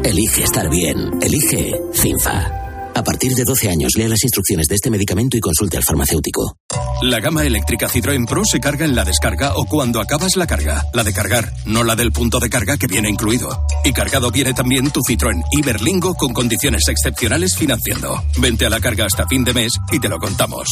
Elige 0.05 0.43
estar 0.43 0.69
bien. 0.71 1.11
Elige 1.23 1.81
Cinfa. 1.95 2.70
A 2.95 3.03
partir 3.03 3.35
de 3.35 3.45
12 3.45 3.69
años, 3.69 3.93
lea 3.97 4.09
las 4.09 4.23
instrucciones 4.23 4.67
de 4.69 4.75
este 4.75 4.91
medicamento 4.91 5.37
y 5.37 5.41
consulte 5.41 5.77
al 5.77 5.83
farmacéutico. 5.83 6.57
La 7.03 7.21
gama 7.21 7.45
eléctrica 7.45 7.89
Citroën 7.89 8.27
Pro 8.27 8.45
se 8.45 8.61
carga 8.61 8.85
en 8.85 8.95
la 8.95 9.05
descarga 9.05 9.55
o 9.57 9.65
cuando 9.65 10.01
acabas 10.01 10.37
la 10.37 10.47
carga. 10.47 10.85
La 10.93 11.03
de 11.03 11.13
cargar, 11.13 11.53
no 11.65 11.83
la 11.83 11.97
del 11.97 12.13
punto 12.13 12.41
de 12.41 12.51
carga 12.51 12.77
que 12.77 12.87
viene 12.87 13.09
incluido. 13.09 13.67
Y 13.85 13.93
cargado 13.93 14.31
viene 14.31 14.53
también 14.53 14.91
tu 14.91 15.01
Citroën 15.01 15.43
Iberlingo 15.53 16.15
con 16.15 16.33
condiciones 16.33 16.89
excepcionales 16.89 17.57
financiando. 17.57 18.23
Vente 18.39 18.67
a 18.67 18.71
la 18.71 18.81
carga 18.81 19.07
hasta 19.07 19.27
fin 19.27 19.45
de 19.45 19.55
mes 19.55 19.73
y 19.93 19.99
te 19.99 20.09
lo 20.09 20.19
contamos. 20.19 20.69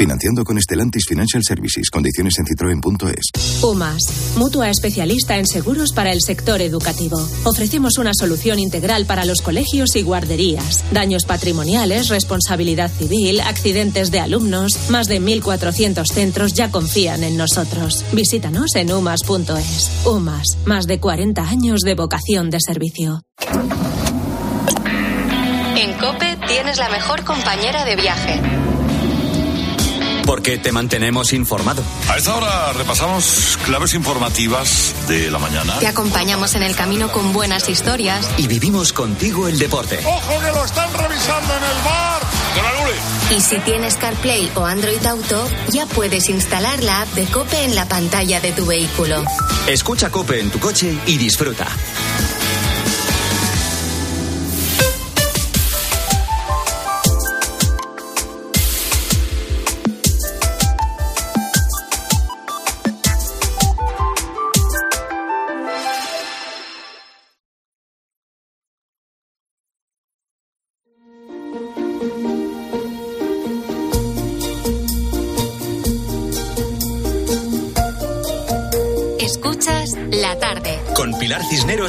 Financiando 0.00 0.44
con 0.44 0.56
Estelantis 0.56 1.04
Financial 1.06 1.42
Services. 1.44 1.90
Condiciones 1.90 2.38
en 2.38 2.46
citroen.es. 2.46 3.62
UMAS, 3.62 4.34
mutua 4.38 4.70
especialista 4.70 5.36
en 5.36 5.46
seguros 5.46 5.92
para 5.92 6.10
el 6.10 6.22
sector 6.22 6.62
educativo. 6.62 7.18
Ofrecemos 7.44 7.98
una 7.98 8.14
solución 8.14 8.58
integral 8.58 9.04
para 9.04 9.26
los 9.26 9.42
colegios 9.42 9.94
y 9.96 10.02
guarderías. 10.02 10.84
Daños 10.90 11.26
patrimoniales, 11.26 12.08
responsabilidad 12.08 12.90
civil, 12.90 13.42
accidentes 13.42 14.10
de 14.10 14.20
alumnos. 14.20 14.88
Más 14.88 15.06
de 15.06 15.20
1.400 15.20 16.06
centros 16.06 16.54
ya 16.54 16.70
confían 16.70 17.22
en 17.22 17.36
nosotros. 17.36 18.02
Visítanos 18.12 18.76
en 18.76 18.94
umas.es. 18.94 20.06
UMAS, 20.06 20.56
más 20.64 20.86
de 20.86 20.98
40 20.98 21.42
años 21.42 21.80
de 21.82 21.94
vocación 21.94 22.48
de 22.48 22.58
servicio. 22.58 23.20
En 25.76 25.92
Cope 25.98 26.38
tienes 26.48 26.78
la 26.78 26.88
mejor 26.88 27.22
compañera 27.22 27.84
de 27.84 27.96
viaje. 27.96 28.69
Porque 30.26 30.58
te 30.58 30.72
mantenemos 30.72 31.32
informado. 31.32 31.82
A 32.08 32.16
esta 32.16 32.36
hora 32.36 32.72
repasamos 32.72 33.58
claves 33.64 33.94
informativas 33.94 34.94
de 35.08 35.30
la 35.30 35.38
mañana. 35.38 35.78
Te 35.78 35.86
acompañamos 35.86 36.54
en 36.54 36.62
el 36.62 36.76
camino 36.76 37.10
con 37.10 37.32
buenas 37.32 37.68
historias. 37.68 38.28
Y 38.36 38.46
vivimos 38.46 38.92
contigo 38.92 39.48
el 39.48 39.58
deporte. 39.58 39.98
¡Ojo 40.04 40.40
que 40.40 40.52
lo 40.52 40.64
están 40.64 40.92
revisando 40.92 41.56
en 41.56 41.64
el 41.64 41.84
bar! 41.84 42.20
Y 43.36 43.40
si 43.40 43.58
tienes 43.60 43.94
CarPlay 43.94 44.50
o 44.56 44.64
Android 44.64 45.04
Auto, 45.06 45.48
ya 45.68 45.86
puedes 45.86 46.28
instalar 46.28 46.82
la 46.82 47.02
app 47.02 47.08
de 47.14 47.24
Cope 47.26 47.64
en 47.64 47.76
la 47.76 47.86
pantalla 47.86 48.40
de 48.40 48.50
tu 48.52 48.66
vehículo. 48.66 49.22
Escucha 49.68 50.10
Cope 50.10 50.40
en 50.40 50.50
tu 50.50 50.58
coche 50.58 50.98
y 51.06 51.16
disfruta. 51.16 51.68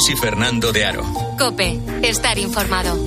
Y 0.09 0.15
Fernando 0.15 0.71
de 0.71 0.83
Aro. 0.83 1.03
Cope, 1.37 1.79
estar 2.01 2.39
informado. 2.39 2.97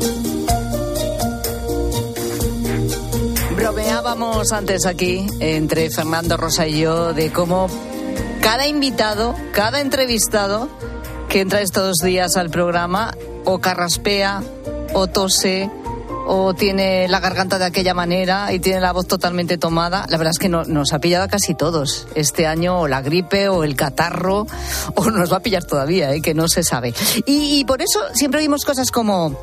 Bromeábamos 3.56 4.52
antes 4.52 4.86
aquí, 4.86 5.26
entre 5.40 5.90
Fernando 5.90 6.36
Rosa 6.36 6.68
y 6.68 6.80
yo, 6.80 7.12
de 7.12 7.32
cómo 7.32 7.66
cada 8.40 8.68
invitado, 8.68 9.34
cada 9.52 9.80
entrevistado 9.80 10.68
que 11.28 11.40
entra 11.40 11.62
estos 11.62 11.96
días 11.96 12.36
al 12.36 12.50
programa 12.50 13.12
o 13.44 13.58
carraspea 13.58 14.42
o 14.92 15.08
tose 15.08 15.68
o 16.26 16.54
tiene 16.54 17.06
la 17.08 17.20
garganta 17.20 17.58
de 17.58 17.64
aquella 17.66 17.94
manera 17.94 18.52
y 18.52 18.58
tiene 18.60 18.80
la 18.80 18.92
voz 18.92 19.06
totalmente 19.06 19.58
tomada. 19.58 20.06
La 20.08 20.16
verdad 20.16 20.32
es 20.32 20.38
que 20.38 20.48
no- 20.48 20.64
nos 20.64 20.92
ha 20.92 20.98
pillado 20.98 21.24
a 21.24 21.28
casi 21.28 21.54
todos. 21.54 22.06
Este 22.14 22.46
año 22.46 22.80
o 22.80 22.88
la 22.88 23.02
gripe 23.02 23.48
o 23.48 23.64
el 23.64 23.76
catarro 23.76 24.46
o 24.94 25.10
nos 25.10 25.32
va 25.32 25.38
a 25.38 25.40
pillar 25.40 25.64
todavía, 25.64 26.12
¿eh? 26.14 26.20
que 26.22 26.34
no 26.34 26.48
se 26.48 26.62
sabe. 26.62 26.94
Y, 27.26 27.58
y 27.60 27.64
por 27.64 27.82
eso 27.82 28.00
siempre 28.14 28.40
oímos 28.40 28.64
cosas 28.64 28.90
como 28.90 29.36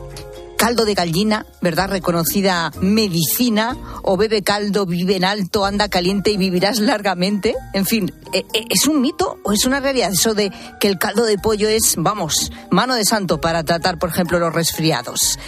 caldo 0.62 0.86
de 0.86 0.93
gallina, 0.93 1.47
¿verdad? 1.59 1.89
Reconocida 1.89 2.72
medicina, 2.82 3.76
o 4.03 4.16
bebe 4.16 4.43
caldo, 4.43 4.86
vive 4.86 5.16
en 5.16 5.26
alto, 5.26 5.66
anda 5.66 5.89
caliente 5.89 6.30
y 6.30 6.38
vivirás 6.38 6.80
largamente. 6.80 7.55
En 7.74 7.88
fin, 7.88 8.14
¿e- 8.32 8.45
e- 8.53 8.68
¿es 8.70 8.86
un 8.86 9.01
mito 9.01 9.39
o 9.43 9.53
es 9.53 9.66
una 9.66 9.80
realidad 9.80 10.12
eso 10.14 10.36
de 10.36 10.51
que 10.80 10.88
el 10.88 10.99
caldo 10.99 11.26
de 11.26 11.39
pollo 11.39 11.68
es, 11.68 11.95
vamos, 11.97 12.51
mano 12.70 12.93
de 12.93 13.05
santo 13.05 13.41
para 13.41 13.64
tratar, 13.64 13.97
por 13.97 14.12
ejemplo, 14.12 14.38
los 14.38 14.53
resfriados? 14.53 15.39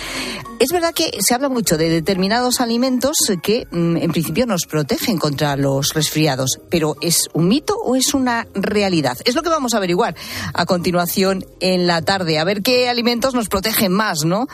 Es 0.59 0.69
verdad 0.71 0.93
que 0.93 1.11
se 1.19 1.33
habla 1.33 1.49
mucho 1.49 1.77
de 1.77 1.89
determinados 1.89 2.61
alimentos 2.61 3.17
que 3.41 3.67
mm, 3.69 3.97
en 3.97 4.11
principio 4.11 4.45
nos 4.45 4.65
protegen 4.65 5.17
contra 5.17 5.57
los 5.57 5.89
resfriados, 5.93 6.59
pero 6.69 6.95
¿es 7.01 7.27
un 7.33 7.49
mito 7.49 7.75
o 7.83 7.95
es 7.95 8.13
una 8.13 8.47
realidad? 8.53 9.17
Es 9.25 9.35
lo 9.35 9.43
que 9.43 9.49
vamos 9.49 9.73
a 9.73 9.77
averiguar 9.77 10.15
a 10.53 10.65
continuación 10.65 11.45
en 11.59 11.85
la 11.85 12.01
tarde, 12.01 12.39
a 12.39 12.45
ver 12.45 12.61
qué 12.63 12.87
alimentos 12.87 13.33
nos 13.33 13.49
protegen 13.49 13.91
más, 13.91 14.23
¿no? 14.23 14.47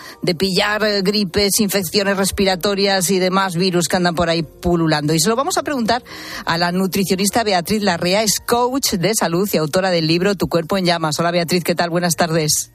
Pillar 0.49 0.83
eh, 0.83 1.01
gripes, 1.01 1.59
infecciones 1.59 2.17
respiratorias 2.17 3.11
y 3.11 3.19
demás 3.19 3.55
virus 3.55 3.87
que 3.87 3.97
andan 3.97 4.15
por 4.15 4.29
ahí 4.29 4.41
pululando. 4.41 5.13
Y 5.13 5.19
se 5.19 5.29
lo 5.29 5.35
vamos 5.35 5.57
a 5.57 5.63
preguntar 5.63 6.03
a 6.45 6.57
la 6.57 6.71
nutricionista 6.71 7.43
Beatriz 7.43 7.83
Larrea, 7.83 8.23
es 8.23 8.39
coach 8.39 8.93
de 8.93 9.13
salud 9.13 9.47
y 9.53 9.57
autora 9.57 9.91
del 9.91 10.07
libro 10.07 10.35
Tu 10.35 10.47
cuerpo 10.47 10.77
en 10.77 10.85
llamas. 10.85 11.19
Hola 11.19 11.31
Beatriz, 11.31 11.63
¿qué 11.63 11.75
tal? 11.75 11.89
Buenas 11.91 12.15
tardes. 12.15 12.71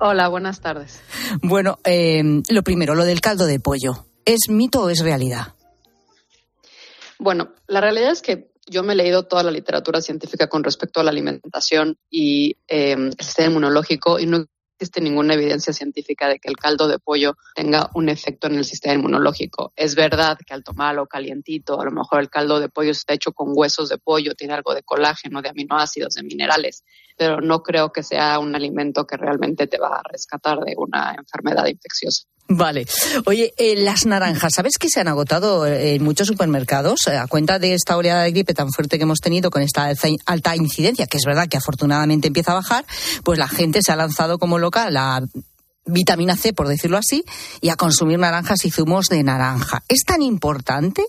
Hola, 0.00 0.28
buenas 0.28 0.60
tardes. 0.60 1.00
Bueno, 1.42 1.78
eh, 1.84 2.22
lo 2.48 2.62
primero, 2.62 2.94
lo 2.94 3.04
del 3.04 3.20
caldo 3.20 3.46
de 3.46 3.60
pollo. 3.60 4.06
¿Es 4.24 4.48
mito 4.48 4.82
o 4.82 4.90
es 4.90 4.98
realidad? 4.98 5.54
Bueno, 7.18 7.52
la 7.68 7.80
realidad 7.80 8.10
es 8.10 8.20
que 8.20 8.50
yo 8.66 8.82
me 8.82 8.94
he 8.94 8.96
leído 8.96 9.22
toda 9.22 9.44
la 9.44 9.52
literatura 9.52 10.00
científica 10.00 10.48
con 10.48 10.64
respecto 10.64 11.00
a 11.00 11.04
la 11.04 11.10
alimentación 11.10 11.96
y 12.10 12.56
eh, 12.66 12.92
el 12.92 13.14
sistema 13.20 13.48
inmunológico 13.48 14.18
y 14.18 14.26
no 14.26 14.46
existe 14.78 15.00
ninguna 15.00 15.34
evidencia 15.34 15.72
científica 15.72 16.28
de 16.28 16.38
que 16.38 16.48
el 16.48 16.56
caldo 16.56 16.86
de 16.86 16.98
pollo 16.98 17.36
tenga 17.54 17.90
un 17.94 18.10
efecto 18.10 18.46
en 18.46 18.56
el 18.56 18.64
sistema 18.64 18.94
inmunológico. 18.94 19.72
Es 19.74 19.94
verdad 19.94 20.38
que 20.44 20.52
al 20.52 20.62
tomarlo 20.62 21.06
calientito, 21.06 21.80
a 21.80 21.84
lo 21.84 21.90
mejor 21.90 22.20
el 22.20 22.28
caldo 22.28 22.60
de 22.60 22.68
pollo 22.68 22.90
está 22.90 23.14
hecho 23.14 23.32
con 23.32 23.52
huesos 23.54 23.88
de 23.88 23.96
pollo, 23.96 24.34
tiene 24.34 24.52
algo 24.52 24.74
de 24.74 24.82
colágeno, 24.82 25.40
de 25.40 25.48
aminoácidos, 25.48 26.14
de 26.14 26.24
minerales, 26.24 26.84
pero 27.16 27.40
no 27.40 27.62
creo 27.62 27.92
que 27.92 28.02
sea 28.02 28.38
un 28.38 28.54
alimento 28.54 29.06
que 29.06 29.16
realmente 29.16 29.66
te 29.66 29.78
va 29.78 29.98
a 29.98 30.02
rescatar 30.10 30.60
de 30.60 30.74
una 30.76 31.14
enfermedad 31.18 31.66
infecciosa. 31.66 32.24
Vale. 32.48 32.86
Oye, 33.24 33.54
eh, 33.56 33.74
las 33.76 34.06
naranjas, 34.06 34.54
¿sabes 34.54 34.78
que 34.78 34.88
se 34.88 35.00
han 35.00 35.08
agotado 35.08 35.66
eh, 35.66 35.94
en 35.94 36.04
muchos 36.04 36.28
supermercados 36.28 37.06
eh, 37.08 37.16
a 37.16 37.26
cuenta 37.26 37.58
de 37.58 37.74
esta 37.74 37.96
oleada 37.96 38.22
de 38.22 38.30
gripe 38.30 38.54
tan 38.54 38.70
fuerte 38.70 38.98
que 38.98 39.02
hemos 39.02 39.20
tenido 39.20 39.50
con 39.50 39.62
esta 39.62 39.90
alta 40.26 40.54
incidencia, 40.54 41.06
que 41.06 41.16
es 41.16 41.24
verdad 41.24 41.48
que 41.48 41.56
afortunadamente 41.56 42.28
empieza 42.28 42.52
a 42.52 42.56
bajar? 42.56 42.84
Pues 43.24 43.38
la 43.38 43.48
gente 43.48 43.82
se 43.82 43.90
ha 43.90 43.96
lanzado 43.96 44.38
como 44.38 44.58
loca 44.58 44.84
a 44.84 44.90
la 44.90 45.22
vitamina 45.86 46.36
C, 46.36 46.52
por 46.52 46.68
decirlo 46.68 46.98
así, 46.98 47.24
y 47.60 47.70
a 47.70 47.76
consumir 47.76 48.18
naranjas 48.18 48.64
y 48.64 48.70
zumos 48.70 49.06
de 49.06 49.22
naranja. 49.22 49.82
¿Es 49.88 50.04
tan 50.04 50.22
importante 50.22 51.04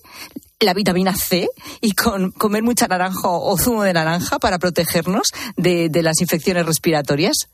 la 0.65 0.73
vitamina 0.73 1.15
C 1.15 1.49
y 1.81 1.91
con 1.91 2.31
comer 2.31 2.63
mucha 2.63 2.87
naranja 2.87 3.29
o 3.29 3.55
zumo 3.57 3.83
de 3.83 3.93
naranja 3.93 4.39
para 4.39 4.57
protegernos 4.57 5.27
de, 5.55 5.89
las 6.01 6.19
infecciones 6.21 6.65
respiratorias? 6.65 7.49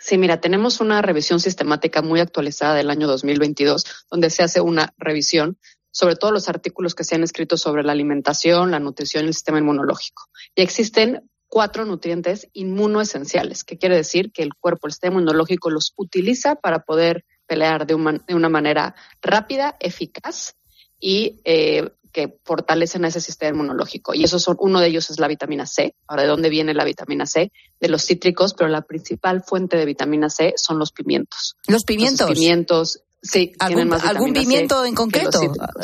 Sí, 0.00 0.16
mira, 0.16 0.40
tenemos 0.40 0.80
una 0.80 1.02
revisión 1.02 1.40
sistemática 1.40 2.00
muy 2.00 2.20
actualizada 2.20 2.74
del 2.74 2.90
año 2.90 3.06
2022, 3.06 3.84
donde 4.10 4.30
se 4.30 4.42
hace 4.42 4.60
una 4.60 4.94
revisión 4.96 5.58
sobre 5.90 6.16
todos 6.16 6.32
los 6.32 6.48
artículos 6.48 6.94
que 6.94 7.04
se 7.04 7.14
han 7.14 7.24
escrito 7.24 7.56
sobre 7.56 7.82
la 7.82 7.92
alimentación, 7.92 8.70
la 8.70 8.78
nutrición 8.78 9.24
y 9.24 9.28
el 9.28 9.34
sistema 9.34 9.58
inmunológico. 9.58 10.28
Y 10.54 10.62
existen 10.62 11.28
cuatro 11.46 11.84
nutrientes 11.84 12.48
inmunoesenciales, 12.52 13.64
que 13.64 13.78
quiere 13.78 13.96
decir 13.96 14.32
que 14.32 14.42
el 14.42 14.54
cuerpo, 14.54 14.86
el 14.86 14.92
sistema 14.92 15.16
inmunológico 15.16 15.70
los 15.70 15.92
utiliza 15.96 16.54
para 16.54 16.80
poder 16.80 17.24
pelear 17.46 17.86
de, 17.86 17.94
una, 17.94 18.12
de 18.26 18.34
una 18.34 18.48
manera 18.48 18.94
rápida, 19.20 19.76
eficaz 19.80 20.55
y 21.00 21.40
eh, 21.44 21.90
que 22.16 22.38
fortalecen 22.44 23.04
ese 23.04 23.20
sistema 23.20 23.50
inmunológico. 23.50 24.14
Y 24.14 24.24
eso 24.24 24.38
son, 24.38 24.56
uno 24.58 24.80
de 24.80 24.86
ellos 24.86 25.10
es 25.10 25.20
la 25.20 25.28
vitamina 25.28 25.66
C. 25.66 25.94
Ahora, 26.06 26.22
¿de 26.22 26.28
dónde 26.28 26.48
viene 26.48 26.72
la 26.72 26.84
vitamina 26.84 27.26
C? 27.26 27.52
De 27.78 27.88
los 27.90 28.06
cítricos, 28.06 28.54
pero 28.54 28.70
la 28.70 28.80
principal 28.80 29.42
fuente 29.42 29.76
de 29.76 29.84
vitamina 29.84 30.30
C 30.30 30.54
son 30.56 30.78
los 30.78 30.92
pimientos. 30.92 31.56
¿Los 31.66 31.84
pimientos? 31.84 32.30
Los 32.30 32.38
pimientos, 32.38 33.02
sí. 33.20 33.52
¿Algún, 33.58 33.92
¿algún 33.92 34.32
pimiento 34.32 34.82
en 34.86 34.94
concreto? 34.94 35.40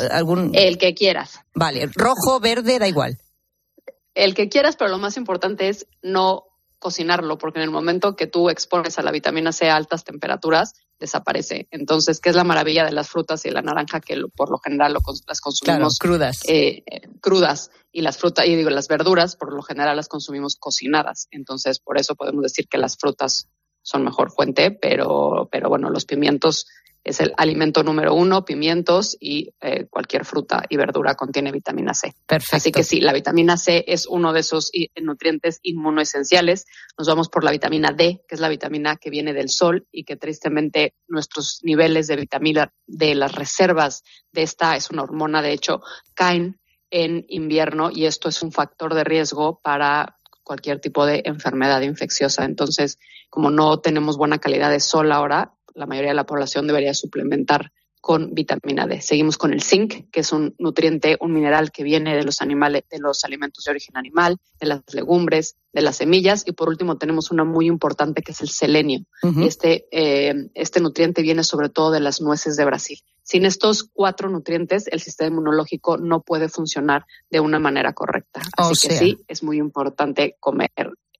¿Algún... 0.09 0.49
El 0.55 0.79
que 0.79 0.95
quieras. 0.95 1.39
Vale, 1.53 1.87
rojo, 1.93 2.39
verde, 2.39 2.79
da 2.79 2.87
igual. 2.87 3.19
El 4.15 4.33
que 4.33 4.49
quieras, 4.49 4.75
pero 4.75 4.89
lo 4.89 4.97
más 4.97 5.17
importante 5.17 5.69
es 5.69 5.85
no 6.01 6.45
cocinarlo, 6.79 7.37
porque 7.37 7.59
en 7.59 7.63
el 7.65 7.71
momento 7.71 8.15
que 8.15 8.25
tú 8.25 8.49
expones 8.49 8.97
a 8.97 9.03
la 9.03 9.11
vitamina 9.11 9.51
C 9.51 9.69
a 9.69 9.75
altas 9.75 10.03
temperaturas, 10.03 10.73
desaparece. 11.03 11.67
Entonces, 11.69 12.19
¿qué 12.19 12.29
es 12.29 12.35
la 12.35 12.45
maravilla 12.45 12.85
de 12.85 12.93
las 12.93 13.09
frutas 13.09 13.45
y 13.45 13.51
la 13.51 13.61
naranja? 13.61 13.99
Que 13.99 14.15
lo, 14.15 14.29
por 14.29 14.49
lo 14.49 14.57
general 14.57 14.93
lo, 14.93 15.01
las 15.27 15.41
consumimos 15.41 15.99
crudas. 15.99 16.39
Eh, 16.47 16.83
crudas. 17.21 17.71
Y 17.91 18.01
las 18.01 18.17
frutas, 18.17 18.47
y 18.47 18.55
digo, 18.55 18.69
las 18.69 18.87
verduras, 18.87 19.35
por 19.35 19.53
lo 19.53 19.61
general 19.61 19.97
las 19.97 20.07
consumimos 20.07 20.55
cocinadas. 20.55 21.27
Entonces, 21.31 21.79
por 21.79 21.99
eso 21.99 22.15
podemos 22.15 22.41
decir 22.41 22.67
que 22.67 22.77
las 22.77 22.97
frutas 22.97 23.49
son 23.81 24.03
mejor 24.03 24.31
fuente, 24.31 24.71
pero, 24.71 25.49
pero 25.51 25.67
bueno, 25.69 25.89
los 25.89 26.05
pimientos 26.05 26.67
es 27.03 27.19
el 27.19 27.33
alimento 27.37 27.83
número 27.83 28.13
uno, 28.13 28.45
pimientos 28.45 29.17
y 29.19 29.53
eh, 29.59 29.87
cualquier 29.89 30.25
fruta 30.25 30.63
y 30.69 30.77
verdura 30.77 31.15
contiene 31.15 31.51
vitamina 31.51 31.93
C. 31.93 32.13
Perfecto. 32.25 32.55
Así 32.55 32.71
que 32.71 32.83
sí, 32.83 33.01
la 33.01 33.13
vitamina 33.13 33.57
C 33.57 33.83
es 33.87 34.07
uno 34.07 34.31
de 34.31 34.39
esos 34.39 34.71
nutrientes 35.01 35.59
inmunoesenciales. 35.63 36.65
Nos 36.97 37.07
vamos 37.07 37.29
por 37.29 37.43
la 37.43 37.51
vitamina 37.51 37.91
D, 37.91 38.23
que 38.27 38.35
es 38.35 38.41
la 38.41 38.49
vitamina 38.49 38.95
que 38.95 39.09
viene 39.09 39.33
del 39.33 39.49
sol 39.49 39.85
y 39.91 40.05
que 40.05 40.15
tristemente 40.15 40.95
nuestros 41.07 41.59
niveles 41.63 42.07
de 42.07 42.15
vitamina 42.15 42.73
D, 42.87 43.15
las 43.15 43.33
reservas 43.33 44.03
de 44.31 44.43
esta, 44.43 44.75
es 44.75 44.89
una 44.89 45.03
hormona, 45.03 45.41
de 45.41 45.51
hecho, 45.51 45.81
caen 46.13 46.59
en 46.89 47.25
invierno 47.27 47.89
y 47.91 48.05
esto 48.05 48.29
es 48.29 48.41
un 48.43 48.51
factor 48.51 48.93
de 48.93 49.03
riesgo 49.03 49.59
para 49.61 50.19
cualquier 50.43 50.79
tipo 50.79 51.05
de 51.05 51.23
enfermedad 51.25 51.81
infecciosa. 51.81 52.45
Entonces, 52.45 52.99
como 53.29 53.49
no 53.49 53.79
tenemos 53.79 54.17
buena 54.17 54.37
calidad 54.37 54.69
de 54.69 54.79
sol 54.79 55.11
ahora, 55.11 55.53
la 55.75 55.85
mayoría 55.85 56.11
de 56.11 56.15
la 56.15 56.25
población 56.25 56.67
debería 56.67 56.93
suplementar 56.93 57.71
con 58.03 58.33
vitamina 58.33 58.85
D. 58.85 58.99
Seguimos 58.99 59.37
con 59.37 59.53
el 59.53 59.63
zinc, 59.63 60.11
que 60.11 60.19
es 60.19 60.33
un 60.33 60.53
nutriente, 60.59 61.15
un 61.21 61.31
mineral 61.31 61.71
que 61.71 61.83
viene 61.83 62.17
de 62.17 62.25
los 62.25 62.41
animales, 62.41 62.83
de 62.91 62.99
los 62.99 63.23
alimentos 63.23 63.63
de 63.63 63.71
origen 63.71 63.95
animal, 63.95 64.39
de 64.59 64.67
las 64.67 64.81
legumbres, 64.93 65.55
de 65.71 65.83
las 65.83 65.95
semillas, 65.95 66.43
y 66.45 66.51
por 66.51 66.67
último 66.67 66.97
tenemos 66.97 67.31
una 67.31 67.45
muy 67.45 67.65
importante 67.65 68.21
que 68.21 68.33
es 68.33 68.41
el 68.41 68.49
selenio. 68.49 69.05
este, 69.45 69.87
eh, 69.91 70.49
este 70.53 70.81
nutriente 70.81 71.21
viene 71.21 71.45
sobre 71.45 71.69
todo 71.69 71.91
de 71.91 72.01
las 72.01 72.19
nueces 72.19 72.57
de 72.57 72.65
Brasil. 72.65 72.99
Sin 73.23 73.45
estos 73.45 73.85
cuatro 73.85 74.29
nutrientes, 74.29 74.87
el 74.87 74.99
sistema 74.99 75.29
inmunológico 75.29 75.97
no 75.97 76.23
puede 76.23 76.49
funcionar 76.49 77.05
de 77.29 77.39
una 77.39 77.57
manera 77.57 77.93
correcta. 77.93 78.41
Así 78.57 78.89
que 78.89 78.95
sí, 78.95 79.17
es 79.29 79.43
muy 79.43 79.59
importante 79.59 80.35
comer 80.41 80.71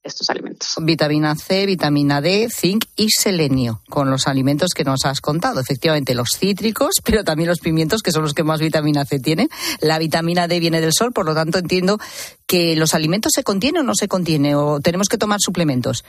estos 0.03 0.29
alimentos. 0.29 0.75
Vitamina 0.81 1.35
C, 1.35 1.65
vitamina 1.65 2.21
D, 2.21 2.49
zinc 2.49 2.85
y 2.95 3.09
selenio, 3.09 3.81
con 3.89 4.09
los 4.09 4.27
alimentos 4.27 4.71
que 4.75 4.83
nos 4.83 5.05
has 5.05 5.21
contado. 5.21 5.59
Efectivamente, 5.59 6.13
los 6.13 6.29
cítricos, 6.37 6.95
pero 7.03 7.23
también 7.23 7.49
los 7.49 7.59
pimientos, 7.59 8.01
que 8.01 8.11
son 8.11 8.23
los 8.23 8.33
que 8.33 8.43
más 8.43 8.59
vitamina 8.59 9.05
C 9.05 9.19
tienen. 9.19 9.49
La 9.79 9.99
vitamina 9.99 10.47
D 10.47 10.59
viene 10.59 10.81
del 10.81 10.93
sol, 10.93 11.13
por 11.13 11.25
lo 11.25 11.33
tanto 11.33 11.57
entiendo 11.57 11.99
que 12.45 12.75
los 12.75 12.93
alimentos 12.93 13.31
se 13.33 13.43
contienen 13.43 13.81
o 13.81 13.85
no 13.85 13.95
se 13.95 14.07
contienen, 14.07 14.55
o 14.55 14.79
tenemos 14.81 15.07
que 15.07 15.17
tomar 15.17 15.39
suplementos. 15.39 16.03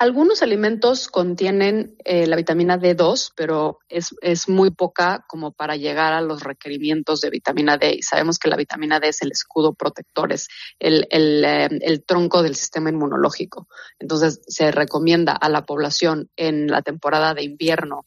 Algunos 0.00 0.42
alimentos 0.42 1.08
contienen 1.08 1.94
eh, 2.06 2.26
la 2.26 2.34
vitamina 2.34 2.78
D2, 2.78 3.32
pero 3.36 3.80
es, 3.86 4.14
es, 4.22 4.48
muy 4.48 4.70
poca 4.70 5.26
como 5.28 5.52
para 5.52 5.76
llegar 5.76 6.14
a 6.14 6.22
los 6.22 6.42
requerimientos 6.42 7.20
de 7.20 7.28
vitamina 7.28 7.76
D. 7.76 7.96
Y 7.96 8.02
sabemos 8.02 8.38
que 8.38 8.48
la 8.48 8.56
vitamina 8.56 8.98
D 8.98 9.08
es 9.08 9.20
el 9.20 9.30
escudo 9.30 9.74
protector, 9.74 10.32
es 10.32 10.48
el, 10.78 11.06
el, 11.10 11.44
eh, 11.44 11.68
el 11.82 12.02
tronco 12.06 12.42
del 12.42 12.56
sistema 12.56 12.88
inmunológico. 12.88 13.68
Entonces, 13.98 14.40
se 14.46 14.70
recomienda 14.72 15.32
a 15.34 15.50
la 15.50 15.66
población 15.66 16.30
en 16.34 16.68
la 16.68 16.80
temporada 16.80 17.34
de 17.34 17.42
invierno, 17.42 18.06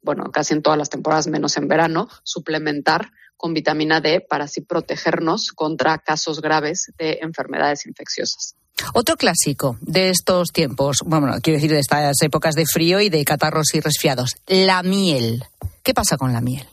bueno, 0.00 0.30
casi 0.32 0.54
en 0.54 0.62
todas 0.62 0.78
las 0.78 0.88
temporadas, 0.88 1.26
menos 1.26 1.58
en 1.58 1.68
verano, 1.68 2.08
suplementar 2.22 3.10
con 3.36 3.52
vitamina 3.52 4.00
D 4.00 4.22
para 4.26 4.44
así 4.44 4.62
protegernos 4.62 5.52
contra 5.52 5.98
casos 5.98 6.40
graves 6.40 6.90
de 6.96 7.18
enfermedades 7.20 7.84
infecciosas. 7.84 8.56
Otro 8.92 9.16
clásico 9.16 9.76
de 9.80 10.10
estos 10.10 10.48
tiempos, 10.48 10.98
bueno, 11.04 11.32
quiero 11.42 11.58
decir 11.58 11.70
de 11.70 11.78
estas 11.78 12.20
épocas 12.22 12.54
de 12.54 12.66
frío 12.66 13.00
y 13.00 13.08
de 13.08 13.24
catarros 13.24 13.74
y 13.74 13.80
resfriados, 13.80 14.36
la 14.46 14.82
miel. 14.82 15.44
¿Qué 15.82 15.94
pasa 15.94 16.16
con 16.16 16.32
la 16.32 16.40
miel? 16.40 16.66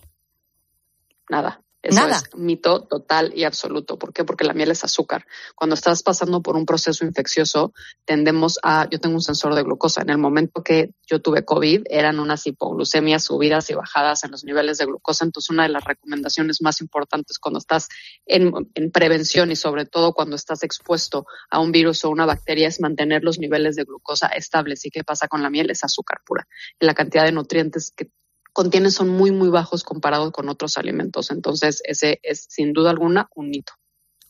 Nada. 1.29 1.60
Eso 1.83 1.99
Nada. 1.99 2.17
es 2.17 2.35
mito 2.37 2.83
total 2.83 3.33
y 3.35 3.43
absoluto. 3.43 3.97
¿Por 3.97 4.13
qué? 4.13 4.23
Porque 4.23 4.43
la 4.43 4.53
miel 4.53 4.69
es 4.69 4.83
azúcar. 4.83 5.25
Cuando 5.55 5.73
estás 5.73 6.03
pasando 6.03 6.41
por 6.41 6.55
un 6.55 6.65
proceso 6.65 7.05
infeccioso, 7.05 7.73
tendemos 8.05 8.59
a, 8.61 8.87
yo 8.89 8.99
tengo 8.99 9.15
un 9.15 9.21
sensor 9.21 9.55
de 9.55 9.63
glucosa. 9.63 10.03
En 10.03 10.11
el 10.11 10.19
momento 10.19 10.63
que 10.63 10.93
yo 11.09 11.21
tuve 11.21 11.43
COVID, 11.43 11.83
eran 11.89 12.19
unas 12.19 12.45
hipoglucemias 12.45 13.23
subidas 13.23 13.69
y 13.71 13.73
bajadas 13.73 14.23
en 14.23 14.31
los 14.31 14.43
niveles 14.43 14.77
de 14.77 14.85
glucosa. 14.85 15.25
Entonces, 15.25 15.49
una 15.49 15.63
de 15.63 15.69
las 15.69 15.83
recomendaciones 15.83 16.61
más 16.61 16.81
importantes 16.81 17.39
cuando 17.39 17.57
estás 17.57 17.89
en, 18.27 18.53
en 18.75 18.91
prevención 18.91 19.51
y 19.51 19.55
sobre 19.55 19.85
todo 19.85 20.13
cuando 20.13 20.35
estás 20.35 20.61
expuesto 20.63 21.25
a 21.49 21.59
un 21.59 21.71
virus 21.71 22.05
o 22.05 22.11
una 22.11 22.27
bacteria 22.27 22.67
es 22.67 22.79
mantener 22.79 23.23
los 23.23 23.39
niveles 23.39 23.75
de 23.75 23.85
glucosa 23.85 24.27
estables. 24.27 24.85
¿Y 24.85 24.91
qué 24.91 25.03
pasa 25.03 25.27
con 25.27 25.41
la 25.41 25.49
miel? 25.49 25.71
Es 25.71 25.83
azúcar 25.83 26.21
pura. 26.23 26.47
Y 26.79 26.85
la 26.85 26.93
cantidad 26.93 27.25
de 27.25 27.31
nutrientes 27.31 27.91
que 27.95 28.11
contiene 28.53 28.91
son 28.91 29.09
muy, 29.09 29.31
muy 29.31 29.49
bajos 29.49 29.83
comparados 29.83 30.31
con 30.31 30.49
otros 30.49 30.77
alimentos. 30.77 31.31
Entonces, 31.31 31.81
ese 31.85 32.19
es 32.23 32.45
sin 32.49 32.73
duda 32.73 32.91
alguna 32.91 33.29
un 33.35 33.49
mito. 33.49 33.73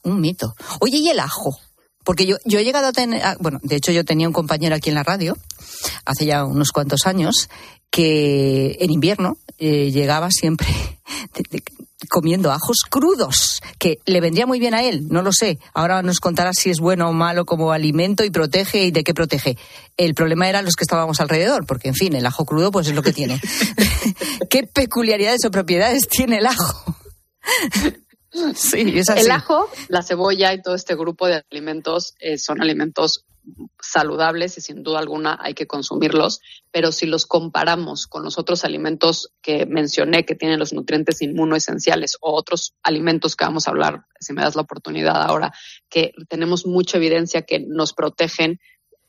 Un 0.03 0.21
mito. 0.21 0.55
Oye, 0.79 0.97
¿y 0.97 1.09
el 1.09 1.19
ajo? 1.19 1.57
Porque 2.03 2.25
yo, 2.25 2.37
yo 2.45 2.59
he 2.59 2.63
llegado 2.63 2.87
a 2.87 2.91
tener, 2.91 3.21
ah, 3.23 3.37
bueno, 3.39 3.59
de 3.63 3.75
hecho 3.75 3.91
yo 3.91 4.03
tenía 4.03 4.27
un 4.27 4.33
compañero 4.33 4.75
aquí 4.75 4.89
en 4.89 4.95
la 4.95 5.03
radio, 5.03 5.37
hace 6.05 6.25
ya 6.25 6.45
unos 6.45 6.71
cuantos 6.71 7.05
años, 7.05 7.49
que 7.89 8.77
en 8.79 8.91
invierno 8.91 9.37
eh, 9.57 9.91
llegaba 9.91 10.31
siempre 10.31 10.67
comiendo 12.09 12.51
ajos 12.51 12.77
crudos, 12.89 13.61
que 13.77 13.99
le 14.05 14.21
vendría 14.21 14.47
muy 14.47 14.59
bien 14.59 14.73
a 14.73 14.81
él, 14.81 15.07
no 15.09 15.21
lo 15.21 15.31
sé. 15.31 15.59
Ahora 15.73 16.01
nos 16.01 16.19
contará 16.19 16.51
si 16.53 16.69
es 16.69 16.79
bueno 16.79 17.09
o 17.09 17.13
malo 17.13 17.45
como 17.45 17.71
alimento 17.71 18.23
y 18.23 18.31
protege 18.31 18.85
y 18.85 18.91
de 18.91 19.03
qué 19.03 19.13
protege. 19.13 19.57
El 19.97 20.15
problema 20.15 20.49
eran 20.49 20.65
los 20.65 20.75
que 20.75 20.83
estábamos 20.83 21.19
alrededor, 21.19 21.65
porque 21.65 21.89
en 21.89 21.95
fin, 21.95 22.15
el 22.15 22.25
ajo 22.25 22.45
crudo 22.45 22.71
pues 22.71 22.87
es 22.87 22.95
lo 22.95 23.03
que 23.03 23.13
tiene. 23.13 23.39
¿Qué 24.49 24.63
peculiaridades 24.63 25.45
o 25.45 25.51
propiedades 25.51 26.07
tiene 26.07 26.37
el 26.37 26.47
ajo? 26.47 26.95
Sí, 28.55 28.97
es 28.97 29.09
así. 29.09 29.21
El 29.21 29.31
ajo, 29.31 29.69
la 29.87 30.03
cebolla 30.03 30.53
y 30.53 30.61
todo 30.61 30.75
este 30.75 30.95
grupo 30.95 31.27
de 31.27 31.43
alimentos 31.51 32.15
eh, 32.19 32.37
son 32.37 32.61
alimentos 32.61 33.25
saludables 33.81 34.57
y 34.57 34.61
sin 34.61 34.83
duda 34.83 34.99
alguna 34.99 35.37
hay 35.41 35.53
que 35.53 35.67
consumirlos, 35.67 36.41
pero 36.71 36.91
si 36.91 37.07
los 37.07 37.25
comparamos 37.25 38.07
con 38.07 38.23
los 38.23 38.37
otros 38.37 38.63
alimentos 38.65 39.33
que 39.41 39.65
mencioné 39.65 40.25
que 40.25 40.35
tienen 40.35 40.59
los 40.59 40.73
nutrientes 40.73 41.21
inmunoesenciales 41.21 42.17
o 42.21 42.33
otros 42.33 42.75
alimentos 42.83 43.35
que 43.35 43.45
vamos 43.45 43.67
a 43.67 43.71
hablar, 43.71 44.05
si 44.19 44.33
me 44.33 44.43
das 44.43 44.55
la 44.55 44.61
oportunidad 44.61 45.21
ahora, 45.23 45.51
que 45.89 46.13
tenemos 46.29 46.65
mucha 46.65 46.97
evidencia 46.97 47.41
que 47.41 47.59
nos 47.59 47.93
protegen 47.93 48.59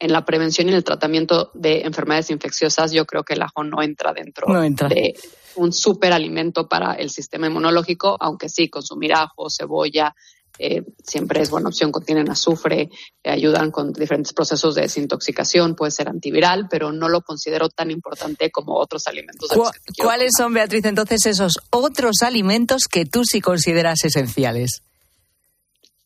en 0.03 0.12
la 0.12 0.24
prevención 0.24 0.66
y 0.66 0.72
en 0.72 0.76
el 0.76 0.82
tratamiento 0.82 1.53
de 1.55 1.82
enfermedades 1.82 2.30
infecciosas, 2.30 2.90
yo 2.90 3.07
creo 3.07 3.22
que 3.22 3.34
el 3.34 3.42
ajo 3.42 3.62
no 3.62 3.80
entra 3.82 4.12
dentro 4.12 4.48
no 4.48 4.61
entra. 4.61 4.88
de 4.88 5.14
un 5.55 5.72
superalimento 5.72 6.68
para 6.68 6.94
el 6.94 7.09
sistema 7.09 7.46
inmunológico, 7.46 8.16
aunque 8.18 8.48
sí, 8.48 8.68
consumir 8.68 9.14
ajo, 9.14 9.46
cebolla, 9.48 10.12
eh, 10.59 10.82
siempre 11.05 11.40
es 11.40 11.50
buena 11.50 11.68
opción, 11.68 11.92
contienen 11.92 12.28
azufre, 12.28 12.90
eh, 13.22 13.30
ayudan 13.30 13.70
con 13.70 13.92
diferentes 13.92 14.32
procesos 14.32 14.74
de 14.74 14.82
desintoxicación, 14.82 15.76
puede 15.76 15.92
ser 15.92 16.09
antiviral, 16.09 16.66
pero 16.68 16.90
no 16.90 17.09
lo 17.09 17.20
considero 17.22 17.68
tan 17.68 17.92
importante 17.92 18.50
como 18.50 18.74
otros 18.74 19.07
alimentos. 19.07 19.50
¿Cu 19.50 19.62
¿Cuáles 19.98 20.32
son, 20.36 20.53
Beatriz, 20.53 20.84
entonces 20.84 21.26
esos 21.26 21.61
otros 21.70 22.22
alimentos 22.22 22.82
que 22.90 23.05
tú 23.07 23.22
sí 23.24 23.40
consideras 23.40 24.05
esenciales? 24.05 24.82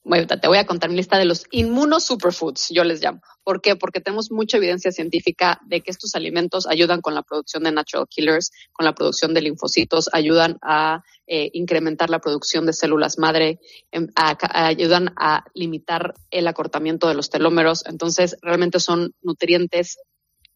Bueno, 0.08 0.28
te 0.28 0.46
voy 0.46 0.58
a 0.58 0.66
contar 0.66 0.88
mi 0.88 0.94
lista 0.94 1.18
de 1.18 1.24
los 1.24 1.46
inmunosuperfoods, 1.50 2.68
yo 2.70 2.84
les 2.84 3.02
llamo. 3.02 3.20
¿Por 3.42 3.60
qué? 3.60 3.74
Porque 3.74 4.00
tenemos 4.00 4.30
mucha 4.30 4.56
evidencia 4.56 4.92
científica 4.92 5.60
de 5.66 5.80
que 5.80 5.90
estos 5.90 6.14
alimentos 6.14 6.68
ayudan 6.68 7.00
con 7.00 7.12
la 7.12 7.24
producción 7.24 7.64
de 7.64 7.72
natural 7.72 8.06
killers, 8.08 8.52
con 8.72 8.84
la 8.84 8.94
producción 8.94 9.34
de 9.34 9.40
linfocitos, 9.40 10.08
ayudan 10.12 10.58
a 10.62 11.02
eh, 11.26 11.50
incrementar 11.54 12.08
la 12.08 12.20
producción 12.20 12.66
de 12.66 12.72
células 12.72 13.18
madre, 13.18 13.58
em, 13.90 14.06
ayudan 14.14 15.12
a 15.16 15.44
limitar 15.54 16.14
el 16.30 16.46
acortamiento 16.46 17.08
de 17.08 17.14
los 17.14 17.28
telómeros. 17.28 17.84
Entonces, 17.84 18.36
realmente 18.42 18.78
son 18.78 19.12
nutrientes 19.22 19.98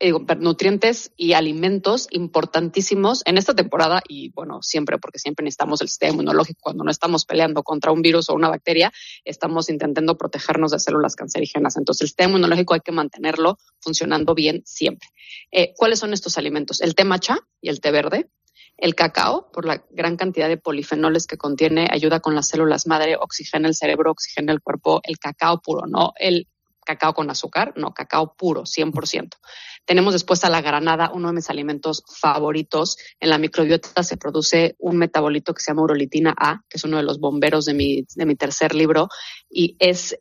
eh, 0.01 0.12
nutrientes 0.38 1.12
y 1.14 1.34
alimentos 1.34 2.09
importantísimos 2.11 3.22
en 3.26 3.36
esta 3.36 3.55
temporada 3.55 4.03
y 4.09 4.30
bueno, 4.30 4.62
siempre, 4.62 4.98
porque 4.98 5.18
siempre 5.18 5.44
necesitamos 5.44 5.82
el 5.82 5.88
sistema 5.88 6.14
inmunológico. 6.14 6.59
Cuando 6.62 6.84
no 6.84 6.90
estamos 6.90 7.26
peleando 7.26 7.62
contra 7.62 7.92
un 7.92 8.01
virus 8.01 8.30
o 8.30 8.34
una 8.34 8.48
bacteria, 8.48 8.92
estamos 9.26 9.68
intentando 9.68 10.16
protegernos 10.16 10.70
de 10.70 10.78
células 10.78 11.16
cancerígenas. 11.16 11.76
Entonces, 11.76 12.01
el 12.01 12.09
sistema 12.09 12.30
inmunológico 12.30 12.72
hay 12.72 12.80
que 12.80 12.92
mantenerlo 12.92 13.59
funcionando 13.80 14.34
bien 14.34 14.62
siempre. 14.64 15.07
Eh, 15.51 15.74
¿Cuáles 15.76 15.98
son 15.98 16.14
estos 16.14 16.38
alimentos? 16.38 16.80
El 16.80 16.94
té 16.94 17.05
matcha 17.05 17.38
y 17.61 17.68
el 17.68 17.80
té 17.80 17.90
verde. 17.90 18.30
El 18.78 18.94
cacao, 18.94 19.51
por 19.53 19.66
la 19.66 19.84
gran 19.90 20.16
cantidad 20.16 20.48
de 20.48 20.57
polifenoles 20.57 21.26
que 21.26 21.36
contiene, 21.36 21.88
ayuda 21.90 22.20
con 22.20 22.34
las 22.34 22.48
células 22.48 22.86
madre, 22.86 23.16
oxigena 23.16 23.68
el 23.68 23.74
cerebro, 23.74 24.12
oxigena 24.12 24.53
el 24.53 24.62
cuerpo. 24.62 25.01
El 25.03 25.18
cacao 25.18 25.61
puro, 25.61 25.86
no 25.86 26.14
el 26.18 26.48
cacao 26.91 27.14
con 27.14 27.30
azúcar, 27.30 27.72
no, 27.76 27.93
cacao 27.95 28.34
puro, 28.36 28.62
100%. 28.62 29.36
Tenemos 29.84 30.12
después 30.12 30.45
a 30.45 30.51
la 30.51 30.61
granada, 30.61 31.11
uno 31.14 31.28
de 31.28 31.34
mis 31.34 31.51
alimentos 31.51 32.03
favoritos. 32.20 32.97
En 33.20 33.30
la 33.30 33.38
microbiota 33.38 34.03
se 34.03 34.16
produce 34.16 34.74
un 34.78 34.97
metabolito 34.97 35.55
que 35.55 35.62
se 35.62 35.70
llama 35.70 35.82
urolitina 35.82 36.34
A, 36.36 36.62
que 36.68 36.76
es 36.76 36.84
uno 36.84 36.97
de 36.97 37.03
los 37.03 37.18
bomberos 37.18 37.64
de 37.64 37.74
mi, 37.74 38.05
de 38.14 38.26
mi 38.26 38.34
tercer 38.34 38.74
libro, 38.74 39.09
y 39.49 39.76
es 39.78 40.18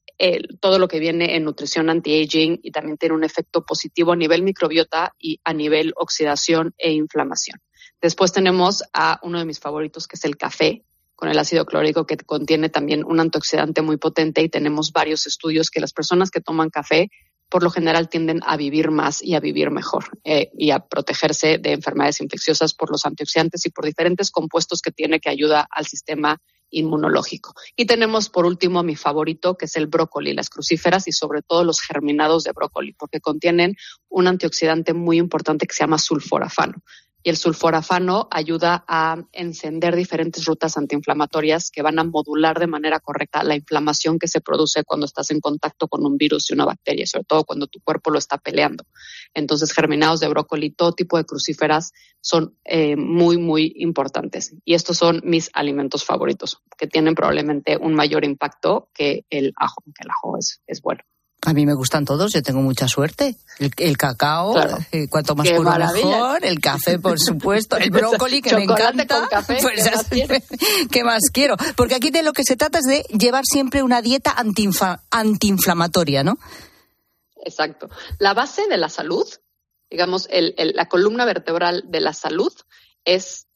todo 0.59 0.79
lo 0.79 0.87
que 0.87 0.99
viene 0.99 1.35
en 1.35 1.43
nutrición 1.45 1.89
anti-aging 1.89 2.59
y 2.61 2.71
también 2.71 2.97
tiene 2.97 3.15
un 3.15 3.23
efecto 3.23 3.65
positivo 3.65 4.11
a 4.11 4.15
nivel 4.15 4.43
microbiota 4.43 5.13
y 5.17 5.39
a 5.43 5.53
nivel 5.53 5.93
oxidación 5.95 6.73
e 6.77 6.91
inflamación. 6.91 7.59
Después 8.01 8.31
tenemos 8.31 8.83
a 8.93 9.19
uno 9.23 9.39
de 9.39 9.45
mis 9.45 9.59
favoritos, 9.59 10.07
que 10.07 10.15
es 10.15 10.25
el 10.25 10.37
café, 10.37 10.83
con 11.19 11.27
el 11.27 11.37
ácido 11.37 11.65
clórico 11.65 12.05
que 12.05 12.15
contiene 12.15 12.69
también 12.69 13.03
un 13.03 13.19
antioxidante 13.19 13.81
muy 13.81 13.97
potente 13.97 14.41
y 14.41 14.47
tenemos 14.47 14.93
varios 14.93 15.27
estudios 15.27 15.69
que 15.69 15.81
las 15.81 15.91
personas 15.91 16.31
que 16.31 16.39
toman 16.39 16.69
café 16.69 17.09
por 17.49 17.61
lo 17.61 17.71
general 17.71 18.07
tienden 18.07 18.39
a 18.45 18.55
vivir 18.55 18.89
más 18.89 19.21
y 19.21 19.35
a 19.35 19.41
vivir 19.41 19.69
mejor 19.69 20.05
eh, 20.23 20.49
y 20.57 20.71
a 20.71 20.79
protegerse 20.79 21.57
de 21.57 21.73
enfermedades 21.73 22.21
infecciosas 22.21 22.73
por 22.73 22.89
los 22.89 23.05
antioxidantes 23.05 23.65
y 23.65 23.69
por 23.69 23.83
diferentes 23.83 24.31
compuestos 24.31 24.81
que 24.81 24.91
tiene 24.91 25.19
que 25.19 25.29
ayuda 25.29 25.67
al 25.69 25.87
sistema 25.87 26.37
inmunológico. 26.69 27.53
Y 27.75 27.85
tenemos 27.85 28.29
por 28.29 28.45
último 28.45 28.81
mi 28.83 28.95
favorito, 28.95 29.57
que 29.57 29.65
es 29.65 29.75
el 29.75 29.87
brócoli, 29.87 30.33
las 30.33 30.49
crucíferas 30.49 31.05
y 31.09 31.11
sobre 31.11 31.41
todo 31.41 31.65
los 31.65 31.81
germinados 31.81 32.45
de 32.45 32.53
brócoli, 32.53 32.93
porque 32.93 33.19
contienen 33.19 33.75
un 34.07 34.27
antioxidante 34.27 34.93
muy 34.93 35.17
importante 35.17 35.67
que 35.67 35.73
se 35.73 35.83
llama 35.83 35.97
sulforafano 35.97 36.81
y 37.21 37.29
el 37.29 37.37
sulforafano 37.37 38.27
ayuda 38.31 38.85
a 38.87 39.17
encender 39.33 39.95
diferentes 39.95 40.45
rutas 40.45 40.77
antiinflamatorias 40.77 41.69
que 41.69 41.81
van 41.81 41.99
a 41.99 42.03
modular 42.03 42.59
de 42.59 42.67
manera 42.67 42.99
correcta 42.99 43.43
la 43.43 43.55
inflamación 43.55 44.19
que 44.19 44.27
se 44.27 44.39
produce 44.39 44.83
cuando 44.83 45.05
estás 45.05 45.31
en 45.31 45.41
contacto 45.41 45.87
con 45.87 46.05
un 46.05 46.17
virus 46.17 46.49
y 46.49 46.53
una 46.53 46.65
bacteria, 46.65 47.05
sobre 47.05 47.25
todo 47.25 47.43
cuando 47.43 47.67
tu 47.67 47.81
cuerpo 47.81 48.11
lo 48.11 48.19
está 48.19 48.37
peleando. 48.37 48.85
Entonces, 49.33 49.73
germinados 49.73 50.21
de 50.21 50.29
brócoli, 50.29 50.71
todo 50.71 50.93
tipo 50.93 51.17
de 51.17 51.25
crucíferas 51.25 51.91
son 52.21 52.55
eh, 52.63 52.95
muy, 52.95 53.37
muy 53.37 53.73
importantes. 53.77 54.55
Y 54.63 54.73
estos 54.73 54.97
son 54.97 55.21
mis 55.23 55.49
alimentos 55.53 56.05
favoritos, 56.05 56.61
que 56.77 56.87
tienen 56.87 57.15
probablemente 57.15 57.77
un 57.77 57.95
mayor 57.95 58.23
impacto 58.23 58.89
que 58.93 59.25
el 59.29 59.53
ajo, 59.57 59.83
que 59.85 60.03
el 60.03 60.09
ajo 60.09 60.37
es, 60.37 60.61
es 60.67 60.81
bueno. 60.81 61.03
A 61.45 61.53
mí 61.53 61.65
me 61.65 61.73
gustan 61.73 62.03
todos, 62.03 62.33
yo 62.33 62.41
tengo 62.43 62.61
mucha 62.61 62.87
suerte. 62.89 63.37
El, 63.59 63.71
el 63.77 63.97
cacao, 63.97 64.53
Claro. 64.53 64.77
eh, 64.91 65.07
cuanto 65.07 65.35
más 65.35 65.47
Qué 65.47 65.55
puro 65.55 65.69
maravilla. 65.69 66.05
mejor. 66.05 66.45
El 66.45 66.59
café, 66.59 66.99
por 66.99 67.17
supuesto. 67.19 67.77
El 67.77 67.89
brócoli, 67.91 68.41
que 68.41 68.55
me 68.55 68.63
encanta. 68.65 69.27
café, 69.29 69.57
Pues 69.61 69.83
¿qué 69.83 69.91
más 69.91 70.05
así- 70.05 70.87
¿Qué 70.91 71.03
más 71.05 71.21
quiero? 71.31 71.55
Porque 71.77 71.95
aquí 71.95 72.09
de 72.11 72.23
lo 72.23 72.33
que 72.33 72.43
se 72.43 72.57
trata 72.57 72.79
es 72.79 72.85
de 72.85 73.03
llevar 73.17 73.43
siempre 73.45 73.83
una 73.83 74.01
dieta 74.01 74.35
antiinflamatoria, 75.11 76.23
¿no? 76.23 76.37
Exacto. 77.45 77.89
La 78.19 78.33
base 78.33 78.67
de 78.67 78.77
la 78.77 78.89
salud, 78.89 79.25
digamos, 79.89 80.27
el- 80.31 80.55
el- 80.57 80.73
la 80.75 80.87
columna 80.89 81.23
vertebral 81.25 81.83
de 81.87 82.01
la 82.01 82.13
salud 82.13 82.51
es 83.05 83.47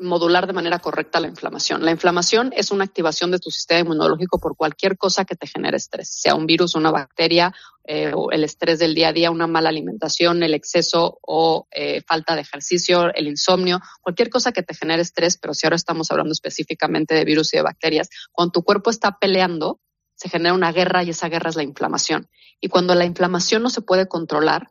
modular 0.00 0.46
de 0.46 0.52
manera 0.52 0.78
correcta 0.78 1.20
la 1.20 1.28
inflamación. 1.28 1.84
La 1.84 1.90
inflamación 1.90 2.52
es 2.56 2.70
una 2.70 2.84
activación 2.84 3.30
de 3.30 3.38
tu 3.38 3.50
sistema 3.50 3.80
inmunológico 3.80 4.40
por 4.40 4.56
cualquier 4.56 4.96
cosa 4.96 5.24
que 5.24 5.36
te 5.36 5.46
genere 5.46 5.76
estrés, 5.76 6.08
sea 6.08 6.34
un 6.34 6.46
virus, 6.46 6.74
una 6.74 6.90
bacteria, 6.90 7.54
eh, 7.84 8.12
el 8.32 8.44
estrés 8.44 8.78
del 8.78 8.94
día 8.94 9.08
a 9.08 9.12
día, 9.12 9.30
una 9.30 9.46
mala 9.46 9.68
alimentación, 9.68 10.42
el 10.42 10.54
exceso 10.54 11.18
o 11.22 11.66
eh, 11.70 12.02
falta 12.06 12.34
de 12.34 12.42
ejercicio, 12.42 13.12
el 13.14 13.28
insomnio, 13.28 13.80
cualquier 14.00 14.30
cosa 14.30 14.52
que 14.52 14.62
te 14.62 14.74
genere 14.74 15.02
estrés, 15.02 15.38
pero 15.38 15.54
si 15.54 15.66
ahora 15.66 15.76
estamos 15.76 16.10
hablando 16.10 16.32
específicamente 16.32 17.14
de 17.14 17.24
virus 17.24 17.52
y 17.52 17.58
de 17.58 17.62
bacterias, 17.62 18.08
cuando 18.32 18.52
tu 18.52 18.62
cuerpo 18.62 18.90
está 18.90 19.18
peleando, 19.18 19.80
se 20.14 20.28
genera 20.28 20.54
una 20.54 20.72
guerra 20.72 21.02
y 21.02 21.10
esa 21.10 21.28
guerra 21.28 21.50
es 21.50 21.56
la 21.56 21.62
inflamación. 21.62 22.28
Y 22.60 22.68
cuando 22.68 22.94
la 22.94 23.06
inflamación 23.06 23.62
no 23.62 23.70
se 23.70 23.80
puede 23.80 24.06
controlar, 24.06 24.70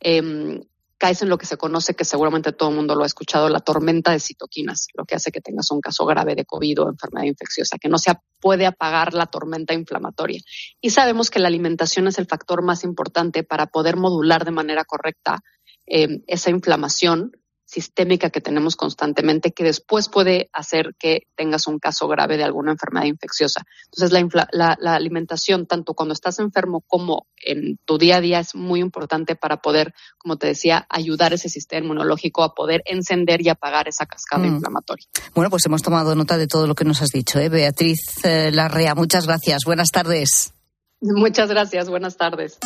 em, 0.00 0.62
caes 0.98 1.22
en 1.22 1.28
lo 1.28 1.38
que 1.38 1.46
se 1.46 1.56
conoce, 1.56 1.94
que 1.94 2.04
seguramente 2.04 2.52
todo 2.52 2.70
el 2.70 2.76
mundo 2.76 2.94
lo 2.94 3.04
ha 3.04 3.06
escuchado, 3.06 3.48
la 3.48 3.60
tormenta 3.60 4.10
de 4.12 4.20
citoquinas, 4.20 4.88
lo 4.94 5.04
que 5.04 5.14
hace 5.14 5.30
que 5.30 5.40
tengas 5.40 5.70
un 5.70 5.80
caso 5.80 6.04
grave 6.04 6.34
de 6.34 6.44
COVID 6.44 6.82
o 6.82 6.88
enfermedad 6.88 7.26
infecciosa, 7.26 7.78
que 7.78 7.88
no 7.88 7.98
se 7.98 8.12
puede 8.40 8.66
apagar 8.66 9.14
la 9.14 9.26
tormenta 9.26 9.74
inflamatoria. 9.74 10.40
Y 10.80 10.90
sabemos 10.90 11.30
que 11.30 11.38
la 11.38 11.48
alimentación 11.48 12.08
es 12.08 12.18
el 12.18 12.26
factor 12.26 12.62
más 12.62 12.84
importante 12.84 13.44
para 13.44 13.66
poder 13.66 13.96
modular 13.96 14.44
de 14.44 14.50
manera 14.50 14.84
correcta 14.84 15.40
em, 15.86 16.22
esa 16.26 16.50
inflamación 16.50 17.32
sistémica 17.70 18.30
que 18.30 18.40
tenemos 18.40 18.76
constantemente, 18.76 19.52
que 19.52 19.62
después 19.62 20.08
puede 20.08 20.48
hacer 20.54 20.94
que 20.98 21.24
tengas 21.36 21.66
un 21.66 21.78
caso 21.78 22.08
grave 22.08 22.38
de 22.38 22.44
alguna 22.44 22.72
enfermedad 22.72 23.04
infecciosa. 23.04 23.62
Entonces, 23.84 24.10
la, 24.10 24.20
infla- 24.20 24.48
la- 24.52 24.78
la 24.80 24.94
alimentación, 24.94 25.66
tanto 25.66 25.92
cuando 25.92 26.14
estás 26.14 26.38
enfermo 26.38 26.82
como 26.86 27.26
en 27.44 27.78
tu 27.84 27.98
día 27.98 28.16
a 28.16 28.20
día, 28.22 28.40
es 28.40 28.54
muy 28.54 28.80
importante 28.80 29.36
para 29.36 29.58
poder, 29.58 29.92
como 30.16 30.36
te 30.38 30.46
decía, 30.46 30.86
ayudar 30.88 31.34
ese 31.34 31.50
sistema 31.50 31.84
inmunológico 31.84 32.42
a 32.42 32.54
poder 32.54 32.82
encender 32.86 33.42
y 33.42 33.50
apagar 33.50 33.86
esa 33.86 34.06
cascada 34.06 34.44
Mm. 34.44 34.54
inflamatoria. 34.54 35.06
Bueno, 35.34 35.50
pues 35.50 35.66
hemos 35.66 35.82
tomado 35.82 36.14
nota 36.14 36.38
de 36.38 36.46
todo 36.46 36.66
lo 36.66 36.74
que 36.74 36.84
nos 36.86 37.02
has 37.02 37.10
dicho, 37.10 37.38
¿eh? 37.38 37.50
Beatriz 37.50 38.00
eh, 38.24 38.50
Larrea, 38.50 38.94
muchas 38.94 39.26
gracias. 39.26 39.64
Buenas 39.66 39.88
tardes. 39.92 40.54
Muchas 41.02 41.50
gracias, 41.50 41.90
buenas 41.90 42.16
tardes. 42.16 42.58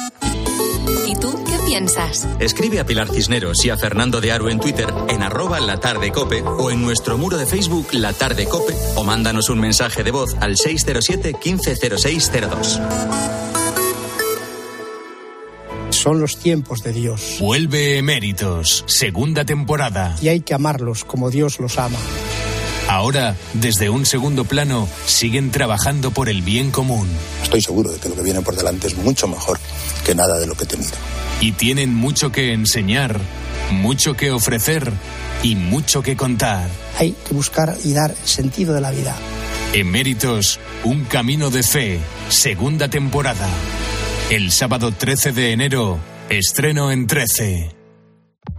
¿Y 1.07 1.14
tú 1.16 1.42
qué 1.44 1.59
piensas? 1.66 2.26
Escribe 2.38 2.80
a 2.80 2.86
Pilar 2.86 3.09
Cisneros 3.09 3.64
y 3.64 3.70
a 3.70 3.76
Fernando 3.76 4.20
de 4.20 4.32
Aro 4.32 4.48
en 4.48 4.61
Twitter 4.61 4.86
en 5.09 5.22
arroba 5.22 5.61
la 5.61 5.78
tarde 5.78 6.11
cope 6.11 6.42
o 6.42 6.70
en 6.70 6.82
nuestro 6.82 7.18
muro 7.18 7.36
de 7.36 7.46
Facebook 7.46 7.88
La 7.92 8.12
Tarde 8.12 8.46
Cope 8.46 8.74
o 8.96 9.05
mándanos 9.05 9.48
un 9.50 9.61
mensaje 9.61 10.03
de 10.03 10.11
voz 10.11 10.34
al 10.40 10.57
607 10.57 11.34
150602. 11.42 12.80
Son 15.90 16.20
los 16.20 16.38
tiempos 16.38 16.82
de 16.82 16.92
Dios. 16.92 17.36
Vuelve 17.38 17.98
Eméritos, 17.98 18.84
segunda 18.86 19.44
temporada. 19.44 20.16
Y 20.20 20.28
hay 20.28 20.40
que 20.40 20.55
amarlos 20.55 21.05
como 21.05 21.30
Dios 21.30 21.61
los 21.61 21.78
ama. 21.78 21.98
Ahora, 22.93 23.36
desde 23.55 23.88
un 23.88 24.05
segundo 24.05 24.45
plano, 24.45 24.86
siguen 25.07 25.51
trabajando 25.51 26.11
por 26.11 26.28
el 26.28 26.43
bien 26.43 26.70
común. 26.70 27.09
Estoy 27.43 27.62
seguro 27.62 27.90
de 27.90 27.99
que 27.99 28.11
lo 28.11 28.14
que 28.14 28.20
viene 28.20 28.43
por 28.43 28.55
delante 28.55 28.86
es 28.86 28.99
mucho 28.99 29.26
mejor 29.26 29.59
que 30.05 30.14
nada 30.14 30.38
de 30.38 30.47
lo 30.47 30.55
que 30.55 30.64
he 30.64 30.66
tenido. 30.66 30.93
Y 31.40 31.53
tienen 31.53 31.95
mucho 31.95 32.30
que 32.30 32.53
enseñar, 32.53 33.18
mucho 33.70 34.12
que 34.12 34.30
ofrecer 34.30 34.93
y 35.43 35.55
mucho 35.57 36.03
que 36.03 36.18
contar. 36.18 36.68
Hay 36.99 37.16
que 37.26 37.32
buscar 37.32 37.78
y 37.82 37.95
dar 37.95 38.14
sentido 38.24 38.74
de 38.74 38.82
la 38.82 38.90
vida. 38.90 39.16
Eméritos, 39.72 40.61
un 40.84 41.05
camino 41.05 41.49
de 41.49 41.62
fe, 41.62 41.99
segunda 42.28 42.88
temporada. 42.88 43.49
El 44.28 44.53
sábado 44.53 44.93
13 44.93 45.32
de 45.32 45.53
enero, 45.53 45.99
estreno 46.28 46.93
en 46.93 47.07
13. 47.07 47.82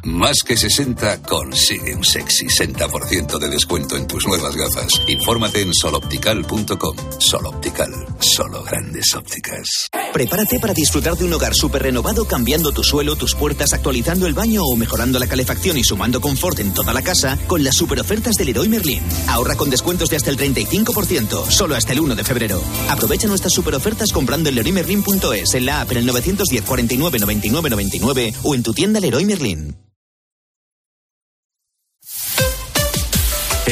Más 0.06 0.40
que 0.46 0.58
60 0.58 1.22
consigue 1.22 1.96
un 1.96 2.04
sexy 2.04 2.48
60% 2.48 3.40
de 3.40 3.48
descuento 3.48 3.96
en 3.96 4.06
tus 4.06 4.28
nuevas 4.28 4.54
gafas. 4.54 5.02
Infórmate 5.08 5.62
en 5.62 5.74
soloptical.com. 5.74 6.98
Soloptical, 7.20 7.90
solo 8.20 8.64
grandes 8.64 9.16
ópticas. 9.16 9.88
Prepárate 10.12 10.60
para 10.60 10.74
disfrutar 10.74 11.16
de 11.16 11.24
un 11.24 11.32
hogar 11.32 11.56
súper 11.56 11.84
renovado 11.84 12.26
cambiando 12.26 12.74
tu 12.74 12.84
suelo, 12.84 13.16
tus 13.16 13.34
puertas, 13.34 13.72
actualizando 13.72 14.28
el 14.28 14.34
baño 14.34 14.66
o 14.66 14.76
mejorando 14.76 15.20
la 15.20 15.28
calefacción 15.28 15.78
y 15.78 15.86
sumando 15.86 16.20
confort 16.20 16.60
en 16.60 16.74
toda 16.74 16.92
la 16.92 17.02
casa 17.02 17.40
con 17.48 17.64
las 17.64 17.78
super 17.78 18.02
ofertas 18.02 18.36
del 18.36 18.48
Leroy 18.48 18.68
Merlin. 18.68 19.02
Ahorra 19.30 19.56
con 19.56 19.70
descuentos 19.70 20.10
de 20.10 20.18
hasta 20.18 20.30
el 20.30 20.38
35%, 20.38 21.50
solo 21.50 21.76
hasta 21.76 21.94
el 21.94 22.02
1 22.02 22.16
de 22.16 22.24
febrero. 22.26 22.62
Aprovecha 22.90 23.30
nuestras 23.30 23.54
super 23.54 23.74
ofertas 23.74 24.12
comprando 24.12 24.50
en 24.50 24.56
leroymerlin.es, 24.56 25.54
en 25.54 25.66
la 25.66 25.80
app 25.80 25.92
en 25.92 26.00
el 26.00 26.06
910 26.08 26.66
49 26.66 27.20
99 27.20 27.70
99 27.70 28.34
o 28.44 28.54
en 28.54 28.64
tu 28.64 28.74
tienda 28.74 29.00
Leroy 29.00 29.24
Merlin. 29.24 29.93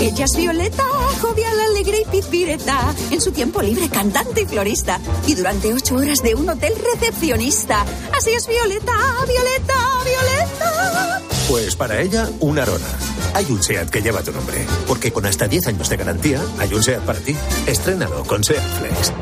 Ella 0.00 0.24
es 0.24 0.34
Violeta, 0.34 0.82
jovial, 1.20 1.60
alegre 1.60 1.98
y 2.00 2.10
pizpireta. 2.10 2.94
En 3.10 3.20
su 3.20 3.32
tiempo 3.32 3.60
libre, 3.60 3.86
cantante 3.90 4.42
y 4.42 4.46
florista. 4.46 4.98
Y 5.26 5.34
durante 5.34 5.74
ocho 5.74 5.96
horas 5.96 6.22
de 6.22 6.34
un 6.34 6.48
hotel 6.48 6.72
recepcionista. 6.94 7.84
Así 8.16 8.30
es 8.30 8.46
Violeta, 8.46 8.94
Violeta, 9.28 9.74
Violeta. 10.02 11.22
Pues 11.48 11.76
para 11.76 12.00
ella, 12.00 12.30
un 12.40 12.58
Arona. 12.58 12.86
Hay 13.34 13.44
un 13.50 13.62
SEAT 13.62 13.90
que 13.90 14.00
lleva 14.00 14.22
tu 14.22 14.32
nombre. 14.32 14.64
Porque 14.88 15.12
con 15.12 15.26
hasta 15.26 15.46
10 15.46 15.66
años 15.66 15.90
de 15.90 15.96
garantía, 15.98 16.40
hay 16.58 16.72
un 16.72 16.82
SEAT 16.82 17.02
para 17.02 17.18
ti. 17.18 17.36
Estrénalo 17.66 18.24
con 18.24 18.42
SEAT 18.42 18.62
Flex. 18.78 19.12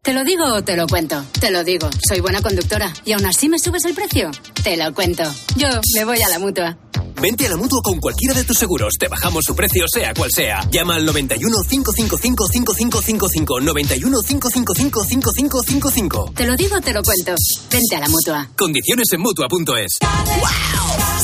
¿Te 0.00 0.14
lo 0.14 0.24
digo 0.24 0.44
o 0.44 0.64
te 0.64 0.76
lo 0.76 0.86
cuento? 0.86 1.22
Te 1.38 1.50
lo 1.50 1.64
digo. 1.64 1.90
Soy 2.08 2.20
buena 2.20 2.40
conductora. 2.40 2.92
¿Y 3.04 3.12
aún 3.12 3.26
así 3.26 3.50
me 3.50 3.58
subes 3.58 3.84
el 3.84 3.94
precio? 3.94 4.30
Te 4.62 4.78
lo 4.78 4.94
cuento. 4.94 5.22
Yo 5.56 5.68
me 5.94 6.04
voy 6.06 6.22
a 6.22 6.28
la 6.28 6.38
mutua. 6.38 6.78
Vente 7.24 7.46
a 7.46 7.48
la 7.48 7.56
mutua 7.56 7.80
con 7.82 8.00
cualquiera 8.00 8.34
de 8.34 8.44
tus 8.44 8.58
seguros. 8.58 8.92
Te 8.98 9.08
bajamos 9.08 9.44
su 9.46 9.56
precio, 9.56 9.86
sea 9.88 10.12
cual 10.12 10.30
sea. 10.30 10.60
Llama 10.70 10.96
al 10.96 11.06
91 11.06 11.56
555 11.70 12.48
5555. 12.48 13.60
91 13.62 14.18
555 14.20 15.04
5555. 15.04 16.32
Te 16.36 16.46
lo 16.46 16.54
digo 16.54 16.78
te 16.82 16.92
lo 16.92 17.02
cuento. 17.02 17.34
Vente 17.70 17.96
a 17.96 18.00
la 18.00 18.08
mutua. 18.10 18.50
Condiciones 18.58 19.06
en 19.12 19.22
mutua.es. 19.22 19.96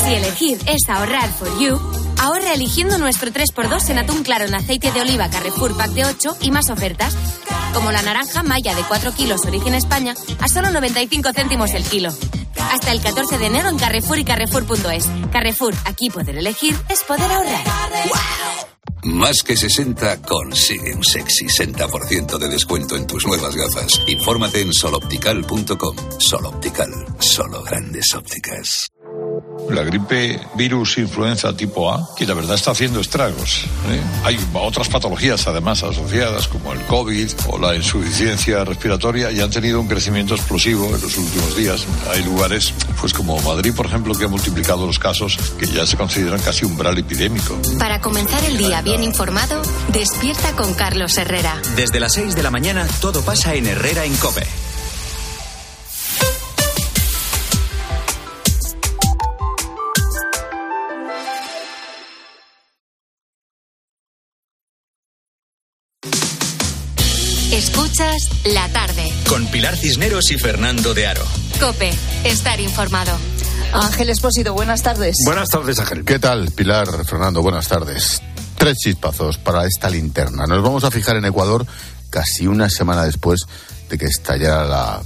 Si 0.03 0.11
elegir 0.11 0.57
es 0.65 0.89
ahorrar 0.89 1.31
for 1.33 1.59
you, 1.59 1.79
ahorra 2.17 2.55
eligiendo 2.55 2.97
nuestro 2.97 3.29
3x2 3.29 3.91
en 3.91 3.99
atún 3.99 4.23
claro 4.23 4.45
en 4.45 4.55
aceite 4.55 4.91
de 4.91 5.01
oliva 5.01 5.29
Carrefour 5.29 5.77
Pack 5.77 5.91
de 5.91 6.05
8 6.05 6.37
y 6.41 6.49
más 6.49 6.71
ofertas. 6.71 7.15
Como 7.75 7.91
la 7.91 8.01
naranja 8.01 8.41
Maya 8.41 8.73
de 8.73 8.81
4 8.81 9.13
kilos 9.13 9.45
origen 9.45 9.75
España 9.75 10.15
a 10.39 10.47
solo 10.47 10.71
95 10.71 11.29
céntimos 11.35 11.75
el 11.75 11.83
kilo. 11.83 12.11
Hasta 12.71 12.91
el 12.91 13.01
14 13.01 13.37
de 13.37 13.45
enero 13.45 13.69
en 13.69 13.77
Carrefour 13.77 14.19
y 14.19 14.25
Carrefour.es. 14.25 15.07
Carrefour, 15.31 15.73
aquí 15.85 16.09
poder 16.09 16.37
elegir 16.37 16.75
es 16.89 17.03
poder 17.03 17.31
ahorrar. 17.31 17.63
Más 19.03 19.41
que 19.41 19.57
60 19.57 20.21
consigue 20.21 20.93
un 20.93 21.03
sexy 21.03 21.47
60% 21.47 22.37
de 22.37 22.47
descuento 22.47 22.95
en 22.95 23.07
tus 23.07 23.25
nuevas 23.25 23.55
gafas. 23.55 23.99
Infórmate 24.07 24.61
en 24.61 24.73
soloptical.com. 24.73 25.95
Soloptical, 26.19 26.91
solo 27.19 27.63
grandes 27.63 28.13
ópticas. 28.13 28.90
La 29.69 29.83
gripe 29.83 30.39
virus 30.55 30.97
influenza 30.97 31.55
tipo 31.55 31.91
A, 31.91 32.13
que 32.15 32.25
la 32.25 32.33
verdad 32.33 32.55
está 32.55 32.71
haciendo 32.71 32.99
estragos. 32.99 33.65
¿eh? 33.89 34.01
Hay 34.23 34.37
otras 34.53 34.89
patologías 34.89 35.47
además 35.47 35.83
asociadas 35.83 36.47
como 36.47 36.73
el 36.73 36.81
COVID 36.85 37.29
o 37.47 37.57
la 37.57 37.75
insuficiencia 37.75 38.63
respiratoria 38.65 39.31
y 39.31 39.39
han 39.39 39.49
tenido 39.49 39.79
un 39.79 39.87
crecimiento 39.87 40.35
explosivo 40.35 40.87
en 40.87 41.01
los 41.01 41.17
últimos 41.17 41.55
días. 41.55 41.85
Hay 42.11 42.23
lugares, 42.23 42.73
pues 42.99 43.13
como 43.13 43.39
Madrid, 43.41 43.73
por 43.75 43.85
ejemplo, 43.85 44.13
que 44.13 44.25
ha 44.25 44.29
multiplicado 44.29 44.85
los 44.85 44.99
casos 44.99 45.37
que 45.59 45.67
ya 45.67 45.85
se 45.85 45.97
consideran 45.97 46.41
casi 46.41 46.65
umbral 46.65 46.97
epidémico. 46.97 47.57
Para 47.79 48.01
comenzar 48.01 48.43
el 48.45 48.57
día 48.57 48.81
bien 48.81 49.03
informado, 49.03 49.61
despierta 49.89 50.53
con 50.55 50.73
Carlos 50.73 51.17
Herrera. 51.17 51.61
Desde 51.75 51.99
las 51.99 52.13
6 52.13 52.35
de 52.35 52.43
la 52.43 52.51
mañana 52.51 52.87
todo 52.99 53.21
pasa 53.21 53.55
en 53.55 53.67
Herrera 53.67 54.05
en 54.05 54.15
Cope. 54.15 54.45
La 68.45 68.67
tarde. 68.69 69.11
Con 69.27 69.47
Pilar 69.47 69.75
Cisneros 69.75 70.31
y 70.31 70.37
Fernando 70.37 70.93
de 70.93 71.07
Aro. 71.07 71.23
Cope, 71.59 71.91
estar 72.23 72.59
informado. 72.59 73.11
Ángel 73.73 74.09
Espósito, 74.09 74.53
buenas 74.53 74.83
tardes. 74.83 75.17
Buenas 75.25 75.49
tardes, 75.49 75.79
Ángel. 75.79 76.03
¿Qué 76.03 76.19
tal, 76.19 76.51
Pilar, 76.51 76.87
Fernando? 77.05 77.41
Buenas 77.41 77.67
tardes. 77.67 78.21
Tres 78.57 78.77
chispazos 78.77 79.37
para 79.37 79.65
esta 79.65 79.89
linterna. 79.89 80.45
Nos 80.45 80.61
vamos 80.61 80.83
a 80.83 80.91
fijar 80.91 81.15
en 81.15 81.25
Ecuador 81.25 81.65
casi 82.09 82.47
una 82.47 82.69
semana 82.69 83.03
después 83.03 83.41
de 83.89 83.97
que 83.97 84.05
estallara 84.05 84.65
la, 84.65 85.01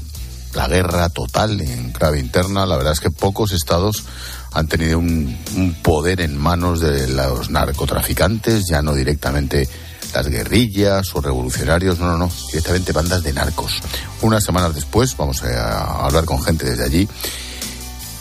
la 0.53 0.67
guerra 0.67 1.09
total 1.09 1.61
en 1.61 1.91
clave 1.91 2.19
interna. 2.19 2.65
La 2.65 2.77
verdad 2.77 2.93
es 2.93 2.99
que 2.99 3.11
pocos 3.11 3.51
estados 3.51 4.03
han 4.51 4.67
tenido 4.67 4.97
un, 4.99 5.37
un 5.55 5.73
poder 5.83 6.21
en 6.21 6.37
manos 6.37 6.79
de 6.79 7.07
los 7.07 7.49
narcotraficantes, 7.49 8.65
ya 8.67 8.81
no 8.81 8.93
directamente 8.95 9.69
las 10.15 10.27
guerrillas 10.27 11.13
o 11.13 11.21
revolucionarios, 11.21 11.99
no, 11.99 12.07
no, 12.07 12.17
no, 12.17 12.31
directamente 12.47 12.93
bandas 12.93 13.21
de 13.21 13.33
narcos. 13.33 13.81
Unas 14.21 14.43
semanas 14.43 14.73
después, 14.73 15.15
vamos 15.17 15.43
a 15.43 16.05
hablar 16.05 16.23
con 16.23 16.41
gente 16.41 16.65
desde 16.65 16.85
allí, 16.85 17.07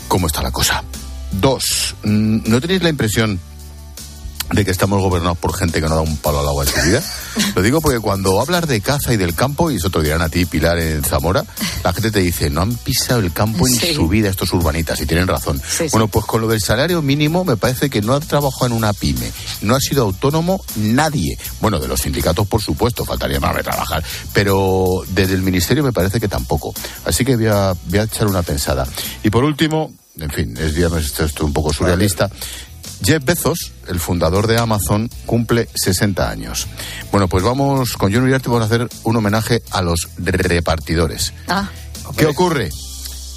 cómo 0.07 0.27
está 0.27 0.41
la 0.41 0.51
cosa. 0.51 0.83
Dos, 1.31 1.95
mm, 2.03 2.49
¿no 2.49 2.59
tenéis 2.59 2.83
la 2.83 2.89
impresión 2.89 3.39
de 4.51 4.65
que 4.65 4.71
estamos 4.71 5.01
gobernados 5.01 5.37
por 5.37 5.55
gente 5.55 5.81
que 5.81 5.87
no 5.87 5.95
da 5.95 6.01
un 6.01 6.17
palo 6.17 6.41
al 6.41 6.47
agua 6.47 6.65
en 6.65 6.69
su 6.69 6.81
vida? 6.81 7.01
Lo 7.55 7.61
digo 7.61 7.81
porque 7.81 7.99
cuando 7.99 8.39
hablas 8.41 8.67
de 8.67 8.81
caza 8.81 9.13
y 9.13 9.17
del 9.17 9.35
campo, 9.35 9.71
y 9.71 9.75
eso 9.75 9.89
te 9.89 9.97
lo 9.99 10.03
dirán 10.03 10.21
a 10.21 10.29
ti, 10.29 10.45
Pilar, 10.45 10.77
en 10.79 11.03
Zamora, 11.03 11.43
la 11.83 11.93
gente 11.93 12.11
te 12.11 12.19
dice, 12.19 12.49
no 12.49 12.61
han 12.61 12.73
pisado 12.75 13.19
el 13.19 13.31
campo 13.33 13.67
en 13.67 13.73
Sí. 13.75 13.93
su 13.93 14.07
vida 14.07 14.29
estos 14.29 14.51
urbanitas, 14.53 14.99
y 15.01 15.05
tienen 15.05 15.27
razón. 15.27 15.59
Sí, 15.67 15.85
sí. 15.85 15.87
Bueno, 15.91 16.07
pues 16.07 16.25
con 16.25 16.41
lo 16.41 16.47
del 16.47 16.61
salario 16.61 17.01
mínimo 17.01 17.43
me 17.45 17.57
parece 17.57 17.89
que 17.89 18.01
no 18.01 18.13
ha 18.13 18.19
trabajado 18.19 18.67
en 18.67 18.73
una 18.73 18.93
pyme, 18.93 19.31
no 19.61 19.75
ha 19.75 19.79
sido 19.79 20.03
autónomo 20.03 20.63
nadie. 20.77 21.37
Bueno, 21.61 21.79
de 21.79 21.87
los 21.87 22.01
sindicatos, 22.01 22.47
por 22.47 22.61
supuesto, 22.61 23.05
faltaría 23.05 23.39
más 23.39 23.55
de 23.55 23.63
trabajar, 23.63 24.03
pero 24.33 25.03
desde 25.09 25.33
el 25.33 25.41
ministerio 25.41 25.83
me 25.83 25.93
parece 25.93 26.19
que 26.19 26.27
tampoco. 26.27 26.73
Así 27.05 27.23
que 27.25 27.35
voy 27.35 27.47
a, 27.47 27.73
voy 27.87 27.99
a 27.99 28.03
echar 28.03 28.27
una 28.27 28.43
pensada. 28.43 28.87
Y 29.23 29.29
por 29.29 29.43
último, 29.43 29.93
en 30.19 30.29
fin, 30.29 30.55
es 30.57 30.73
viernes, 30.73 31.05
esto 31.05 31.25
es 31.25 31.39
un 31.41 31.51
poco 31.53 31.73
surrealista. 31.73 32.29
Jeff 33.03 33.23
Bezos, 33.23 33.71
el 33.87 33.99
fundador 33.99 34.47
de 34.47 34.57
Amazon, 34.57 35.09
cumple 35.25 35.67
60 35.75 36.29
años. 36.29 36.67
Bueno, 37.11 37.27
pues 37.27 37.43
vamos 37.43 37.93
con 37.97 38.13
John 38.13 38.23
Uriarte, 38.23 38.49
vamos 38.49 38.63
a 38.63 38.65
hacer 38.65 38.87
un 39.03 39.15
homenaje 39.15 39.61
a 39.71 39.81
los 39.81 40.07
repartidores. 40.17 41.33
Ah, 41.47 41.69
¿Qué 42.17 42.25
ocurre? 42.25 42.69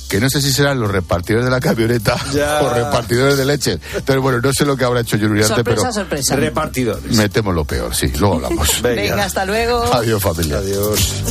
Que 0.08 0.20
no 0.20 0.30
sé 0.30 0.40
si 0.40 0.52
serán 0.52 0.80
los 0.80 0.90
repartidores 0.90 1.44
de 1.44 1.50
la 1.50 1.60
camioneta 1.60 2.16
Ya. 2.32 2.60
o 2.62 2.72
repartidores 2.72 3.36
de 3.36 3.44
leche. 3.44 3.78
Pero 4.06 4.22
bueno, 4.22 4.40
no 4.40 4.52
sé 4.54 4.64
lo 4.64 4.74
que 4.74 4.84
habrá 4.84 5.00
hecho 5.00 5.18
John 5.20 5.32
Uriarte, 5.32 5.56
sorpresa, 5.56 5.82
pero 5.82 5.92
sorpresa. 5.92 6.36
Repartidores. 6.36 7.12
metemos 7.12 7.54
lo 7.54 7.64
peor, 7.66 7.94
sí, 7.94 8.08
luego 8.18 8.36
hablamos. 8.36 8.80
Venga, 8.80 9.24
hasta 9.24 9.44
luego. 9.44 9.82
Adiós, 9.92 10.22
familia. 10.22 10.58
Adiós. 10.58 11.22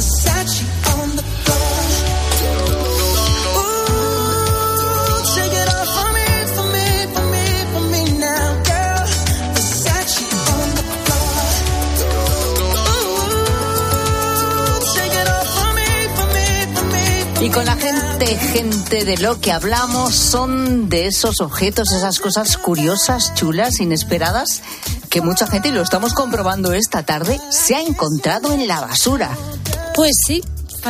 Y 17.47 17.49
con 17.49 17.63
la 17.63 17.77
gente, 17.77 18.25
gente 18.35 19.05
de 19.05 19.15
lo 19.19 19.39
que 19.39 19.53
hablamos 19.53 20.13
son 20.13 20.89
de 20.89 21.07
esos 21.07 21.39
objetos, 21.39 21.93
esas 21.93 22.19
cosas 22.19 22.57
curiosas, 22.57 23.33
chulas, 23.35 23.79
inesperadas, 23.79 24.61
que 25.09 25.21
mucha 25.21 25.47
gente, 25.47 25.69
y 25.69 25.71
lo 25.71 25.81
estamos 25.81 26.13
comprobando 26.13 26.73
esta 26.73 27.03
tarde, 27.03 27.39
se 27.49 27.75
ha 27.75 27.81
encontrado 27.81 28.51
en 28.51 28.67
la 28.67 28.81
basura. 28.81 29.29
Pues 29.95 30.11
sí, 30.25 30.43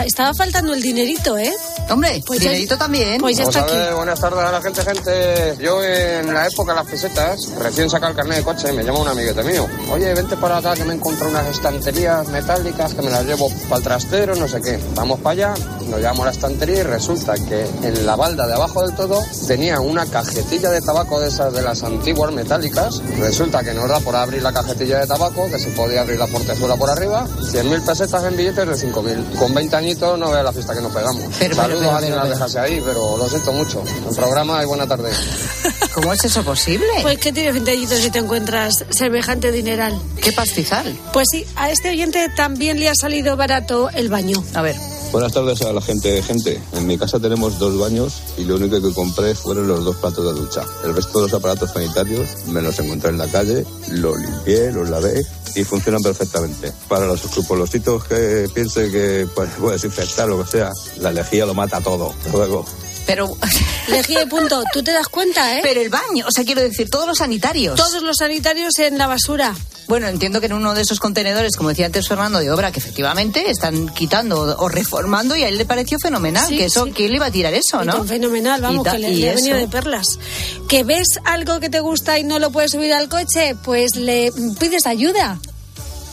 estaba 0.06 0.34
faltando 0.34 0.74
el 0.74 0.82
dinerito, 0.82 1.38
¿eh? 1.38 1.52
Hombre, 1.90 2.22
Pues 2.26 2.40
ya- 2.40 2.50
dinerito 2.50 2.78
también. 2.78 3.20
Pues 3.22 3.38
ya 3.38 3.44
Vamos 3.44 3.56
está 3.56 3.66
a 3.68 3.70
aquí. 3.70 3.78
ver, 3.86 3.94
buenas 3.96 4.20
tardes 4.20 4.40
a 4.40 4.52
la 4.52 4.62
gente, 4.62 4.82
gente. 4.84 5.56
Yo 5.60 5.84
en 5.84 6.34
la 6.34 6.48
época 6.48 6.74
de 6.74 6.80
las 6.80 6.88
pesetas, 6.92 7.50
recién 7.58 7.90
sacado 7.90 8.12
el 8.12 8.18
carnet 8.18 8.38
de 8.40 8.44
coche, 8.44 8.74
me 8.74 8.84
llama 8.84 9.00
un 9.00 9.08
amiguete 9.08 9.44
mío. 9.44 9.66
Oye, 9.92 10.14
vente 10.14 10.36
para 10.38 10.58
acá 10.58 10.74
que 10.74 10.84
me 10.84 10.94
encontré 10.94 11.28
unas 11.28 11.48
estanterías 11.48 12.28
metálicas 12.28 12.94
que 12.94 13.02
me 13.02 13.10
las 13.10 13.24
llevo 13.26 13.50
para 13.70 13.78
el 13.78 13.84
trastero, 13.84 14.36
no 14.36 14.48
sé 14.48 14.62
qué. 14.62 14.80
Vamos 14.96 15.20
para 15.22 15.32
allá, 15.52 15.54
nos 15.88 16.00
llevamos 16.00 16.22
a 16.22 16.26
la 16.26 16.32
estantería 16.32 16.80
y 16.80 16.84
resulta 16.84 17.34
que 17.36 17.66
en 17.84 18.06
la 18.06 18.16
balda 18.16 18.46
de 18.48 18.54
abajo 18.54 18.82
del 18.86 18.96
todo 18.96 19.24
tenía 19.48 19.80
una 19.80 20.06
cajetilla 20.06 20.70
de 20.70 20.82
tabaco 20.82 21.20
de 21.20 21.30
esas 21.30 21.54
de 21.54 21.62
las 21.62 21.84
antiguas 21.84 22.32
metálicas. 22.34 23.02
Resulta 23.18 23.64
que 23.64 23.74
nos 23.74 23.88
da 23.88 24.00
por 24.02 24.16
abrir 24.16 24.42
la 24.44 24.52
cajetilla 24.52 25.00
de 25.00 25.08
tabaco, 25.08 25.50
que 25.50 25.58
se 25.60 25.70
podía 25.70 26.02
abrir 26.02 26.20
la 26.20 26.28
portezuela 26.28 26.76
por 26.76 26.90
arriba. 26.90 27.26
100.000 27.40 27.82
pesetas 27.86 28.24
en 28.26 28.36
billetes 28.36 28.68
de 28.68 28.76
5.000. 28.92 29.36
Con 29.38 29.54
20 29.54 29.76
añitos 29.88 30.20
no 30.20 30.32
vea 30.32 30.44
la 30.44 30.52
fiesta 30.52 30.74
que 30.74 30.82
nos 30.82 30.92
pegamos. 30.92 31.24
Pero, 31.40 31.56
Saludos 31.56 31.80
pero, 31.80 31.96
a 31.96 32.00
quien 32.00 32.14
pero. 32.14 32.28
dejase 32.28 32.60
ahí, 32.60 32.82
pero 32.86 33.18
lo 33.18 33.30
siento 33.30 33.54
mucho. 33.54 33.84
En 34.08 34.16
programa 34.16 34.62
y 34.62 34.66
buena 34.66 34.86
tarde. 34.86 35.12
¿Cómo 35.94 36.14
es 36.14 36.24
eso 36.26 36.44
posible? 36.44 36.88
Pues 37.02 37.18
que 37.20 37.32
tienes 37.32 37.54
20 37.54 37.72
añitos 37.72 38.00
si 38.00 38.12
te 38.12 38.20
encuentras 38.20 38.86
semejante 38.90 39.52
dineral. 39.52 39.98
¿Qué 40.22 40.34
pastizal? 40.34 40.98
Pues 41.14 41.28
sí, 41.32 41.46
a 41.56 41.72
este 41.72 41.90
oyente 41.90 42.28
también 42.36 42.80
le 42.80 42.90
ha 42.90 42.96
salido 42.96 43.38
barato 43.38 43.90
el 43.92 44.10
baño. 44.10 44.44
A 44.54 44.62
ver. 44.62 44.76
Buenas 45.12 45.32
tardes 45.32 45.62
a 45.62 45.72
la 45.72 45.82
gente 45.82 46.12
de 46.12 46.22
gente. 46.22 46.62
En 46.74 46.86
mi 46.86 46.98
casa 46.98 47.18
tenemos 47.18 47.58
dos 47.60 47.80
baños 47.80 48.22
y 48.38 48.44
lo 48.44 48.56
único 48.56 48.82
que 48.82 48.94
compré 48.94 49.36
fueron 49.36 49.68
los 49.68 49.86
dos 49.86 49.96
platos 49.96 50.26
de 50.26 50.42
ducha. 50.42 50.64
El 50.84 50.94
resto 50.94 51.20
de 51.20 51.26
los 51.26 51.34
aparatos 51.34 51.72
sanitarios 51.72 52.28
me 52.48 52.62
los 52.62 52.78
encontré 52.80 53.12
en 53.12 53.18
la 53.18 53.28
calle, 53.28 53.66
los 53.90 54.18
limpié, 54.18 54.72
los 54.74 54.90
lavé 54.90 55.26
y 55.58 55.64
funcionan 55.64 56.02
perfectamente. 56.02 56.72
Para 56.88 57.06
los 57.06 57.24
escrupulositos 57.24 58.04
que 58.06 58.48
piensen 58.54 58.92
que 58.92 59.28
pues, 59.36 59.50
puedes 59.60 59.84
infectar 59.84 60.28
lo 60.28 60.44
que 60.44 60.50
sea, 60.52 60.72
la 61.00 61.12
lejía 61.12 61.46
lo 61.46 61.54
mata 61.54 61.82
todo. 61.82 62.14
Luego. 62.32 62.66
Pero, 63.06 63.38
Lejía 63.88 64.26
punto, 64.28 64.64
tú 64.74 64.84
te 64.84 64.92
das 64.92 65.08
cuenta, 65.08 65.58
¿eh? 65.58 65.60
pero 65.64 65.80
el 65.82 65.90
baño, 65.90 66.26
o 66.28 66.32
sea, 66.32 66.44
quiero 66.44 66.62
decir, 66.62 66.90
todos 66.90 67.08
los 67.08 67.18
sanitarios. 67.20 67.76
Todos 67.76 68.04
los 68.04 68.18
sanitarios 68.18 68.78
en 68.80 68.98
la 68.98 69.08
basura. 69.08 69.56
Bueno, 69.88 70.10
entiendo 70.10 70.42
que 70.42 70.48
en 70.48 70.54
uno 70.54 70.74
de 70.74 70.82
esos 70.82 71.00
contenedores, 71.00 71.56
como 71.56 71.70
decía 71.70 71.86
antes 71.86 72.10
Fernando, 72.10 72.40
de 72.40 72.52
obra, 72.52 72.74
que 72.74 72.80
efectivamente 72.80 73.50
están 73.50 73.88
quitando 73.88 74.58
o 74.60 74.68
reformando 74.68 75.38
y 75.38 75.44
a 75.44 75.48
él 75.48 75.58
le 75.58 75.64
pareció 75.64 75.98
fenomenal. 75.98 76.46
Sí, 76.46 76.58
que 76.58 76.66
eso, 76.66 76.84
sí. 76.84 76.92
¿quién 76.94 77.12
le 77.12 77.16
iba 77.16 77.28
a 77.28 77.32
tirar 77.32 77.54
eso, 77.54 77.78
no? 77.86 77.94
Entonces, 77.94 78.18
fenomenal, 78.18 78.60
vamos, 78.62 78.82
Y 78.82 78.84
ta- 78.84 78.92
que 78.92 79.00
le, 79.00 79.10
y 79.12 79.16
le 79.22 79.30
ha 79.32 79.36
venido 79.36 79.56
de 79.58 79.68
perlas. 79.70 80.20
¿Que 80.68 80.84
ves 80.84 81.22
algo 81.24 81.62
que 81.62 81.70
te 81.70 81.80
gusta 81.80 82.20
y 82.20 82.26
no 82.26 82.38
lo 82.40 82.52
puedes 82.52 82.72
subir 82.72 82.92
al 82.92 83.08
coche? 83.08 83.56
Pues 83.64 83.96
le 83.96 84.34
pides 84.60 84.86
ayuda. 84.86 85.40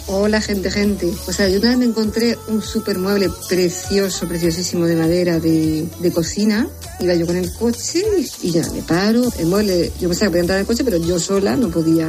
Hola 0.07 0.43
gente, 0.43 0.71
gente. 0.71 1.11
Pues 1.25 1.41
a 1.41 1.45
ver, 1.45 1.53
yo 1.55 1.59
una 1.61 1.71
vez 1.71 1.79
me 1.79 1.85
encontré 1.87 2.37
un 2.49 2.61
super 2.61 2.99
mueble 2.99 3.31
precioso, 3.49 4.29
preciosísimo 4.29 4.85
de 4.87 4.97
madera 4.97 5.41
de, 5.41 5.87
de 5.99 6.11
cocina. 6.13 6.69
Iba 7.01 7.15
yo 7.15 7.27
con 7.27 7.37
el 7.37 7.51
coche 7.55 8.05
y 8.43 8.51
ya 8.51 8.71
me 8.73 8.83
paro. 8.83 9.23
El 9.39 9.47
mueble, 9.47 9.91
yo 9.99 10.09
pensaba 10.09 10.27
que 10.27 10.31
podía 10.31 10.41
entrar 10.43 10.59
en 10.59 10.61
el 10.61 10.67
coche, 10.67 10.85
pero 10.85 10.99
yo 10.99 11.19
sola 11.19 11.57
no 11.57 11.71
podía 11.71 12.07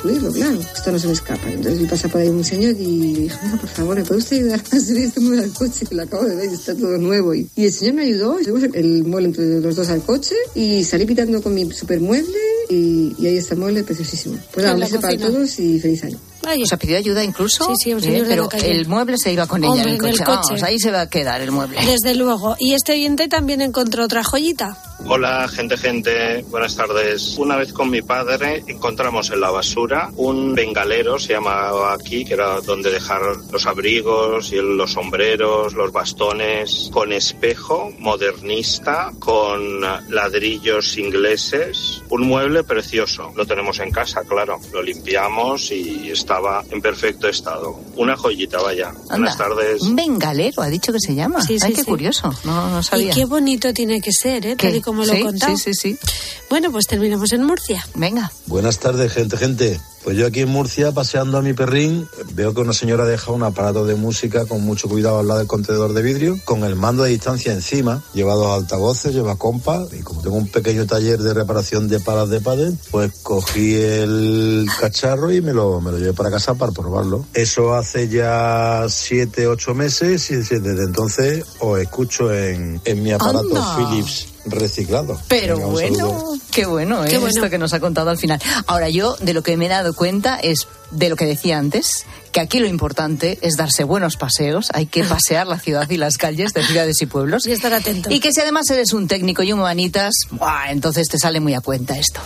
subirlo, 0.00 0.32
claro. 0.32 0.58
Esto 0.74 0.90
no 0.90 0.98
se 0.98 1.08
me 1.08 1.12
escapa. 1.12 1.50
Entonces 1.50 1.78
vi 1.78 1.86
pasar 1.86 2.10
por 2.10 2.22
ahí 2.22 2.28
un 2.28 2.42
señor 2.42 2.70
y 2.78 3.12
dije, 3.14 3.38
"Oiga, 3.44 3.58
por 3.60 3.68
favor, 3.68 3.96
¿me 3.96 4.04
puede 4.04 4.18
usted 4.20 4.36
ayudar 4.38 4.62
a 4.72 4.80
subir 4.80 5.04
este 5.04 5.20
mueble 5.20 5.44
al 5.44 5.52
coche? 5.52 5.84
Que 5.86 5.94
lo 5.94 6.02
acabo 6.04 6.24
de 6.24 6.36
ver 6.36 6.50
y 6.50 6.54
está 6.54 6.74
todo 6.74 6.96
nuevo. 6.96 7.34
Y, 7.34 7.46
y 7.54 7.66
el 7.66 7.72
señor 7.72 7.94
me 7.96 8.02
ayudó, 8.04 8.38
subimos 8.42 8.62
el 8.72 9.04
mueble 9.04 9.28
entre 9.28 9.60
los 9.60 9.76
dos 9.76 9.88
al 9.90 10.02
coche 10.02 10.34
y 10.54 10.84
salí 10.84 11.04
pitando 11.04 11.42
con 11.42 11.52
mi 11.52 11.70
super 11.70 12.00
mueble 12.00 12.38
y, 12.70 13.14
y 13.18 13.26
ahí 13.26 13.36
está 13.36 13.52
el 13.54 13.60
mueble 13.60 13.84
preciosísimo. 13.84 14.38
Pues 14.54 14.64
nada, 14.64 14.74
un 14.74 14.80
beso 14.80 15.00
para 15.00 15.18
todos 15.18 15.58
y 15.60 15.78
feliz 15.78 16.02
año. 16.02 16.18
¿Os 16.62 16.72
ha 16.72 16.76
pedido 16.76 16.98
ayuda 16.98 17.24
incluso? 17.24 17.64
Sí, 17.66 17.72
sí, 17.76 17.92
un 17.92 17.98
Eh, 18.00 18.02
señor 18.02 18.22
de 18.24 18.28
pero 18.30 18.42
la 18.44 18.48
calle. 18.48 18.70
el 18.72 18.86
mueble 18.86 19.18
se 19.18 19.32
iba 19.32 19.46
con 19.46 19.62
ella 19.64 19.72
Hombre, 19.72 19.90
en 19.90 19.96
el 19.96 20.00
en 20.00 20.06
el 20.06 20.18
coche. 20.18 20.24
coche. 20.24 20.46
Vamos, 20.50 20.62
ahí 20.62 20.78
se 20.78 20.90
va 20.90 21.00
a 21.02 21.08
quedar 21.08 21.40
el 21.40 21.50
mueble. 21.52 21.78
Desde 21.84 22.14
luego. 22.14 22.56
Y 22.58 22.74
este 22.74 22.92
oyente 22.92 23.28
también 23.28 23.60
encontró 23.60 24.04
otra 24.04 24.22
joyita. 24.24 24.76
Hola, 25.04 25.46
gente, 25.48 25.76
gente. 25.76 26.42
Buenas 26.50 26.74
tardes. 26.74 27.36
Una 27.38 27.56
vez 27.56 27.72
con 27.72 27.90
mi 27.90 28.02
padre 28.02 28.64
encontramos 28.66 29.30
en 29.30 29.40
la 29.40 29.50
basura 29.50 30.10
un 30.16 30.54
bengalero, 30.54 31.18
se 31.18 31.34
llamaba 31.34 31.92
aquí, 31.92 32.24
que 32.24 32.34
era 32.34 32.60
donde 32.60 32.90
dejar 32.90 33.20
los 33.52 33.66
abrigos 33.66 34.50
y 34.52 34.56
los 34.56 34.92
sombreros, 34.92 35.74
los 35.74 35.92
bastones, 35.92 36.90
con 36.92 37.12
espejo 37.12 37.92
modernista, 37.98 39.12
con 39.20 39.80
ladrillos 39.80 40.98
ingleses. 40.98 42.02
Un 42.08 42.22
mueble 42.26 42.64
precioso. 42.64 43.32
Lo 43.36 43.46
tenemos 43.46 43.78
en 43.78 43.92
casa, 43.92 44.22
claro. 44.26 44.58
Lo 44.72 44.82
limpiamos 44.82 45.70
y 45.70 46.10
estaba 46.10 46.64
en 46.70 46.80
perfecto 46.80 47.28
estado. 47.28 47.78
Una 47.96 48.16
joyita, 48.16 48.60
vaya. 48.60 48.92
Buenas 49.08 49.32
Anda, 49.32 49.36
tardes. 49.36 49.82
Un 49.82 49.94
bengalero, 49.94 50.62
ha 50.62 50.68
dicho 50.68 50.92
que 50.92 51.00
se 51.00 51.14
llama. 51.14 51.42
Sí, 51.42 51.58
Ay, 51.62 51.70
sí, 51.70 51.74
qué 51.74 51.82
sí. 51.82 51.86
curioso. 51.86 52.34
No, 52.44 52.70
no 52.70 52.82
sabía. 52.82 53.12
Y 53.12 53.14
qué 53.14 53.24
bonito 53.24 53.72
tiene 53.72 54.00
que 54.00 54.10
ser, 54.10 54.46
¿eh? 54.46 54.56
¿Qué? 54.56 54.85
Como 54.86 55.04
lo 55.04 55.12
Sí, 55.12 55.18
he 55.18 55.22
contado. 55.22 55.54
sí, 55.56 55.74
sí, 55.74 55.74
sí. 55.74 55.98
Bueno, 56.48 56.70
pues 56.72 56.86
terminamos 56.86 57.30
en 57.32 57.42
Murcia. 57.42 57.86
Venga. 57.94 58.32
Buenas 58.46 58.78
tardes, 58.78 59.12
gente, 59.12 59.36
gente. 59.36 59.78
Pues 60.04 60.16
yo 60.16 60.24
aquí 60.28 60.38
en 60.42 60.48
Murcia, 60.50 60.92
paseando 60.92 61.36
a 61.36 61.42
mi 61.42 61.52
perrín, 61.52 62.06
veo 62.34 62.54
que 62.54 62.60
una 62.60 62.72
señora 62.72 63.04
deja 63.04 63.32
un 63.32 63.42
aparato 63.42 63.84
de 63.84 63.96
música 63.96 64.46
con 64.46 64.60
mucho 64.62 64.88
cuidado 64.88 65.18
al 65.18 65.26
lado 65.26 65.40
del 65.40 65.48
contenedor 65.48 65.94
de 65.94 66.02
vidrio, 66.02 66.38
con 66.44 66.62
el 66.62 66.76
mando 66.76 67.02
de 67.02 67.10
distancia 67.10 67.52
encima, 67.52 68.04
lleva 68.14 68.34
dos 68.34 68.56
altavoces, 68.56 69.12
lleva 69.12 69.34
compas, 69.34 69.88
y 69.92 70.02
como 70.02 70.22
tengo 70.22 70.36
un 70.36 70.46
pequeño 70.46 70.86
taller 70.86 71.18
de 71.18 71.34
reparación 71.34 71.88
de 71.88 71.98
palas 71.98 72.28
de 72.30 72.40
pádel, 72.40 72.78
pues 72.92 73.14
cogí 73.24 73.74
el 73.74 74.68
cacharro 74.80 75.32
y 75.32 75.40
me 75.40 75.52
lo, 75.52 75.80
me 75.80 75.90
lo 75.90 75.98
llevé 75.98 76.12
para 76.12 76.30
casa 76.30 76.54
para 76.54 76.70
probarlo. 76.70 77.26
Eso 77.34 77.74
hace 77.74 78.06
ya 78.08 78.86
siete, 78.88 79.48
ocho 79.48 79.74
meses 79.74 80.30
y 80.30 80.36
desde 80.36 80.84
entonces 80.84 81.44
os 81.58 81.80
escucho 81.80 82.32
en, 82.32 82.80
en 82.84 83.02
mi 83.02 83.10
aparato 83.10 83.48
Anda. 83.56 83.76
Philips 83.76 84.28
reciclado. 84.46 85.20
Pero 85.28 85.56
Venga, 85.56 85.68
bueno, 85.70 85.96
saludo. 85.96 86.38
qué 86.52 86.66
bueno, 86.66 87.04
¿eh? 87.04 87.08
Qué 87.08 87.18
bueno. 87.18 87.34
esto 87.34 87.50
que 87.50 87.58
nos 87.58 87.72
ha 87.72 87.80
contado 87.80 88.10
al 88.10 88.18
final. 88.18 88.40
Ahora 88.66 88.88
yo 88.88 89.16
de 89.16 89.34
lo 89.34 89.42
que 89.42 89.56
me 89.56 89.66
he 89.66 89.68
dado 89.68 89.94
cuenta 89.94 90.38
es 90.38 90.66
de 90.90 91.08
lo 91.08 91.16
que 91.16 91.24
decía 91.26 91.58
antes, 91.58 92.06
que 92.32 92.40
aquí 92.40 92.60
lo 92.60 92.66
importante 92.66 93.38
es 93.42 93.56
darse 93.56 93.84
buenos 93.84 94.16
paseos, 94.16 94.68
hay 94.72 94.86
que 94.86 95.02
pasear 95.04 95.46
la 95.46 95.58
ciudad 95.58 95.88
y 95.90 95.96
las 95.96 96.16
calles 96.16 96.52
de 96.52 96.64
ciudades 96.64 97.00
y 97.02 97.06
pueblos. 97.06 97.46
Y 97.46 97.52
estar 97.52 97.72
atento. 97.74 98.10
Y 98.10 98.20
que 98.20 98.32
si 98.32 98.40
además 98.40 98.70
eres 98.70 98.92
un 98.92 99.08
técnico 99.08 99.42
y 99.42 99.52
un 99.52 99.60
manitas, 99.60 100.14
¡buah! 100.30 100.70
entonces 100.70 101.08
te 101.08 101.18
sale 101.18 101.40
muy 101.40 101.54
a 101.54 101.60
cuenta 101.60 101.98
esto. 101.98 102.20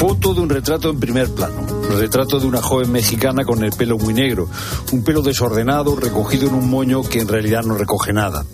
Foto 0.00 0.32
de 0.32 0.40
un 0.40 0.48
retrato 0.48 0.88
en 0.88 0.98
primer 0.98 1.28
plano. 1.28 1.66
Retrato 1.90 2.40
de 2.40 2.46
una 2.46 2.62
joven 2.62 2.90
mexicana 2.90 3.44
con 3.44 3.62
el 3.62 3.70
pelo 3.72 3.98
muy 3.98 4.14
negro. 4.14 4.48
Un 4.92 5.04
pelo 5.04 5.20
desordenado 5.20 5.94
recogido 5.94 6.48
en 6.48 6.54
un 6.54 6.70
moño 6.70 7.02
que 7.02 7.20
en 7.20 7.28
realidad 7.28 7.64
no 7.64 7.76
recoge 7.76 8.14
nada. 8.14 8.46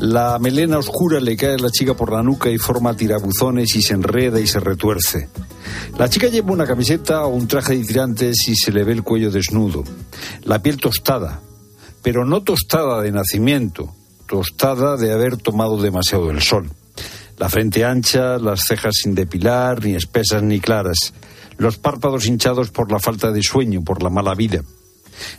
La 0.00 0.38
melena 0.38 0.76
oscura 0.76 1.18
le 1.18 1.34
cae 1.34 1.54
a 1.54 1.56
la 1.56 1.70
chica 1.70 1.94
por 1.94 2.12
la 2.12 2.22
nuca 2.22 2.50
y 2.50 2.58
forma 2.58 2.94
tirabuzones 2.94 3.74
y 3.74 3.80
se 3.80 3.94
enreda 3.94 4.38
y 4.38 4.46
se 4.46 4.60
retuerce. 4.60 5.30
La 5.96 6.10
chica 6.10 6.28
lleva 6.28 6.52
una 6.52 6.66
camiseta 6.66 7.24
o 7.24 7.28
un 7.28 7.48
traje 7.48 7.74
de 7.74 7.86
tirantes 7.86 8.46
y 8.46 8.54
se 8.54 8.70
le 8.70 8.84
ve 8.84 8.92
el 8.92 9.02
cuello 9.02 9.30
desnudo. 9.30 9.84
La 10.42 10.60
piel 10.60 10.76
tostada, 10.76 11.40
pero 12.02 12.26
no 12.26 12.42
tostada 12.42 13.00
de 13.00 13.12
nacimiento, 13.12 13.94
tostada 14.26 14.98
de 14.98 15.10
haber 15.10 15.38
tomado 15.38 15.78
demasiado 15.78 16.30
el 16.30 16.42
sol. 16.42 16.68
La 17.42 17.48
frente 17.48 17.84
ancha, 17.84 18.38
las 18.38 18.60
cejas 18.68 18.94
sin 19.02 19.16
depilar, 19.16 19.84
ni 19.84 19.96
espesas 19.96 20.44
ni 20.44 20.60
claras, 20.60 21.12
los 21.58 21.76
párpados 21.76 22.26
hinchados 22.26 22.70
por 22.70 22.92
la 22.92 23.00
falta 23.00 23.32
de 23.32 23.42
sueño, 23.42 23.82
por 23.82 24.00
la 24.00 24.10
mala 24.10 24.36
vida. 24.36 24.62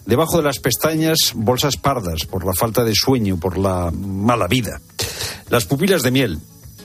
Debajo 0.06 0.36
de 0.36 0.44
las 0.44 0.60
pestañas, 0.60 1.32
bolsas 1.34 1.78
pardas 1.78 2.26
por 2.26 2.46
la 2.46 2.52
falta 2.60 2.84
de 2.84 2.94
sueño, 2.94 3.38
por 3.40 3.58
la 3.58 3.90
mala 3.90 4.48
vida. 4.48 4.82
Las 5.50 5.64
pupilas 5.64 6.04
de 6.04 6.12
miel 6.12 6.40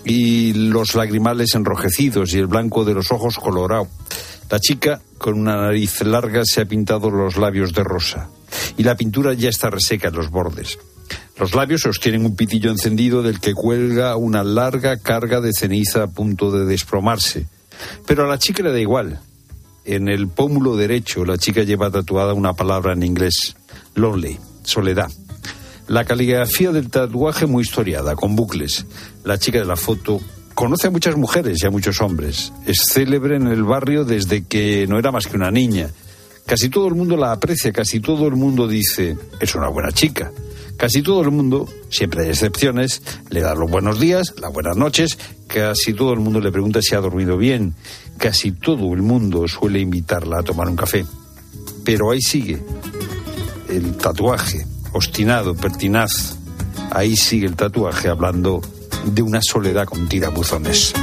y 0.04 0.52
los 0.52 0.94
lagrimales 0.94 1.52
enrojecidos 1.56 2.32
y 2.32 2.38
el 2.38 2.46
blanco 2.46 2.84
de 2.84 2.94
los 2.94 3.10
ojos 3.10 3.38
colorado. 3.38 3.88
La 4.48 4.60
chica, 4.60 5.00
con 5.18 5.40
una 5.40 5.62
nariz 5.62 6.00
larga, 6.02 6.42
se 6.44 6.60
ha 6.60 6.64
pintado 6.64 7.10
los 7.10 7.36
labios 7.36 7.72
de 7.72 7.82
rosa 7.82 8.28
y 8.76 8.84
la 8.84 8.96
pintura 8.96 9.34
ya 9.34 9.48
está 9.48 9.68
reseca 9.68 10.10
en 10.10 10.14
los 10.14 10.30
bordes. 10.30 10.78
Los 11.38 11.54
labios 11.54 11.82
sostienen 11.82 12.24
un 12.24 12.34
pitillo 12.34 12.70
encendido 12.70 13.22
del 13.22 13.38
que 13.38 13.54
cuelga 13.54 14.16
una 14.16 14.42
larga 14.42 14.96
carga 14.96 15.40
de 15.40 15.52
ceniza 15.52 16.02
a 16.02 16.06
punto 16.08 16.50
de 16.50 16.64
desplomarse. 16.64 17.46
Pero 18.06 18.24
a 18.24 18.28
la 18.28 18.38
chica 18.38 18.62
le 18.62 18.72
da 18.72 18.80
igual. 18.80 19.20
En 19.84 20.08
el 20.08 20.28
pómulo 20.28 20.76
derecho 20.76 21.24
la 21.24 21.38
chica 21.38 21.62
lleva 21.62 21.90
tatuada 21.90 22.34
una 22.34 22.54
palabra 22.54 22.92
en 22.92 23.04
inglés, 23.04 23.56
lonely, 23.94 24.38
soledad. 24.64 25.10
La 25.86 26.04
caligrafía 26.04 26.72
del 26.72 26.90
tatuaje 26.90 27.46
muy 27.46 27.62
historiada, 27.62 28.16
con 28.16 28.34
bucles. 28.34 28.84
La 29.24 29.38
chica 29.38 29.60
de 29.60 29.64
la 29.64 29.76
foto 29.76 30.20
conoce 30.54 30.88
a 30.88 30.90
muchas 30.90 31.16
mujeres 31.16 31.58
y 31.62 31.66
a 31.66 31.70
muchos 31.70 32.00
hombres. 32.00 32.52
Es 32.66 32.82
célebre 32.92 33.36
en 33.36 33.46
el 33.46 33.62
barrio 33.62 34.04
desde 34.04 34.44
que 34.44 34.86
no 34.88 34.98
era 34.98 35.12
más 35.12 35.28
que 35.28 35.36
una 35.36 35.52
niña. 35.52 35.88
Casi 36.48 36.70
todo 36.70 36.88
el 36.88 36.94
mundo 36.94 37.14
la 37.18 37.32
aprecia, 37.32 37.70
casi 37.74 38.00
todo 38.00 38.26
el 38.26 38.34
mundo 38.34 38.66
dice, 38.66 39.18
es 39.38 39.54
una 39.54 39.68
buena 39.68 39.92
chica. 39.92 40.32
Casi 40.78 41.02
todo 41.02 41.20
el 41.20 41.30
mundo, 41.30 41.68
siempre 41.90 42.22
hay 42.22 42.30
excepciones, 42.30 43.02
le 43.28 43.42
da 43.42 43.54
los 43.54 43.70
buenos 43.70 44.00
días, 44.00 44.32
las 44.40 44.50
buenas 44.50 44.74
noches, 44.74 45.18
casi 45.46 45.92
todo 45.92 46.14
el 46.14 46.20
mundo 46.20 46.40
le 46.40 46.50
pregunta 46.50 46.80
si 46.80 46.94
ha 46.94 47.00
dormido 47.00 47.36
bien, 47.36 47.74
casi 48.16 48.52
todo 48.52 48.94
el 48.94 49.02
mundo 49.02 49.46
suele 49.46 49.80
invitarla 49.80 50.38
a 50.38 50.42
tomar 50.42 50.70
un 50.70 50.76
café. 50.76 51.04
Pero 51.84 52.12
ahí 52.12 52.22
sigue 52.22 52.58
el 53.68 53.98
tatuaje, 53.98 54.64
obstinado, 54.94 55.54
pertinaz. 55.54 56.38
Ahí 56.92 57.14
sigue 57.14 57.46
el 57.46 57.56
tatuaje 57.56 58.08
hablando 58.08 58.62
de 59.04 59.20
una 59.20 59.42
soledad 59.42 59.84
con 59.84 60.08
tirabuzones. 60.08 60.94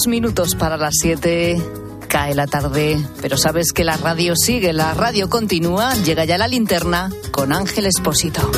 Dos 0.00 0.06
minutos 0.06 0.54
para 0.54 0.78
las 0.78 0.94
siete. 0.98 1.60
Cae 2.08 2.34
la 2.34 2.46
tarde, 2.46 2.98
pero 3.20 3.36
sabes 3.36 3.70
que 3.74 3.84
la 3.84 3.98
radio 3.98 4.34
sigue, 4.34 4.72
la 4.72 4.94
radio 4.94 5.28
continúa. 5.28 5.92
Llega 5.92 6.24
ya 6.24 6.38
la 6.38 6.48
linterna 6.48 7.10
con 7.30 7.52
Ángel 7.52 7.84
Espósito. 7.84 8.50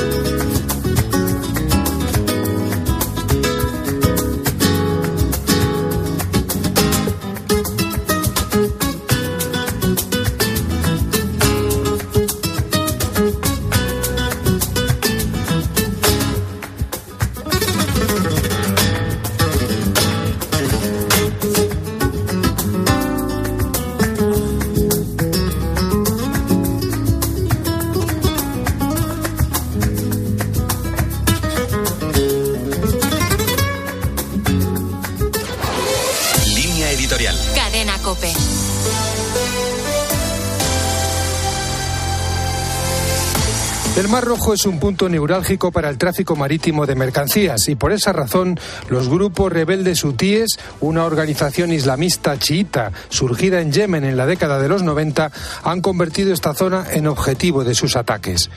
Mar 44.12 44.24
Rojo 44.24 44.52
es 44.52 44.66
un 44.66 44.78
punto 44.78 45.08
neurálgico 45.08 45.72
para 45.72 45.88
el 45.88 45.96
tráfico 45.96 46.36
marítimo 46.36 46.84
de 46.84 46.94
mercancías 46.94 47.68
y 47.68 47.76
por 47.76 47.92
esa 47.92 48.12
razón 48.12 48.60
los 48.90 49.08
grupos 49.08 49.50
rebeldes 49.50 50.04
hutíes, 50.04 50.58
una 50.80 51.06
organización 51.06 51.72
islamista 51.72 52.38
chiita 52.38 52.92
surgida 53.08 53.62
en 53.62 53.72
Yemen 53.72 54.04
en 54.04 54.18
la 54.18 54.26
década 54.26 54.58
de 54.58 54.68
los 54.68 54.82
90, 54.82 55.32
han 55.64 55.80
convertido 55.80 56.34
esta 56.34 56.52
zona 56.52 56.84
en 56.92 57.06
objetivo 57.06 57.64
de 57.64 57.74
sus 57.74 57.96
ataques. 57.96 58.50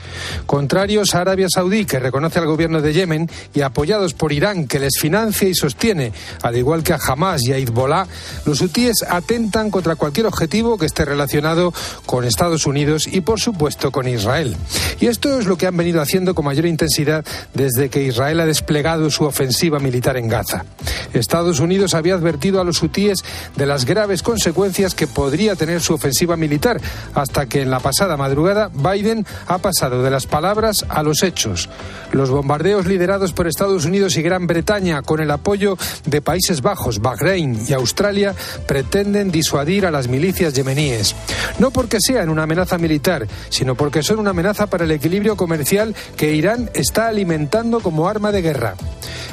Contrarios 0.44 1.14
a 1.14 1.22
Arabia 1.22 1.48
Saudí, 1.48 1.86
que 1.86 2.00
reconoce 2.00 2.38
al 2.38 2.46
gobierno 2.46 2.82
de 2.82 2.92
Yemen, 2.92 3.30
y 3.54 3.62
apoyados 3.62 4.12
por 4.12 4.34
Irán, 4.34 4.66
que 4.66 4.78
les 4.78 4.98
financia 5.00 5.48
y 5.48 5.54
sostiene, 5.54 6.12
al 6.42 6.58
igual 6.58 6.82
que 6.82 6.92
a 6.92 6.98
Hamas 6.98 7.42
y 7.44 7.54
a 7.54 7.56
Hezbollah, 7.56 8.06
los 8.44 8.60
hutíes 8.60 8.96
atentan 9.08 9.70
contra 9.70 9.96
cualquier 9.96 10.26
objetivo 10.26 10.76
que 10.76 10.84
esté 10.84 11.06
relacionado 11.06 11.72
con 12.04 12.24
Estados 12.24 12.66
Unidos 12.66 13.06
y, 13.06 13.22
por 13.22 13.40
supuesto, 13.40 13.90
con 13.90 14.06
Israel. 14.06 14.54
Y 15.00 15.06
esto 15.06 15.26
esto 15.26 15.45
es 15.46 15.48
lo 15.48 15.56
que 15.56 15.68
han 15.68 15.76
venido 15.76 16.02
haciendo 16.02 16.34
con 16.34 16.44
mayor 16.44 16.66
intensidad 16.66 17.24
desde 17.54 17.88
que 17.88 18.02
Israel 18.02 18.40
ha 18.40 18.46
desplegado 18.46 19.08
su 19.10 19.24
ofensiva 19.24 19.78
militar 19.78 20.16
en 20.16 20.28
Gaza. 20.28 20.64
Estados 21.12 21.60
Unidos 21.60 21.94
había 21.94 22.14
advertido 22.14 22.60
a 22.60 22.64
los 22.64 22.82
hutíes 22.82 23.20
de 23.54 23.64
las 23.64 23.84
graves 23.84 24.24
consecuencias 24.24 24.94
que 24.94 25.06
podría 25.06 25.54
tener 25.54 25.80
su 25.80 25.94
ofensiva 25.94 26.36
militar, 26.36 26.80
hasta 27.14 27.46
que 27.46 27.62
en 27.62 27.70
la 27.70 27.78
pasada 27.78 28.16
madrugada 28.16 28.70
Biden 28.74 29.24
ha 29.46 29.58
pasado 29.58 30.02
de 30.02 30.10
las 30.10 30.26
palabras 30.26 30.84
a 30.88 31.04
los 31.04 31.22
hechos. 31.22 31.68
Los 32.10 32.30
bombardeos 32.30 32.86
liderados 32.86 33.32
por 33.32 33.46
Estados 33.46 33.84
Unidos 33.84 34.16
y 34.16 34.22
Gran 34.22 34.48
Bretaña 34.48 35.02
con 35.02 35.20
el 35.20 35.30
apoyo 35.30 35.78
de 36.06 36.22
Países 36.22 36.60
Bajos, 36.60 37.00
Bahrein 37.00 37.64
y 37.68 37.72
Australia 37.72 38.34
pretenden 38.66 39.30
disuadir 39.30 39.86
a 39.86 39.92
las 39.92 40.08
milicias 40.08 40.54
yemeníes. 40.54 41.14
No 41.60 41.70
porque 41.70 41.98
sean 42.00 42.30
una 42.30 42.42
amenaza 42.42 42.78
militar, 42.78 43.28
sino 43.48 43.76
porque 43.76 44.02
son 44.02 44.18
una 44.18 44.30
amenaza 44.30 44.66
para 44.66 44.84
el 44.84 44.90
equilibrio 44.90 45.35
comercial 45.36 45.94
que 46.16 46.34
Irán 46.34 46.70
está 46.74 47.08
alimentando 47.08 47.80
como 47.80 48.08
arma 48.08 48.32
de 48.32 48.42
guerra. 48.42 48.74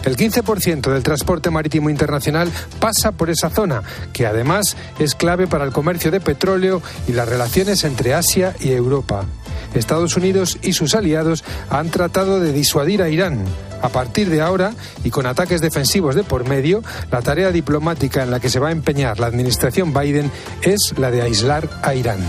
El 0.06 0.18
15% 0.18 0.91
del 0.91 1.04
transporte 1.04 1.49
marítimo 1.49 1.89
internacional 1.89 2.51
pasa 2.80 3.14
por 3.14 3.30
esa 3.30 3.49
zona, 3.49 3.84
que 4.12 4.26
además 4.26 4.76
es 4.99 5.16
clave 5.16 5.47
para 5.47 5.64
el 5.64 5.72
comercio 5.72 6.12
de 6.12 6.20
petróleo 6.20 6.82
y 7.08 7.14
las 7.14 7.28
relaciones 7.28 7.84
entre 7.86 8.14
Asia 8.14 8.54
y 8.60 8.72
Europa. 8.72 9.26
Estados 9.74 10.16
Unidos 10.18 10.60
y 10.62 10.74
sus 10.74 10.93
aliados 10.93 11.43
han 11.70 11.89
tratado 11.89 12.39
de 12.39 12.51
disuadir 12.51 13.01
a 13.01 13.10
Irán. 13.10 13.43
A 13.82 13.89
partir 13.89 14.30
de 14.30 14.41
ahora, 14.41 14.74
y 15.04 15.10
con 15.10 15.26
ataques 15.26 15.62
defensivos 15.62 16.16
de 16.16 16.24
por 16.24 16.47
medio, 16.47 16.84
la 17.12 17.22
tarea 17.22 17.51
diplomática 17.51 18.24
en 18.24 18.32
la 18.32 18.39
que 18.39 18.49
se 18.49 18.60
va 18.60 18.70
a 18.70 18.72
empeñar 18.72 19.20
la 19.20 19.28
administración 19.28 19.93
Biden 19.93 20.32
es 20.62 20.93
la 20.97 21.12
de 21.12 21.22
aislar 21.22 21.70
a 21.82 21.93
Irán. 21.95 22.20